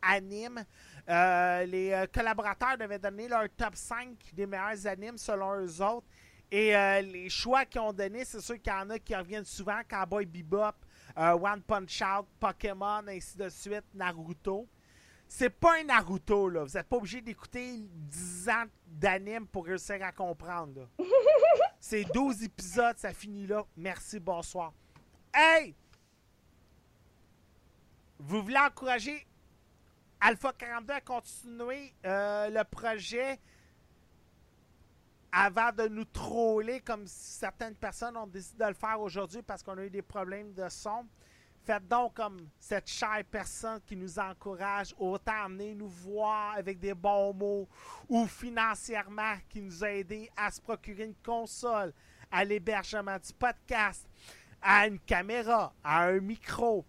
anime. 0.00 0.64
Euh, 1.08 1.64
les 1.64 1.92
euh, 1.92 2.06
collaborateurs 2.06 2.78
devaient 2.78 2.98
donner 2.98 3.28
leur 3.28 3.44
top 3.56 3.74
5 3.74 4.16
des 4.32 4.46
meilleurs 4.46 4.86
animes 4.86 5.18
selon 5.18 5.60
eux 5.60 5.82
autres. 5.82 6.06
Et 6.50 6.74
euh, 6.74 7.00
les 7.02 7.28
choix 7.28 7.64
qu'ils 7.64 7.80
ont 7.80 7.92
donnés, 7.92 8.24
c'est 8.24 8.40
sûr 8.40 8.56
qu'il 8.60 8.72
y 8.72 8.76
en 8.76 8.88
a 8.90 8.98
qui 8.98 9.14
reviennent 9.14 9.44
souvent 9.44 9.80
Cowboy 9.88 10.24
Bebop, 10.24 10.76
euh, 11.18 11.32
One 11.32 11.62
Punch 11.62 12.02
Out, 12.02 12.26
Pokémon, 12.38 13.02
ainsi 13.08 13.36
de 13.36 13.48
suite, 13.48 13.84
Naruto. 13.94 14.68
C'est 15.26 15.50
pas 15.50 15.80
un 15.80 15.84
Naruto, 15.84 16.48
là. 16.48 16.64
Vous 16.64 16.72
n'êtes 16.72 16.88
pas 16.88 16.96
obligé 16.96 17.20
d'écouter 17.20 17.76
10 17.76 18.48
ans 18.48 18.64
d'anime 18.86 19.46
pour 19.46 19.66
réussir 19.66 20.02
à 20.02 20.12
comprendre. 20.12 20.88
C'est 21.80 22.04
12 22.04 22.44
épisodes, 22.44 22.96
ça 22.96 23.12
finit 23.12 23.46
là. 23.46 23.64
Merci, 23.76 24.18
bonsoir. 24.18 24.72
Hey! 25.34 25.74
Vous 28.18 28.42
voulez 28.42 28.58
encourager 28.58 29.26
Alpha 30.20 30.52
42 30.52 30.92
à 30.92 31.00
continuer 31.00 31.94
euh, 32.04 32.48
le 32.50 32.64
projet 32.64 33.38
avant 35.32 35.72
de 35.72 35.88
nous 35.88 36.04
troller 36.04 36.80
comme 36.80 37.06
certaines 37.06 37.74
personnes 37.74 38.16
ont 38.16 38.26
décidé 38.26 38.64
de 38.64 38.68
le 38.68 38.74
faire 38.74 39.00
aujourd'hui 39.00 39.42
parce 39.42 39.62
qu'on 39.62 39.76
a 39.78 39.84
eu 39.84 39.90
des 39.90 40.02
problèmes 40.02 40.52
de 40.52 40.68
son. 40.68 41.06
Faites 41.64 41.86
donc 41.86 42.14
comme 42.14 42.48
cette 42.58 42.88
chère 42.88 43.22
personne 43.30 43.80
qui 43.86 43.94
nous 43.94 44.18
encourage, 44.18 44.94
autant 44.98 45.44
amener 45.44 45.74
nous 45.74 45.88
voir 45.88 46.54
avec 46.54 46.78
des 46.78 46.94
bons 46.94 47.34
mots 47.34 47.68
ou 48.08 48.26
financièrement 48.26 49.34
qui 49.50 49.60
nous 49.60 49.84
a 49.84 49.90
aidé 49.90 50.30
à 50.34 50.50
se 50.50 50.62
procurer 50.62 51.04
une 51.04 51.14
console, 51.16 51.92
à 52.30 52.42
l'hébergement 52.44 53.18
du 53.18 53.32
podcast, 53.34 54.08
à 54.62 54.86
une 54.86 54.98
caméra, 54.98 55.74
à 55.84 56.04
un 56.04 56.20
micro. 56.20 56.86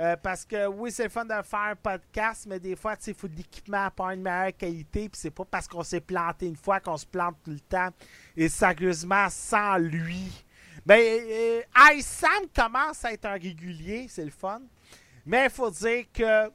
Euh, 0.00 0.16
parce 0.16 0.44
que 0.44 0.66
oui, 0.66 0.90
c'est 0.90 1.04
le 1.04 1.08
fun 1.08 1.24
de 1.24 1.30
faire 1.42 1.60
un 1.60 1.76
podcast, 1.76 2.46
mais 2.48 2.58
des 2.58 2.74
fois, 2.74 2.96
il 3.06 3.14
faut 3.14 3.28
de 3.28 3.36
l'équipement 3.36 3.88
pour 3.90 4.10
une 4.10 4.22
meilleure 4.22 4.56
qualité. 4.56 5.08
Puis 5.08 5.20
c'est 5.20 5.30
pas 5.30 5.44
parce 5.44 5.68
qu'on 5.68 5.84
s'est 5.84 6.00
planté 6.00 6.46
une 6.46 6.56
fois 6.56 6.80
qu'on 6.80 6.96
se 6.96 7.06
plante 7.06 7.36
tout 7.44 7.52
le 7.52 7.60
temps. 7.60 7.90
Et 8.36 8.48
sérieusement, 8.48 9.28
sans 9.30 9.78
lui. 9.78 10.44
Ben, 10.84 11.00
euh, 11.00 11.62
Sam 12.00 12.46
commence 12.54 13.04
à 13.04 13.12
être 13.12 13.24
un 13.26 13.34
régulier, 13.34 14.06
c'est 14.08 14.24
le 14.24 14.30
fun. 14.30 14.60
Mais 15.24 15.44
il 15.44 15.50
faut 15.50 15.70
dire 15.70 16.04
que 16.12 16.50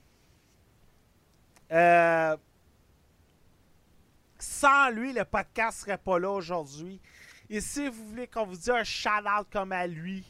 euh, 1.71 2.37
sans 4.37 4.89
lui, 4.89 5.13
le 5.13 5.25
podcast 5.25 5.79
serait 5.79 5.97
pas 5.97 6.19
là 6.19 6.29
aujourd'hui. 6.29 6.99
Et 7.49 7.61
si 7.61 7.87
vous 7.87 8.07
voulez 8.09 8.27
qu'on 8.27 8.45
vous 8.45 8.55
dise 8.55 8.69
un 8.69 8.83
shout-out 8.83 9.47
comme 9.51 9.71
à 9.71 9.87
lui, 9.87 10.23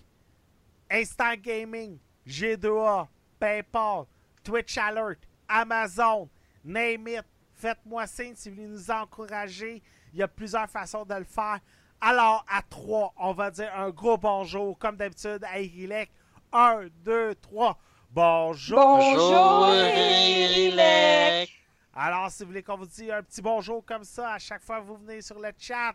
Instant 0.90 1.36
Gaming, 1.36 1.98
G2A, 2.28 3.08
PayPal, 3.40 4.06
Twitch 4.44 4.78
Alert, 4.78 5.20
Amazon, 5.48 6.30
name 6.64 7.08
it. 7.08 7.26
Faites-moi 7.54 8.08
signe 8.08 8.36
si 8.36 8.50
vous 8.50 8.56
voulez 8.56 8.68
nous 8.68 8.92
encourager. 8.92 9.82
Il 10.14 10.20
y 10.20 10.24
a 10.24 10.28
plusieurs 10.28 10.70
façons 10.70 11.04
de 11.06 11.16
le 11.16 11.26
faire. 11.26 11.60
Alors, 12.02 12.46
à 12.48 12.62
trois, 12.62 13.14
on 13.18 13.34
va 13.34 13.52
dire 13.52 13.70
un 13.76 13.90
gros 13.90 14.18
bonjour, 14.18 14.78
comme 14.78 14.96
d'habitude, 14.96 15.44
à 15.44 15.60
Irilek. 15.60 16.10
Un, 16.54 16.88
deux, 17.04 17.36
trois. 17.36 17.78
Bonjour. 18.10 18.80
Bonjour, 18.80 19.70
Irilek. 19.70 21.50
Alors, 21.94 22.32
si 22.32 22.44
vous 22.44 22.50
voulez 22.50 22.64
qu'on 22.64 22.78
vous 22.78 22.86
dise 22.86 23.12
un 23.12 23.22
petit 23.22 23.42
bonjour 23.42 23.84
comme 23.86 24.06
ça 24.06 24.34
à 24.34 24.40
chaque 24.40 24.64
fois 24.64 24.80
que 24.80 24.86
vous 24.86 24.96
venez 24.96 25.22
sur 25.22 25.38
le 25.38 25.52
chat, 25.58 25.94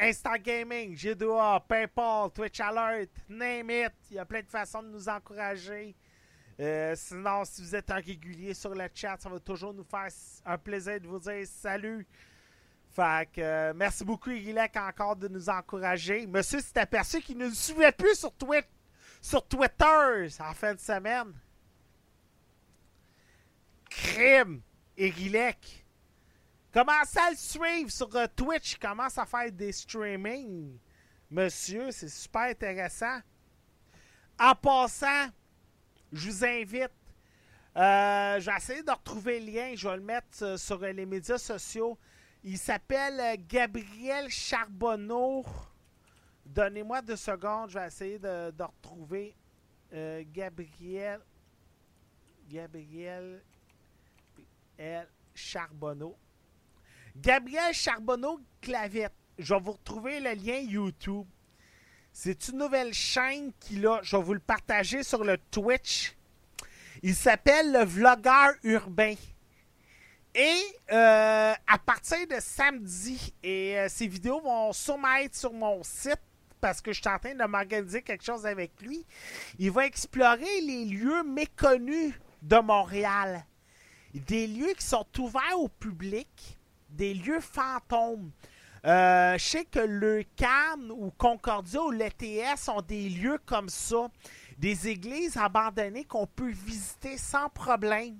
Instant 0.00 0.36
Gaming, 0.42 0.94
G2A, 0.96 1.60
PayPal, 1.68 2.30
Twitch 2.32 2.58
Alert, 2.60 3.10
name 3.28 3.70
it. 3.70 3.92
Il 4.10 4.16
y 4.16 4.18
a 4.18 4.24
plein 4.24 4.40
de 4.40 4.48
façons 4.48 4.82
de 4.82 4.88
nous 4.88 5.08
encourager. 5.08 5.94
Euh, 6.58 6.94
sinon, 6.96 7.44
si 7.44 7.60
vous 7.62 7.74
êtes 7.76 7.90
un 7.90 7.96
régulier 8.00 8.54
sur 8.54 8.74
le 8.74 8.88
chat, 8.94 9.16
ça 9.20 9.28
va 9.28 9.38
toujours 9.40 9.74
nous 9.74 9.84
faire 9.84 10.08
un 10.46 10.58
plaisir 10.58 11.00
de 11.00 11.06
vous 11.06 11.18
dire 11.18 11.46
salut. 11.46 12.06
Fait 12.90 13.28
que 13.32 13.40
euh, 13.40 13.72
merci 13.76 14.04
beaucoup, 14.04 14.30
Irilek, 14.30 14.74
encore 14.76 15.16
de 15.16 15.28
nous 15.28 15.48
encourager. 15.48 16.26
Monsieur 16.26 16.60
s'est 16.60 16.78
aperçu 16.78 17.20
qu'il 17.20 17.36
ne 17.38 17.46
nous 17.48 17.54
suivait 17.54 17.92
plus 17.92 18.14
sur, 18.18 18.30
Twi- 18.32 18.64
sur 19.20 19.46
Twitter 19.46 20.28
en 20.40 20.54
fin 20.54 20.74
de 20.74 20.80
semaine. 20.80 21.32
Crime, 23.88 24.62
Irilek. 24.96 25.79
Commencez 26.72 27.18
à 27.18 27.30
le 27.30 27.36
suivre 27.36 27.90
sur 27.90 28.14
euh, 28.14 28.26
Twitch? 28.34 28.76
Commence 28.78 29.18
à 29.18 29.26
faire 29.26 29.50
des 29.50 29.72
streamings. 29.72 30.78
Monsieur, 31.30 31.90
c'est 31.90 32.08
super 32.08 32.42
intéressant. 32.42 33.20
En 34.38 34.54
passant, 34.54 35.28
je 36.12 36.30
vous 36.30 36.44
invite. 36.44 36.90
euh, 37.76 38.40
je 38.40 38.50
vais 38.50 38.56
essayer 38.56 38.82
de 38.82 38.90
retrouver 38.90 39.40
le 39.40 39.46
lien. 39.52 39.72
Je 39.74 39.88
vais 39.88 39.96
le 39.96 40.02
mettre 40.02 40.42
euh, 40.42 40.56
sur 40.56 40.82
euh, 40.82 40.92
les 40.92 41.06
médias 41.06 41.38
sociaux. 41.38 41.98
Il 42.42 42.56
s'appelle 42.58 43.44
Gabriel 43.46 44.28
Charbonneau. 44.28 45.44
Donnez-moi 46.46 47.02
deux 47.02 47.16
secondes. 47.16 47.70
Je 47.70 47.78
vais 47.78 47.86
essayer 47.86 48.18
de, 48.18 48.52
retrouver 48.62 49.36
Gabriel. 50.32 51.20
Gabriel 52.48 53.42
L. 54.78 55.06
Charbonneau. 55.34 56.16
Gabriel 57.16 57.72
Charbonneau 57.72 58.40
Clavette. 58.60 59.12
Je 59.38 59.54
vais 59.54 59.60
vous 59.60 59.72
retrouver 59.72 60.20
le 60.20 60.32
lien 60.32 60.58
YouTube. 60.58 61.26
C'est 62.12 62.48
une 62.48 62.58
nouvelle 62.58 62.92
chaîne 62.92 63.52
qu'il 63.60 63.86
a. 63.86 64.00
Je 64.02 64.16
vais 64.16 64.22
vous 64.22 64.34
le 64.34 64.40
partager 64.40 65.02
sur 65.02 65.24
le 65.24 65.38
Twitch. 65.50 66.16
Il 67.02 67.14
s'appelle 67.14 67.72
le 67.72 67.84
Vlogueur 67.84 68.52
Urbain. 68.62 69.14
Et 70.34 70.62
euh, 70.92 71.52
à 71.66 71.78
partir 71.78 72.18
de 72.28 72.38
samedi, 72.38 73.34
et 73.42 73.78
euh, 73.78 73.88
ces 73.88 74.06
vidéos 74.06 74.40
vont 74.40 74.72
sûrement 74.72 75.16
être 75.16 75.34
sur 75.34 75.52
mon 75.52 75.82
site 75.82 76.20
parce 76.60 76.80
que 76.80 76.92
je 76.92 77.00
suis 77.00 77.08
en 77.08 77.18
train 77.18 77.34
de 77.34 77.44
m'organiser 77.44 78.02
quelque 78.02 78.24
chose 78.24 78.46
avec 78.46 78.80
lui. 78.80 79.04
Il 79.58 79.70
va 79.72 79.86
explorer 79.86 80.60
les 80.60 80.84
lieux 80.84 81.24
méconnus 81.24 82.14
de 82.42 82.58
Montréal. 82.58 83.44
Des 84.14 84.46
lieux 84.46 84.72
qui 84.76 84.84
sont 84.84 85.06
ouverts 85.18 85.58
au 85.58 85.68
public, 85.68 86.58
des 86.90 87.14
lieux 87.14 87.40
fantômes. 87.40 88.30
Euh, 88.86 89.36
je 89.36 89.44
sais 89.44 89.64
que 89.64 89.80
le 89.80 90.24
CAN 90.36 90.88
ou 90.90 91.10
Concordia 91.10 91.82
ou 91.82 91.90
l'ETS 91.90 92.56
sont 92.56 92.80
des 92.80 93.10
lieux 93.10 93.38
comme 93.44 93.68
ça, 93.68 94.08
des 94.56 94.88
églises 94.88 95.36
abandonnées 95.36 96.04
qu'on 96.04 96.26
peut 96.26 96.50
visiter 96.50 97.18
sans 97.18 97.50
problème. 97.50 98.18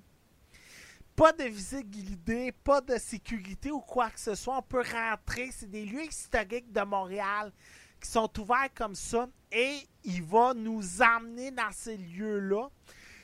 Pas 1.17 1.33
de 1.33 1.45
visite 1.45 1.89
guidée, 1.91 2.53
pas 2.53 2.81
de 2.81 2.97
sécurité 2.99 3.71
ou 3.71 3.81
quoi 3.81 4.11
que 4.11 4.21
ce 4.21 4.35
soit. 4.35 4.57
On 4.57 4.63
peut 4.63 4.83
rentrer. 4.83 5.51
C'est 5.53 5.71
des 5.71 5.85
lieux 5.85 6.05
historiques 6.05 6.73
de 6.73 6.81
Montréal 6.83 7.53
qui 8.01 8.11
sont 8.11 8.31
ouverts 8.41 8.73
comme 8.75 8.95
ça 8.95 9.29
et 9.53 9.87
il 10.05 10.23
va 10.23 10.55
nous 10.55 11.03
emmener 11.03 11.51
dans 11.51 11.71
ces 11.73 11.97
lieux-là. 11.97 12.69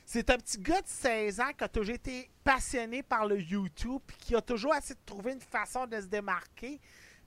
C'est 0.08 0.30
un 0.30 0.36
petit 0.36 0.58
gars 0.58 0.80
de 0.80 0.86
16 0.86 1.40
ans 1.40 1.50
qui 1.58 1.64
a 1.64 1.68
toujours 1.68 1.96
été 1.96 2.30
passionné 2.44 3.02
par 3.02 3.26
le 3.26 3.40
YouTube 3.40 4.00
et 4.08 4.12
qui 4.12 4.36
a 4.36 4.40
toujours 4.40 4.72
essayé 4.76 4.94
de 4.94 5.04
trouver 5.04 5.32
une 5.32 5.40
façon 5.40 5.84
de 5.84 6.00
se 6.00 6.06
démarquer. 6.06 6.80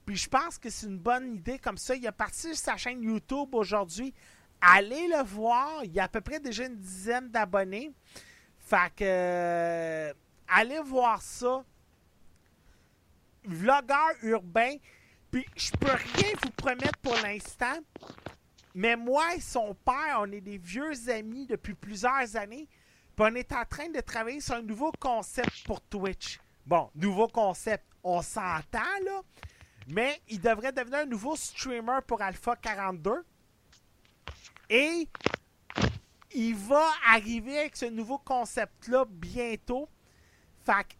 Puis 0.06 0.16
je 0.16 0.26
pense 0.26 0.56
que 0.56 0.70
c'est 0.70 0.86
une 0.86 0.96
bonne 0.96 1.34
idée 1.34 1.58
comme 1.58 1.76
ça. 1.76 1.94
Il 1.94 2.06
a 2.06 2.12
parti 2.12 2.56
sa 2.56 2.78
chaîne 2.78 3.02
YouTube 3.02 3.54
aujourd'hui. 3.54 4.14
Allez 4.62 5.08
le 5.08 5.22
voir. 5.22 5.84
Il 5.84 5.92
y 5.92 6.00
a 6.00 6.04
à 6.04 6.08
peu 6.08 6.22
près 6.22 6.40
déjà 6.40 6.64
une 6.64 6.78
dizaine 6.78 7.28
d'abonnés. 7.28 7.92
Fait 8.58 8.90
que 8.96 9.04
euh, 9.04 10.14
allez 10.48 10.80
voir 10.80 11.20
ça. 11.20 11.62
Vlogueur 13.44 14.08
urbain. 14.22 14.76
Puis 15.30 15.44
je 15.54 15.70
peux 15.72 15.92
rien 15.92 16.32
vous 16.42 16.50
promettre 16.52 16.98
pour 17.02 17.16
l'instant. 17.16 17.76
Mais 18.74 18.96
moi 18.96 19.34
et 19.34 19.40
son 19.40 19.74
père, 19.74 20.18
on 20.20 20.30
est 20.32 20.40
des 20.40 20.58
vieux 20.58 20.92
amis 21.08 21.46
depuis 21.46 21.74
plusieurs 21.74 22.36
années. 22.36 22.68
Puis 23.16 23.26
on 23.28 23.34
est 23.34 23.52
en 23.52 23.64
train 23.64 23.88
de 23.88 24.00
travailler 24.00 24.40
sur 24.40 24.54
un 24.54 24.62
nouveau 24.62 24.92
concept 24.98 25.64
pour 25.64 25.80
Twitch. 25.82 26.38
Bon, 26.64 26.90
nouveau 26.94 27.26
concept, 27.26 27.84
on 28.02 28.22
s'entend 28.22 28.78
là. 29.04 29.22
Mais 29.88 30.20
il 30.28 30.40
devrait 30.40 30.72
devenir 30.72 31.00
un 31.00 31.06
nouveau 31.06 31.34
streamer 31.34 31.98
pour 32.06 32.22
Alpha 32.22 32.54
42. 32.56 33.24
Et 34.68 35.08
il 36.32 36.54
va 36.54 36.86
arriver 37.08 37.58
avec 37.58 37.76
ce 37.76 37.86
nouveau 37.86 38.18
concept-là 38.18 39.04
bientôt. 39.08 39.88
Fait 40.64 40.84
que 40.84 40.94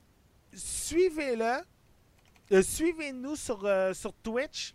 suivez-le. 0.57 1.61
Euh, 2.53 2.62
Suivez-nous 2.62 3.37
sur, 3.37 3.64
euh, 3.64 3.95
sur 3.95 4.12
Twitch. 4.14 4.75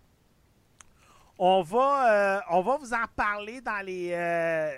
On 1.38 1.62
va, 1.64 2.12
euh, 2.12 2.42
on 2.50 2.62
va 2.62 2.78
vous 2.78 2.94
en 2.94 3.06
parler 3.14 3.60
dans 3.60 3.86
les, 3.86 4.12
euh, 4.14 4.74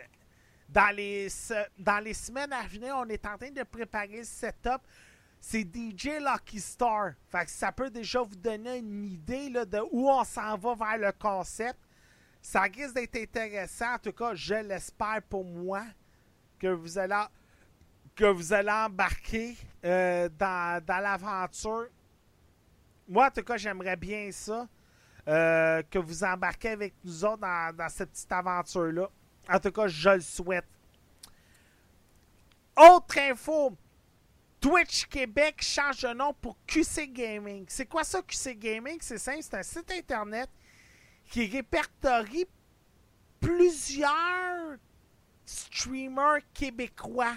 dans, 0.70 0.96
les, 0.96 1.30
semaines 1.30 2.52
à 2.52 2.66
venir. 2.66 2.96
On 2.98 3.08
est 3.08 3.26
en 3.28 3.38
train 3.38 3.52
de 3.52 3.64
préparer 3.64 4.18
le 4.18 4.24
setup. 4.24 4.82
C'est 5.40 5.62
DJ 5.62 6.20
Lucky 6.20 6.60
Star. 6.60 7.12
Fait 7.30 7.48
ça 7.48 7.72
peut 7.72 7.92
déjà 7.92 8.22
vous 8.24 8.36
donner 8.36 8.78
une 8.80 9.06
idée 9.06 9.50
de 9.50 9.82
où 9.92 10.10
on 10.10 10.24
s'en 10.24 10.58
va 10.58 10.74
vers 10.74 10.98
le 10.98 11.12
concept. 11.12 11.78
Ça 12.42 12.62
risque 12.62 12.96
d'être 12.96 13.18
intéressant. 13.18 13.94
En 13.94 14.00
tout 14.00 14.14
cas, 14.14 14.34
je 14.34 14.56
l'espère 14.56 15.22
pour 15.30 15.46
moi 15.46 15.84
que 16.58 16.68
vous 16.68 16.98
allez, 16.98 17.24
que 18.16 18.26
vous 18.26 18.52
allez 18.52 18.72
embarquer 18.72 19.56
euh, 19.86 20.28
dans, 20.30 20.84
dans 20.84 21.00
l'aventure. 21.00 21.88
Moi, 23.08 23.28
en 23.28 23.32
tout 23.32 23.44
cas, 23.44 23.58
j'aimerais 23.58 23.96
bien 23.96 24.32
ça. 24.32 24.68
Euh, 25.28 25.84
que 25.90 26.00
vous 26.00 26.24
embarquez 26.24 26.70
avec 26.70 26.94
nous 27.04 27.26
autres 27.26 27.42
dans, 27.42 27.90
cette 27.90 28.12
petite 28.12 28.32
aventure-là. 28.32 29.10
En 29.50 29.60
tout 29.60 29.72
cas, 29.72 29.88
je 29.88 30.10
le 30.10 30.22
souhaite. 30.22 30.66
Autre 32.78 33.18
info. 33.20 33.76
Twitch 34.60 35.06
Québec 35.06 35.62
change 35.62 36.02
de 36.02 36.14
nom 36.14 36.34
pour 36.34 36.58
QC 36.66 37.10
Gaming. 37.10 37.66
C'est 37.68 37.86
quoi 37.86 38.04
ça, 38.04 38.22
QC 38.22 38.56
Gaming? 38.56 38.98
C'est 39.02 39.18
simple, 39.18 39.40
c'est 39.42 39.56
un 39.56 39.64
site 39.64 39.92
internet 39.92 40.50
qui 41.30 41.46
répertorie 41.46 42.48
plusieurs 43.40 44.78
streamers 45.46 46.40
québécois. 46.54 47.36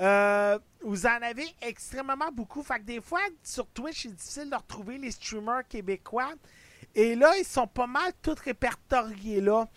Euh, 0.00 0.58
vous 0.80 1.06
en 1.06 1.22
avez 1.22 1.46
extrêmement 1.60 2.30
beaucoup. 2.32 2.62
Fait 2.62 2.78
que 2.78 2.84
des 2.84 3.00
fois, 3.00 3.20
sur 3.42 3.66
Twitch, 3.68 4.02
c'est 4.02 4.14
difficile 4.14 4.50
de 4.50 4.54
retrouver 4.56 4.98
les 4.98 5.10
streamers 5.10 5.66
québécois. 5.66 6.34
Et 6.94 7.14
là, 7.14 7.36
ils 7.36 7.44
sont 7.44 7.66
pas 7.66 7.86
mal 7.86 8.12
tous 8.22 8.38
répertoriés 8.40 9.40
là. 9.40 9.68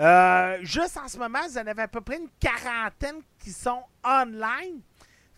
Euh, 0.00 0.58
juste 0.62 0.96
en 0.96 1.06
ce 1.06 1.18
moment, 1.18 1.38
vous 1.46 1.58
en 1.58 1.66
avez 1.66 1.82
à 1.82 1.88
peu 1.88 2.00
près 2.00 2.16
une 2.16 2.28
quarantaine 2.40 3.22
qui 3.38 3.50
sont 3.50 3.82
online. 4.04 4.80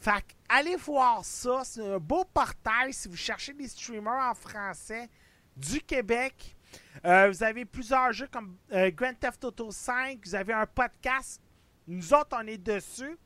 Fait 0.01 0.24
allez 0.49 0.77
voir 0.77 1.24
ça. 1.24 1.62
C'est 1.64 1.87
un 1.87 1.99
beau 1.99 2.24
portail 2.24 2.93
si 2.93 3.09
vous 3.09 3.16
cherchez 3.16 3.53
des 3.53 3.68
streamers 3.68 4.31
en 4.31 4.35
français 4.35 5.09
du 5.57 5.81
Québec. 5.81 6.57
Euh, 7.05 7.29
vous 7.29 7.43
avez 7.43 7.64
plusieurs 7.64 8.12
jeux 8.12 8.29
comme 8.31 8.57
euh, 8.72 8.91
Grand 8.91 9.14
Theft 9.18 9.45
Auto 9.45 9.70
5. 9.70 10.20
Vous 10.24 10.35
avez 10.35 10.53
un 10.53 10.66
podcast. 10.66 11.41
Nous 11.87 12.14
autres, 12.14 12.37
on 12.41 12.47
est 12.47 12.59
dessus. 12.59 13.16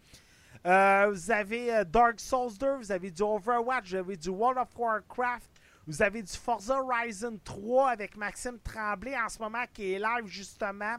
Vous 0.64 1.30
avez 1.30 1.84
Dark 1.86 2.20
Souls 2.20 2.58
2, 2.58 2.76
vous 2.76 2.92
avez 2.92 3.10
du 3.10 3.22
Overwatch, 3.22 3.90
vous 3.90 3.96
avez 3.96 4.16
du 4.18 4.28
World 4.28 4.58
of 4.58 4.68
Warcraft, 4.76 5.50
vous 5.86 6.02
avez 6.02 6.22
du 6.22 6.32
Forza 6.32 6.80
Horizon 6.80 7.38
3 7.42 7.90
avec 7.90 8.16
Maxime 8.16 8.58
Tremblay 8.60 9.18
en 9.18 9.28
ce 9.28 9.38
moment 9.38 9.64
qui 9.72 9.92
est 9.92 9.98
live 9.98 10.26
justement. 10.26 10.96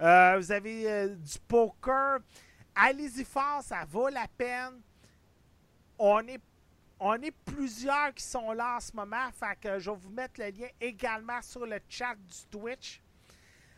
Euh, 0.00 0.36
vous 0.38 0.52
avez 0.52 0.90
euh, 0.90 1.08
du 1.08 1.38
poker. 1.48 2.18
Allez-y 2.74 3.24
fort, 3.24 3.62
ça 3.62 3.84
vaut 3.88 4.08
la 4.08 4.26
peine. 4.28 4.80
On 5.98 6.20
est, 6.26 7.30
plusieurs 7.44 8.12
qui 8.14 8.22
sont 8.22 8.52
là 8.52 8.76
en 8.76 8.80
ce 8.80 8.94
moment. 8.94 9.28
Je 9.62 9.90
vais 9.90 9.96
vous 9.96 10.10
mettre 10.10 10.40
le 10.40 10.50
lien 10.50 10.68
également 10.80 11.40
sur 11.40 11.66
le 11.66 11.78
chat 11.88 12.14
du 12.14 12.46
Twitch. 12.50 13.02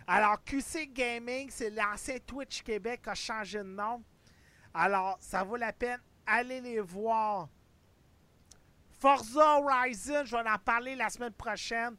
Alors, 0.07 0.43
QC 0.43 0.89
Gaming, 0.93 1.49
c'est 1.51 1.71
l'ancien 1.71 2.19
Twitch 2.27 2.63
Québec 2.63 3.03
qui 3.03 3.11
a 3.11 3.15
changé 3.15 3.59
de 3.59 3.65
nom. 3.65 4.03
Alors, 4.73 5.19
ça 5.21 5.45
vaut 5.45 5.57
la 5.57 5.73
peine. 5.73 6.01
Allez 6.27 6.61
les 6.61 6.81
voir. 6.81 7.49
Forza 8.99 9.61
Horizon, 9.61 10.25
je 10.25 10.37
vais 10.37 10.51
en 10.51 10.59
parler 10.59 10.97
la 10.97 11.09
semaine 11.09 11.33
prochaine. 11.33 11.97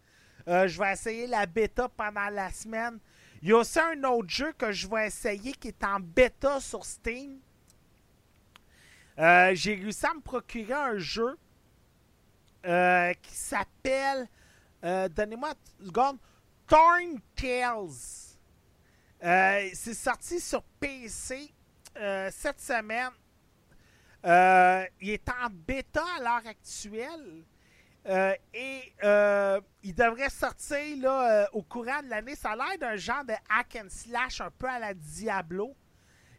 Euh, 0.48 0.68
je 0.68 0.78
vais 0.80 0.92
essayer 0.92 1.28
la 1.28 1.46
bêta 1.46 1.88
pendant 1.88 2.30
la 2.30 2.52
semaine. 2.52 3.00
Il 3.42 3.50
y 3.50 3.52
a 3.54 3.58
aussi 3.58 3.80
un 3.80 4.04
autre 4.04 4.30
jeu 4.30 4.52
que 4.54 4.72
je 4.72 4.88
vais 4.88 5.08
essayer 5.08 5.54
qui 5.54 5.70
est 5.70 5.84
en 5.84 6.00
bêta 6.00 6.60
sur 6.60 6.84
Steam. 6.84 7.40
Euh, 9.18 9.52
J'ai 9.54 9.76
réussi 9.76 10.06
à 10.06 10.14
me 10.14 10.20
procurer 10.22 10.74
un 10.74 10.98
jeu 10.98 11.38
euh, 12.66 13.14
qui 13.22 13.36
s'appelle. 13.36 14.28
Donnez-moi 14.82 15.54
une 15.80 15.88
seconde. 15.88 16.18
Torn 16.68 17.20
Tales. 17.36 18.36
C'est 19.74 19.94
sorti 19.94 20.40
sur 20.40 20.64
PC 20.80 21.54
cette 22.32 22.60
semaine. 22.60 23.12
Euh, 24.26 24.86
il 25.00 25.12
est 25.12 25.30
en 25.30 25.50
bêta 25.50 26.04
à 26.18 26.20
l'heure 26.20 26.48
actuelle. 26.48 27.44
Euh, 28.08 28.34
et 28.54 28.94
euh, 29.04 29.62
il 29.84 29.94
devrait 29.94 30.30
sortir 30.30 30.98
là, 30.98 31.48
au 31.54 31.62
courant 31.62 32.02
de 32.02 32.10
l'année. 32.10 32.36
Ça 32.36 32.52
a 32.52 32.56
l'air 32.56 32.78
d'un 32.80 32.96
genre 32.96 33.24
de 33.24 33.34
hack 33.50 33.78
and 33.82 33.90
slash 33.90 34.42
un 34.42 34.52
peu 34.52 34.68
à 34.68 34.80
la 34.80 34.94
Diablo. 34.94 35.76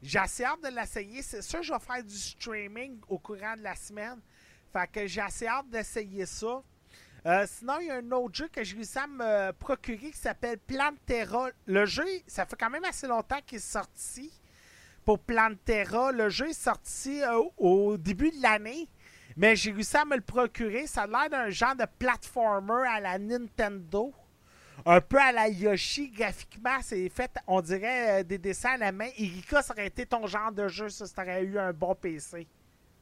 J'ai 0.03 0.19
assez 0.19 0.45
hâte 0.45 0.63
de 0.63 0.69
l'essayer. 0.69 1.23
C'est 1.23 1.43
sûr, 1.43 1.63
je 1.63 1.73
vais 1.73 1.79
faire 1.79 2.03
du 2.03 2.17
streaming 2.17 2.99
au 3.09 3.19
courant 3.19 3.57
de 3.57 3.63
la 3.63 3.77
semaine. 3.77 4.21
Fait 4.73 4.91
que 4.91 5.07
j'ai 5.07 5.21
assez 5.21 5.47
hâte 5.47 5.69
d'essayer 5.69 6.27
ça. 6.27 6.63
Sinon, 7.47 7.79
il 7.81 7.89
y 7.89 7.91
a 7.91 7.97
un 7.97 8.13
autre 8.13 8.35
jeu 8.35 8.49
que 8.49 8.65
j'ai 8.65 8.77
réussi 8.77 8.99
à 8.99 9.07
me 9.07 9.51
procurer 9.53 10.11
qui 10.11 10.17
s'appelle 10.17 10.59
Plantera. 10.59 11.51
Le 11.67 11.85
jeu, 11.85 12.07
ça 12.27 12.47
fait 12.47 12.57
quand 12.59 12.71
même 12.71 12.85
assez 12.85 13.07
longtemps 13.07 13.41
qu'il 13.47 13.59
est 13.59 13.61
sorti 13.61 14.40
pour 15.05 15.19
Plantera. 15.19 16.13
Le 16.13 16.29
jeu 16.29 16.49
est 16.49 16.53
sorti 16.53 17.23
euh, 17.23 17.43
au 17.57 17.97
début 17.97 18.31
de 18.31 18.43
l'année, 18.43 18.89
mais 19.37 19.57
j'ai 19.57 19.73
réussi 19.73 19.97
à 19.97 20.05
me 20.05 20.17
le 20.17 20.23
procurer. 20.23 20.87
Ça 20.87 21.03
a 21.03 21.07
l'air 21.07 21.31
d'un 21.31 21.51
genre 21.51 21.77
de 21.77 21.85
platformer 21.99 22.87
à 22.89 23.01
la 23.01 23.19
Nintendo. 23.19 24.13
Un 24.87 25.01
peu 25.01 25.19
à 25.19 25.31
la 25.33 25.49
Yoshi, 25.49 26.11
graphiquement, 26.11 26.79
c'est 26.81 27.09
fait, 27.11 27.31
on 27.47 27.61
dirait, 27.61 28.21
euh, 28.21 28.23
des 28.23 28.39
dessins 28.39 28.73
à 28.73 28.77
la 28.79 28.93
main. 28.93 29.09
Irika, 29.19 29.61
ça 29.61 29.75
aurait 29.75 29.89
été 29.89 30.07
ton 30.07 30.27
genre 30.27 30.53
de 30.53 30.69
jeu, 30.69 30.89
ça, 30.89 31.07
si 31.07 31.15
t'aurais 31.15 31.43
eu 31.45 31.59
un 31.59 31.73
bon 31.73 31.95
PC. 31.95 32.47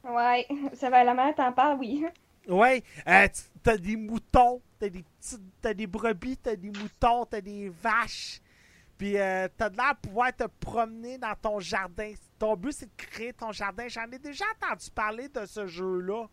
Ouais, 0.03 0.45
ça 0.73 0.89
va 0.89 1.03
la 1.03 1.13
manière 1.13 1.35
t'en 1.35 1.53
parles, 1.53 1.77
oui. 1.79 2.05
Ouais, 2.47 2.83
euh, 3.07 3.27
t'as 3.63 3.77
des 3.77 3.95
moutons, 3.95 4.61
t'as 4.79 4.89
des 4.89 5.03
petites, 5.03 5.41
t'as 5.61 5.73
des 5.73 5.87
brebis, 5.87 6.37
t'as 6.37 6.55
des 6.55 6.71
moutons, 6.71 7.25
t'as 7.25 7.41
des 7.41 7.69
vaches. 7.69 8.41
Puis 8.99 9.17
euh, 9.17 9.47
t'as 9.57 9.69
de 9.69 9.77
l'air 9.77 9.95
pouvoir 9.95 10.35
te 10.35 10.43
promener 10.43 11.17
dans 11.17 11.33
ton 11.33 11.59
jardin. 11.59 12.13
Ton 12.37 12.55
but, 12.55 12.73
c'est 12.73 12.85
de 12.85 12.95
créer 12.97 13.31
ton 13.31 13.53
jardin. 13.53 13.87
J'en 13.87 14.11
ai 14.11 14.19
déjà 14.19 14.43
entendu 14.61 14.91
parler 14.91 15.29
de 15.29 15.45
ce 15.45 15.65
jeu-là. 15.65 16.25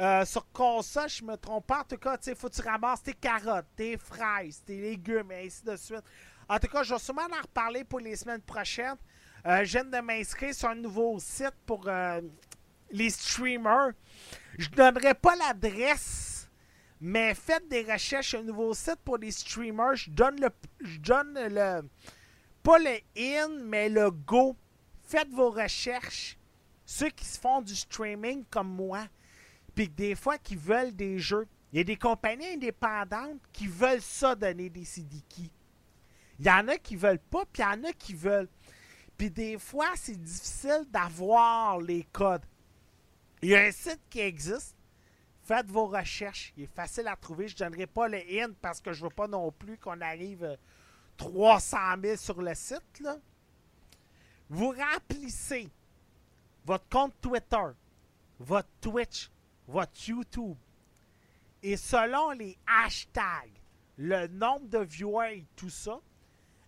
Euh, 0.00 0.24
sur 0.24 0.50
console, 0.52 1.08
je 1.08 1.22
me 1.22 1.36
trompe 1.36 1.66
pas. 1.66 1.80
En 1.80 1.84
tout 1.84 1.98
cas, 1.98 2.16
il 2.26 2.34
faut 2.34 2.48
que 2.48 2.54
tu 2.54 2.62
ramasses 2.62 3.02
tes 3.02 3.12
carottes, 3.12 3.66
tes 3.76 3.98
fraises, 3.98 4.62
tes 4.64 4.80
légumes, 4.80 5.30
et 5.32 5.46
ainsi 5.46 5.64
de 5.64 5.76
suite. 5.76 6.02
En 6.48 6.58
tout 6.58 6.68
cas, 6.68 6.82
je 6.82 6.94
vais 6.94 6.98
sûrement 6.98 7.22
en 7.22 7.42
reparler 7.42 7.84
pour 7.84 8.00
les 8.00 8.16
semaines 8.16 8.42
prochaines. 8.42 8.96
Euh, 9.46 9.64
je 9.64 9.72
viens 9.72 9.84
de 9.84 9.98
m'inscrire 10.00 10.54
sur 10.54 10.70
un 10.70 10.74
nouveau 10.74 11.18
site 11.18 11.54
pour 11.66 11.84
euh, 11.88 12.20
les 12.90 13.10
streamers. 13.10 13.92
Je 14.58 14.68
donnerai 14.70 15.14
pas 15.14 15.36
l'adresse, 15.36 16.35
mais 17.00 17.34
faites 17.34 17.68
des 17.68 17.82
recherches 17.82 18.34
un 18.34 18.42
nouveau 18.42 18.74
site 18.74 19.00
pour 19.04 19.18
les 19.18 19.30
streamers. 19.30 19.96
Je 19.96 20.10
donne 20.10 20.40
le, 20.40 20.48
je 20.80 20.98
donne 20.98 21.34
le, 21.34 21.82
pas 22.62 22.78
le 22.78 22.98
in, 23.16 23.48
mais 23.64 23.88
le 23.88 24.10
go. 24.10 24.56
Faites 25.02 25.30
vos 25.30 25.50
recherches. 25.50 26.38
Ceux 26.84 27.10
qui 27.10 27.24
se 27.24 27.38
font 27.38 27.62
du 27.62 27.74
streaming 27.74 28.44
comme 28.48 28.68
moi, 28.68 29.08
puis 29.74 29.88
des 29.88 30.14
fois 30.14 30.38
qui 30.38 30.56
veulent 30.56 30.94
des 30.94 31.18
jeux. 31.18 31.46
Il 31.72 31.78
y 31.78 31.80
a 31.80 31.84
des 31.84 31.96
compagnies 31.96 32.54
indépendantes 32.54 33.40
qui 33.52 33.66
veulent 33.66 34.00
ça 34.00 34.34
donner 34.34 34.70
des 34.70 34.84
keys. 34.84 35.50
Il 36.38 36.46
y 36.46 36.50
en 36.50 36.68
a 36.68 36.76
qui 36.76 36.96
veulent 36.96 37.18
pas, 37.18 37.44
puis 37.52 37.62
il 37.62 37.66
y 37.66 37.68
en 37.68 37.84
a 37.84 37.92
qui 37.92 38.14
veulent. 38.14 38.48
Puis 39.16 39.30
des 39.30 39.58
fois, 39.58 39.90
c'est 39.96 40.20
difficile 40.20 40.84
d'avoir 40.90 41.80
les 41.80 42.04
codes. 42.12 42.44
Il 43.42 43.50
y 43.50 43.54
a 43.56 43.62
un 43.62 43.72
site 43.72 44.00
qui 44.08 44.20
existe. 44.20 44.75
Faites 45.46 45.70
vos 45.70 45.86
recherches. 45.86 46.52
Il 46.56 46.64
est 46.64 46.74
facile 46.74 47.06
à 47.06 47.14
trouver. 47.14 47.46
Je 47.46 47.54
ne 47.54 47.58
donnerai 47.70 47.86
pas 47.86 48.08
le 48.08 48.18
in 48.18 48.50
parce 48.60 48.80
que 48.80 48.92
je 48.92 49.04
veux 49.04 49.10
pas 49.10 49.28
non 49.28 49.52
plus 49.52 49.78
qu'on 49.78 50.00
arrive 50.00 50.42
euh, 50.42 50.56
300 51.18 51.76
000 52.02 52.16
sur 52.16 52.42
le 52.42 52.52
site. 52.52 53.04
Vous 54.50 54.70
remplissez 54.72 55.68
votre 56.64 56.88
compte 56.88 57.14
Twitter, 57.20 57.64
votre 58.40 58.68
Twitch, 58.80 59.30
votre 59.68 60.08
YouTube. 60.08 60.56
Et 61.62 61.76
selon 61.76 62.32
les 62.32 62.58
hashtags, 62.66 63.60
le 63.98 64.26
nombre 64.26 64.66
de 64.66 64.78
viewers 64.78 65.38
et 65.38 65.44
tout 65.54 65.70
ça, 65.70 66.00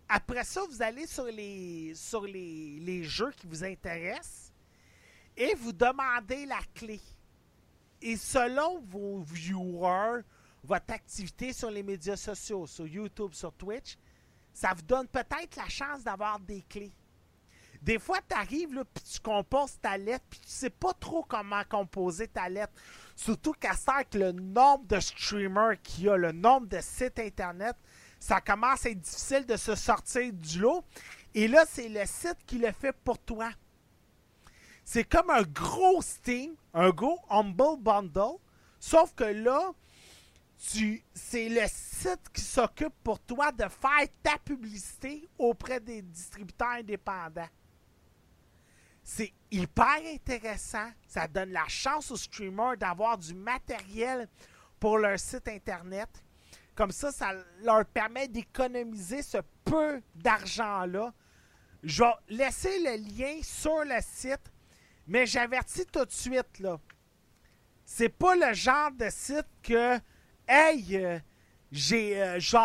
après 0.07 0.45
ça, 0.45 0.61
vous 0.69 0.81
allez 0.81 1.05
sur 1.05 1.25
les 2.23 3.03
jeux 3.03 3.31
qui 3.31 3.45
vous 3.45 3.61
intéressent 3.61 4.53
et 5.35 5.53
vous 5.55 5.73
demandez 5.73 6.45
la 6.45 6.59
clé. 6.73 7.01
Et 8.01 8.15
selon 8.17 8.79
vos 8.81 9.19
viewers, 9.19 10.21
votre 10.63 10.93
activité 10.93 11.53
sur 11.53 11.69
les 11.69 11.83
médias 11.83 12.15
sociaux, 12.15 12.65
sur 12.67 12.87
YouTube, 12.87 13.33
sur 13.33 13.53
Twitch, 13.53 13.97
ça 14.53 14.73
vous 14.75 14.81
donne 14.81 15.07
peut-être 15.07 15.55
la 15.55 15.69
chance 15.69 16.03
d'avoir 16.03 16.39
des 16.39 16.61
clés. 16.63 16.93
Des 17.81 17.97
fois, 17.97 18.19
tu 18.27 18.35
arrives, 18.35 18.83
puis 18.93 19.03
tu 19.03 19.19
composes 19.21 19.79
ta 19.81 19.97
lettre, 19.97 20.25
puis 20.29 20.39
tu 20.39 20.49
sais 20.49 20.69
pas 20.69 20.91
trop 20.93 21.23
comment 21.23 21.63
composer 21.69 22.27
ta 22.27 22.49
lettre. 22.49 22.73
Surtout 23.15 23.53
qu'à 23.53 23.73
ça, 23.73 23.95
avec 23.95 24.15
le 24.15 24.33
nombre 24.33 24.85
de 24.85 24.99
streamers 24.99 25.81
qu'il 25.81 26.05
y 26.05 26.09
a, 26.09 26.17
le 26.17 26.33
nombre 26.33 26.67
de 26.67 26.79
sites 26.81 27.19
Internet, 27.19 27.75
ça 28.19 28.41
commence 28.41 28.85
à 28.85 28.89
être 28.89 28.99
difficile 28.99 29.45
de 29.45 29.55
se 29.55 29.75
sortir 29.75 30.33
du 30.33 30.59
lot. 30.59 30.83
Et 31.33 31.47
là, 31.47 31.63
c'est 31.65 31.87
le 31.87 32.05
site 32.05 32.37
qui 32.45 32.57
le 32.57 32.71
fait 32.73 32.91
pour 32.91 33.17
toi. 33.17 33.49
C'est 34.91 35.03
comme 35.03 35.29
un 35.29 35.43
gros 35.43 36.01
Steam, 36.01 36.55
un 36.73 36.89
gros 36.89 37.19
Humble 37.29 37.79
Bundle, 37.79 38.39
sauf 38.79 39.13
que 39.13 39.23
là, 39.23 39.71
tu, 40.71 41.03
c'est 41.13 41.47
le 41.47 41.61
site 41.67 42.27
qui 42.33 42.41
s'occupe 42.41 42.95
pour 43.03 43.19
toi 43.19 43.51
de 43.51 43.65
faire 43.65 44.07
ta 44.23 44.39
publicité 44.39 45.29
auprès 45.37 45.79
des 45.79 46.01
distributeurs 46.01 46.69
indépendants. 46.69 47.51
C'est 49.03 49.31
hyper 49.51 49.99
intéressant. 50.11 50.89
Ça 51.07 51.27
donne 51.27 51.51
la 51.51 51.67
chance 51.67 52.09
aux 52.09 52.17
streamers 52.17 52.75
d'avoir 52.75 53.15
du 53.19 53.35
matériel 53.35 54.27
pour 54.79 54.97
leur 54.97 55.19
site 55.19 55.49
internet. 55.49 56.09
Comme 56.73 56.91
ça, 56.91 57.11
ça 57.11 57.31
leur 57.61 57.85
permet 57.85 58.27
d'économiser 58.27 59.21
ce 59.21 59.37
peu 59.63 60.01
d'argent-là. 60.15 61.13
Je 61.83 62.03
vais 62.03 62.09
laisser 62.29 62.79
le 62.79 62.95
lien 62.97 63.39
sur 63.43 63.83
le 63.85 64.01
site, 64.01 64.51
mais 65.09 65.25
j'avertis 65.25 65.87
tout 65.87 66.05
de 66.05 66.11
suite, 66.11 66.59
là. 66.59 66.79
C'est 67.83 68.09
pas 68.09 68.35
le 68.35 68.53
genre 68.53 68.91
de 68.91 69.09
site 69.09 69.47
que, 69.63 69.99
hey, 70.47 70.97
euh, 70.97 71.19
j'ai, 71.71 72.21
euh, 72.21 72.39
je 72.39 72.55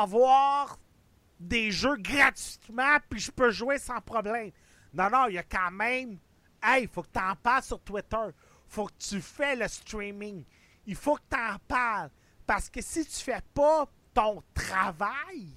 des 1.41 1.71
jeux 1.71 1.97
gratuitement, 1.97 2.99
puis 3.09 3.19
je 3.19 3.31
peux 3.31 3.51
jouer 3.51 3.79
sans 3.79 4.01
problème. 4.03 4.51
Non, 4.93 5.09
non, 5.11 5.27
il 5.29 5.35
y 5.35 5.39
a 5.39 5.43
quand 5.43 5.71
même, 5.71 6.19
hey, 6.63 6.87
faut 6.87 7.03
que 7.03 7.09
tu 7.13 7.19
en 7.19 7.35
parles 7.35 7.63
sur 7.63 7.81
Twitter. 7.81 8.29
faut 8.69 8.87
que 8.87 8.99
tu 8.99 9.23
fais 9.23 9.57
le 9.57 9.67
streaming. 9.67 10.45
Il 10.87 10.97
faut 10.97 11.17
que 11.17 11.23
tu 11.31 11.37
en 11.37 11.57
parles. 11.67 12.11
Parce 12.47 12.69
que 12.69 12.83
si 12.83 13.07
tu 13.07 13.23
fais 13.23 13.43
pas 13.55 13.87
ton 14.13 14.43
travail, 14.53 15.49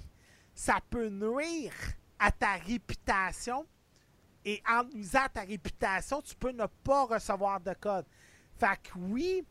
ça 0.54 0.80
peut 0.90 1.10
nuire 1.10 1.74
à 2.18 2.32
ta 2.32 2.54
réputation. 2.54 3.68
Et 4.46 4.62
en 4.70 4.84
nuisant 4.86 5.24
à 5.26 5.30
ta 5.30 5.42
réputation, 5.42 6.22
tu 6.22 6.36
peux 6.36 6.52
ne 6.52 6.66
pas 6.84 7.06
recevoir 7.06 7.60
de 7.60 7.74
code. 7.74 8.06
Fait 8.56 8.78
que 8.82 8.98
oui, 8.98 9.46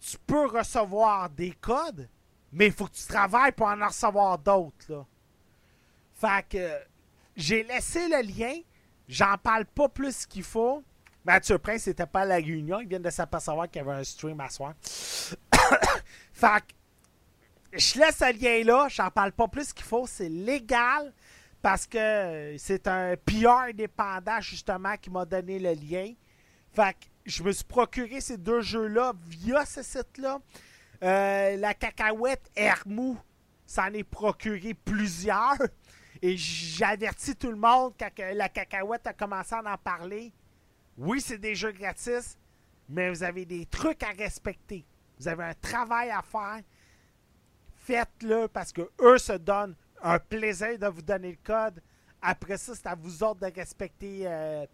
tu 0.00 0.16
peux 0.26 0.46
recevoir 0.46 1.30
des 1.30 1.52
codes, 1.52 2.08
mais 2.52 2.66
il 2.66 2.72
faut 2.72 2.86
que 2.86 2.94
tu 2.94 3.06
travailles 3.06 3.52
pour 3.52 3.66
en 3.66 3.86
recevoir 3.86 4.38
d'autres. 4.38 5.04
Fait 6.14 6.46
que 6.48 6.78
j'ai 7.36 7.64
laissé 7.64 8.08
le 8.08 8.22
lien. 8.22 8.60
J'en 9.08 9.36
parle 9.36 9.66
pas 9.66 9.88
plus 9.88 10.26
qu'il 10.26 10.44
faut. 10.44 10.82
Mathieu 11.24 11.58
Prince 11.58 11.86
n'était 11.86 12.06
pas 12.06 12.20
à 12.20 12.24
la 12.24 12.36
réunion. 12.36 12.80
Il 12.80 12.88
vient 12.88 13.00
de 13.00 13.10
s'apercevoir 13.10 13.68
qu'il 13.70 13.82
y 13.82 13.84
avait 13.84 14.00
un 14.00 14.04
stream 14.04 14.40
à 14.40 14.48
soir. 14.48 14.74
fait 16.32 16.62
que 17.72 17.78
je 17.78 17.98
laisse 17.98 18.16
ce 18.16 18.32
lien-là. 18.38 18.88
J'en 18.88 19.10
parle 19.10 19.32
pas 19.32 19.48
plus 19.48 19.72
qu'il 19.72 19.84
faut. 19.84 20.06
C'est 20.06 20.28
légal 20.28 21.12
parce 21.64 21.86
que 21.86 22.56
c'est 22.58 22.86
un 22.88 23.16
PR 23.16 23.70
indépendant, 23.70 24.38
justement, 24.42 24.98
qui 24.98 25.08
m'a 25.08 25.24
donné 25.24 25.58
le 25.58 25.72
lien. 25.72 26.12
Fait 26.74 26.92
que 26.92 27.06
je 27.24 27.42
me 27.42 27.52
suis 27.52 27.64
procuré 27.64 28.20
ces 28.20 28.36
deux 28.36 28.60
jeux-là 28.60 29.14
via 29.26 29.64
ce 29.64 29.82
site-là. 29.82 30.40
Euh, 31.02 31.56
la 31.56 31.72
cacahuète 31.72 32.50
Hermou 32.54 33.18
s'en 33.64 33.86
est 33.94 34.04
procuré 34.04 34.74
plusieurs. 34.74 35.56
Et 36.20 36.36
j'avertis 36.36 37.34
tout 37.34 37.50
le 37.50 37.56
monde 37.56 37.94
quand 37.98 38.14
que 38.14 38.34
la 38.34 38.50
cacahuète 38.50 39.06
a 39.06 39.14
commencé 39.14 39.54
à 39.54 39.62
en 39.64 39.78
parler. 39.78 40.34
Oui, 40.98 41.22
c'est 41.22 41.38
des 41.38 41.54
jeux 41.54 41.72
gratis, 41.72 42.36
mais 42.90 43.08
vous 43.08 43.22
avez 43.22 43.46
des 43.46 43.64
trucs 43.64 44.02
à 44.02 44.10
respecter. 44.10 44.84
Vous 45.18 45.28
avez 45.28 45.44
un 45.44 45.54
travail 45.54 46.10
à 46.10 46.20
faire. 46.20 46.60
Faites-le 47.74 48.48
parce 48.48 48.70
que 48.70 48.82
eux 49.00 49.16
se 49.16 49.32
donnent 49.32 49.76
un 50.04 50.18
plaisir 50.18 50.78
de 50.78 50.86
vous 50.86 51.02
donner 51.02 51.30
le 51.32 51.38
code. 51.42 51.82
Après 52.22 52.56
ça, 52.58 52.74
c'est 52.74 52.86
à 52.86 52.94
vous 52.94 53.22
autres 53.24 53.40
de 53.40 53.52
respecter 53.54 54.22
euh, 54.26 54.66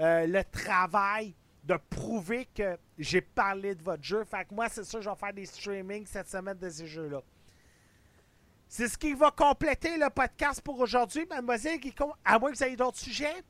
euh, 0.00 0.26
le 0.26 0.42
travail, 0.44 1.34
de 1.64 1.76
prouver 1.90 2.46
que 2.54 2.78
j'ai 2.96 3.20
parlé 3.20 3.74
de 3.74 3.82
votre 3.82 4.02
jeu. 4.02 4.24
Fait 4.24 4.44
que 4.44 4.54
moi, 4.54 4.68
c'est 4.68 4.84
sûr, 4.84 5.02
je 5.02 5.10
vais 5.10 5.16
faire 5.16 5.32
des 5.34 5.46
streamings 5.46 6.06
cette 6.06 6.28
semaine 6.28 6.56
de 6.56 6.70
ces 6.70 6.86
jeux-là. 6.86 7.20
C'est 8.68 8.88
ce 8.88 8.96
qui 8.98 9.14
va 9.14 9.30
compléter 9.30 9.96
le 9.96 10.10
podcast 10.10 10.60
pour 10.62 10.78
aujourd'hui, 10.78 11.26
mademoiselle 11.28 11.78
Guicon. 11.78 12.12
À 12.24 12.38
moins 12.38 12.50
que 12.52 12.56
vous 12.56 12.64
ayez 12.64 12.76
d'autres 12.76 12.98
sujets. 12.98 13.42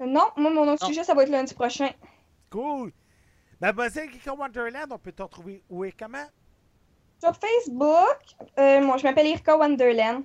Non, 0.00 0.30
moi, 0.36 0.50
mon 0.50 0.66
autre 0.72 0.82
Non. 0.82 0.88
sujet, 0.88 1.04
ça 1.04 1.14
va 1.14 1.22
être 1.22 1.28
lundi 1.30 1.54
prochain. 1.54 1.90
Cool. 2.50 2.92
Mademoiselle 3.60 4.10
Guicon 4.10 4.36
Wonderland, 4.36 4.90
on 4.90 4.98
peut 4.98 5.12
te 5.12 5.22
retrouver 5.22 5.62
où 5.68 5.84
et 5.84 5.92
comment? 5.92 6.26
Sur 7.22 7.36
Facebook, 7.36 8.18
euh, 8.58 8.80
moi, 8.80 8.96
je 8.96 9.04
m'appelle 9.04 9.28
Irka 9.28 9.56
Wonderland. 9.56 10.24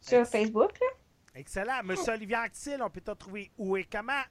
Sur 0.00 0.24
Facebook, 0.26 0.72
là. 0.80 0.86
Excellent. 1.34 1.82
Monsieur 1.84 2.14
Olivier 2.14 2.36
Actil, 2.36 2.78
on 2.80 2.88
peut 2.88 3.02
te 3.02 3.10
retrouver 3.10 3.50
où 3.58 3.76
et 3.76 3.84
comment? 3.84 4.22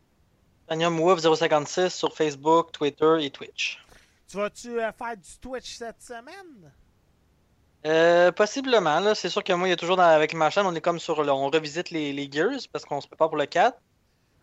Tanium 0.68 1.00
Wolf 1.00 1.20
056 1.22 1.94
sur 1.94 2.16
Facebook, 2.16 2.72
Twitter 2.72 3.18
et 3.22 3.30
Twitch. 3.30 3.80
Tu 4.28 4.38
vas-tu 4.38 4.80
euh, 4.82 4.92
faire 4.94 5.16
du 5.16 5.38
Twitch 5.40 5.76
cette 5.76 6.02
semaine? 6.02 6.72
Euh, 7.86 8.32
possiblement, 8.32 9.00
là. 9.00 9.14
C'est 9.14 9.30
sûr 9.30 9.44
que 9.44 9.54
moi, 9.54 9.68
il 9.68 9.72
y 9.72 9.74
a 9.74 9.78
toujours 9.78 9.98
dans- 9.98 10.04
avec 10.04 10.34
ma 10.34 10.50
chaîne, 10.50 10.66
on 10.66 10.74
est 10.74 10.82
comme 10.82 11.00
sur 11.00 11.22
le, 11.22 11.32
on 11.32 11.52
revisite 11.52 11.92
les, 11.92 12.14
les 12.14 12.32
Gears 12.32 12.62
parce 12.72 12.84
qu'on 12.84 13.00
se 13.00 13.08
prépare 13.08 13.28
pour 13.30 13.38
le 13.38 13.46
4. 13.46 13.78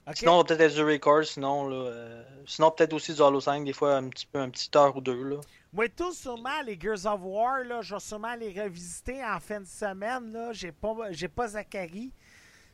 OK. 0.06 0.16
Sinon, 0.16 0.34
on 0.34 0.38
va 0.38 0.44
peut-être 0.44 0.60
être 0.60 0.74
du 0.74 0.84
record, 0.84 1.24
sinon, 1.24 1.66
là. 1.68 1.76
euh, 1.76 2.22
sinon, 2.46 2.70
peut-être 2.70 2.92
aussi 2.92 3.14
du 3.14 3.20
Halo 3.22 3.40
5, 3.40 3.64
des 3.64 3.72
fois, 3.72 3.96
un 3.96 4.08
petit 4.10 4.26
peu, 4.26 4.38
un 4.38 4.50
petit 4.50 4.70
heure 4.76 4.96
ou 4.96 5.00
deux, 5.00 5.22
là. 5.24 5.36
Moi, 5.72 5.88
tout 5.88 6.12
sûrement, 6.12 6.62
les 6.66 6.78
Gears 6.78 7.06
of 7.06 7.20
War, 7.22 7.62
là, 7.62 7.80
je 7.80 7.94
vais 7.94 8.00
sûrement 8.00 8.34
les 8.34 8.60
revisiter 8.60 9.24
en 9.24 9.38
fin 9.38 9.60
de 9.60 9.66
semaine. 9.66 10.32
Là. 10.32 10.52
J'ai 10.52 10.72
pas, 10.72 10.94
j'ai 11.10 11.28
pas 11.28 11.48
Zachary. 11.48 12.12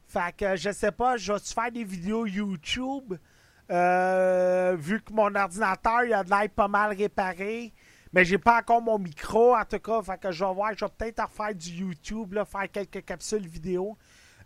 Fait 0.06 0.34
que 0.34 0.56
je 0.56 0.70
sais 0.70 0.92
pas, 0.92 1.16
je 1.18 1.32
vais-tu 1.32 1.52
faire 1.52 1.70
des 1.70 1.84
vidéos 1.84 2.24
YouTube? 2.26 3.14
Euh, 3.70 4.76
vu 4.78 5.02
que 5.02 5.12
mon 5.12 5.34
ordinateur, 5.34 6.04
il 6.04 6.14
a 6.14 6.24
de 6.24 6.30
l'air 6.30 6.48
pas 6.48 6.68
mal 6.68 6.96
réparé. 6.96 7.74
Mais 8.14 8.24
j'ai 8.24 8.38
pas 8.38 8.60
encore 8.60 8.80
mon 8.80 8.98
micro, 8.98 9.54
en 9.54 9.64
tout 9.66 9.78
cas. 9.78 10.00
Je 10.30 10.44
vais 10.44 10.54
voir, 10.54 10.72
je 10.74 10.84
vais 10.84 10.90
peut-être 10.96 11.20
en 11.20 11.28
faire 11.28 11.54
du 11.54 11.68
YouTube, 11.68 12.32
là, 12.32 12.46
faire 12.46 12.70
quelques 12.70 13.04
capsules 13.04 13.46
vidéo. 13.46 13.98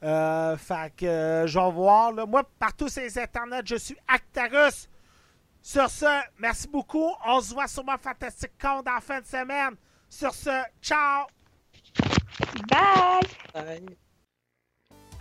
Euh, 0.03 0.57
fait 0.57 0.93
que 0.97 1.45
je 1.47 1.57
vais 1.57 1.71
voir. 1.71 2.11
Là. 2.11 2.27
Moi, 2.27 2.43
partout 2.59 2.89
sur 2.89 3.03
les 3.03 3.17
internets, 3.17 3.63
je 3.65 3.77
suis 3.77 3.97
Actarus. 4.09 4.89
Sur 5.63 5.91
ce, 5.91 6.23
merci 6.39 6.69
beaucoup. 6.69 7.11
On 7.27 7.41
se 7.41 7.53
voit 7.53 7.69
sur 7.69 7.85
mon 7.85 7.99
fantastique 7.99 8.53
compte 8.61 8.89
en 8.89 9.01
fin 9.01 9.21
de 9.21 9.27
semaine. 9.27 9.77
Sur 10.09 10.35
ce, 10.35 10.63
ciao! 10.83 11.27
Bye! 12.69 13.21
Bye. 13.53 13.97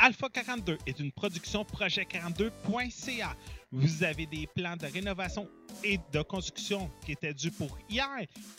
Alpha 0.02 0.30
42 0.30 0.78
est 0.88 1.00
une 1.02 1.12
production 1.12 1.64
projet42.ca. 1.64 3.36
Vous 3.72 4.04
avez 4.04 4.26
des 4.26 4.48
plans 4.56 4.78
de 4.78 4.86
rénovation 4.86 5.50
et 5.84 6.00
de 6.14 6.22
construction 6.22 6.90
qui 7.06 7.12
étaient 7.12 7.34
dus 7.34 7.52
pour 7.52 7.78
hier 7.90 8.08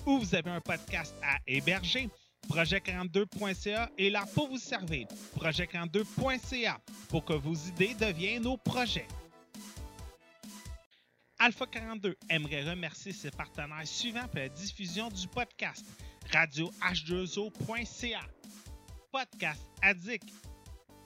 ou 0.05 0.18
vous 0.18 0.35
avez 0.35 0.51
un 0.51 0.61
podcast 0.61 1.14
à 1.22 1.39
héberger. 1.47 2.11
Projet42.ca 2.49 3.91
est 3.97 4.11
là 4.11 4.26
pour 4.35 4.49
vous 4.49 4.59
servir. 4.59 5.07
Projet42.ca 5.39 6.78
pour 7.09 7.24
que 7.24 7.33
vos 7.33 7.55
idées 7.55 7.95
deviennent 7.95 8.43
nos 8.43 8.59
projets. 8.59 9.07
Alpha 11.43 11.64
42 11.64 12.18
aimerait 12.28 12.68
remercier 12.68 13.12
ses 13.12 13.30
partenaires 13.30 13.86
suivants 13.86 14.28
pour 14.28 14.41
la 14.41 14.51
diffusion 14.51 15.09
du 15.09 15.26
podcast 15.26 15.86
radio 16.34 16.70
h2o.ca, 16.82 18.20
Podcast 19.11 19.62
Addict 19.80 20.28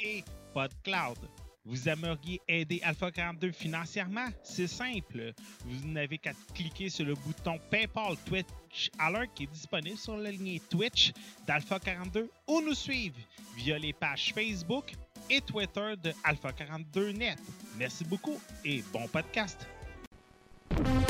et 0.01 0.24
PodCloud. 0.53 1.18
Vous 1.64 1.89
aimeriez 1.89 2.41
aider 2.49 2.80
Alpha 2.82 3.12
42 3.12 3.53
financièrement? 3.53 4.26
C'est 4.43 4.66
simple. 4.66 5.32
Vous 5.64 5.87
n'avez 5.87 6.18
qu'à 6.18 6.32
cliquer 6.53 6.91
sur 6.91 7.07
le 7.07 7.14
bouton 7.14 7.61
PayPal 7.70 8.16
Twitch 8.26 8.91
Alert 8.99 9.32
qui 9.35 9.45
est 9.45 9.53
disponible 9.53 9.97
sur 9.97 10.16
la 10.16 10.32
ligne 10.32 10.59
Twitch 10.68 11.12
d'Alpha 11.47 11.78
42 11.78 12.28
ou 12.49 12.61
nous 12.61 12.74
suivre 12.74 13.16
via 13.57 13.78
les 13.78 13.93
pages 13.93 14.35
Facebook 14.35 14.95
et 15.30 15.41
Twitter 15.41 15.95
de 16.03 16.12
Alpha 16.24 16.53
42 16.53 17.12
Net. 17.12 17.39
Merci 17.78 18.05
beaucoup 18.05 18.41
et 18.64 18.82
bon 18.93 19.07
podcast. 19.07 19.68
On 20.77 21.04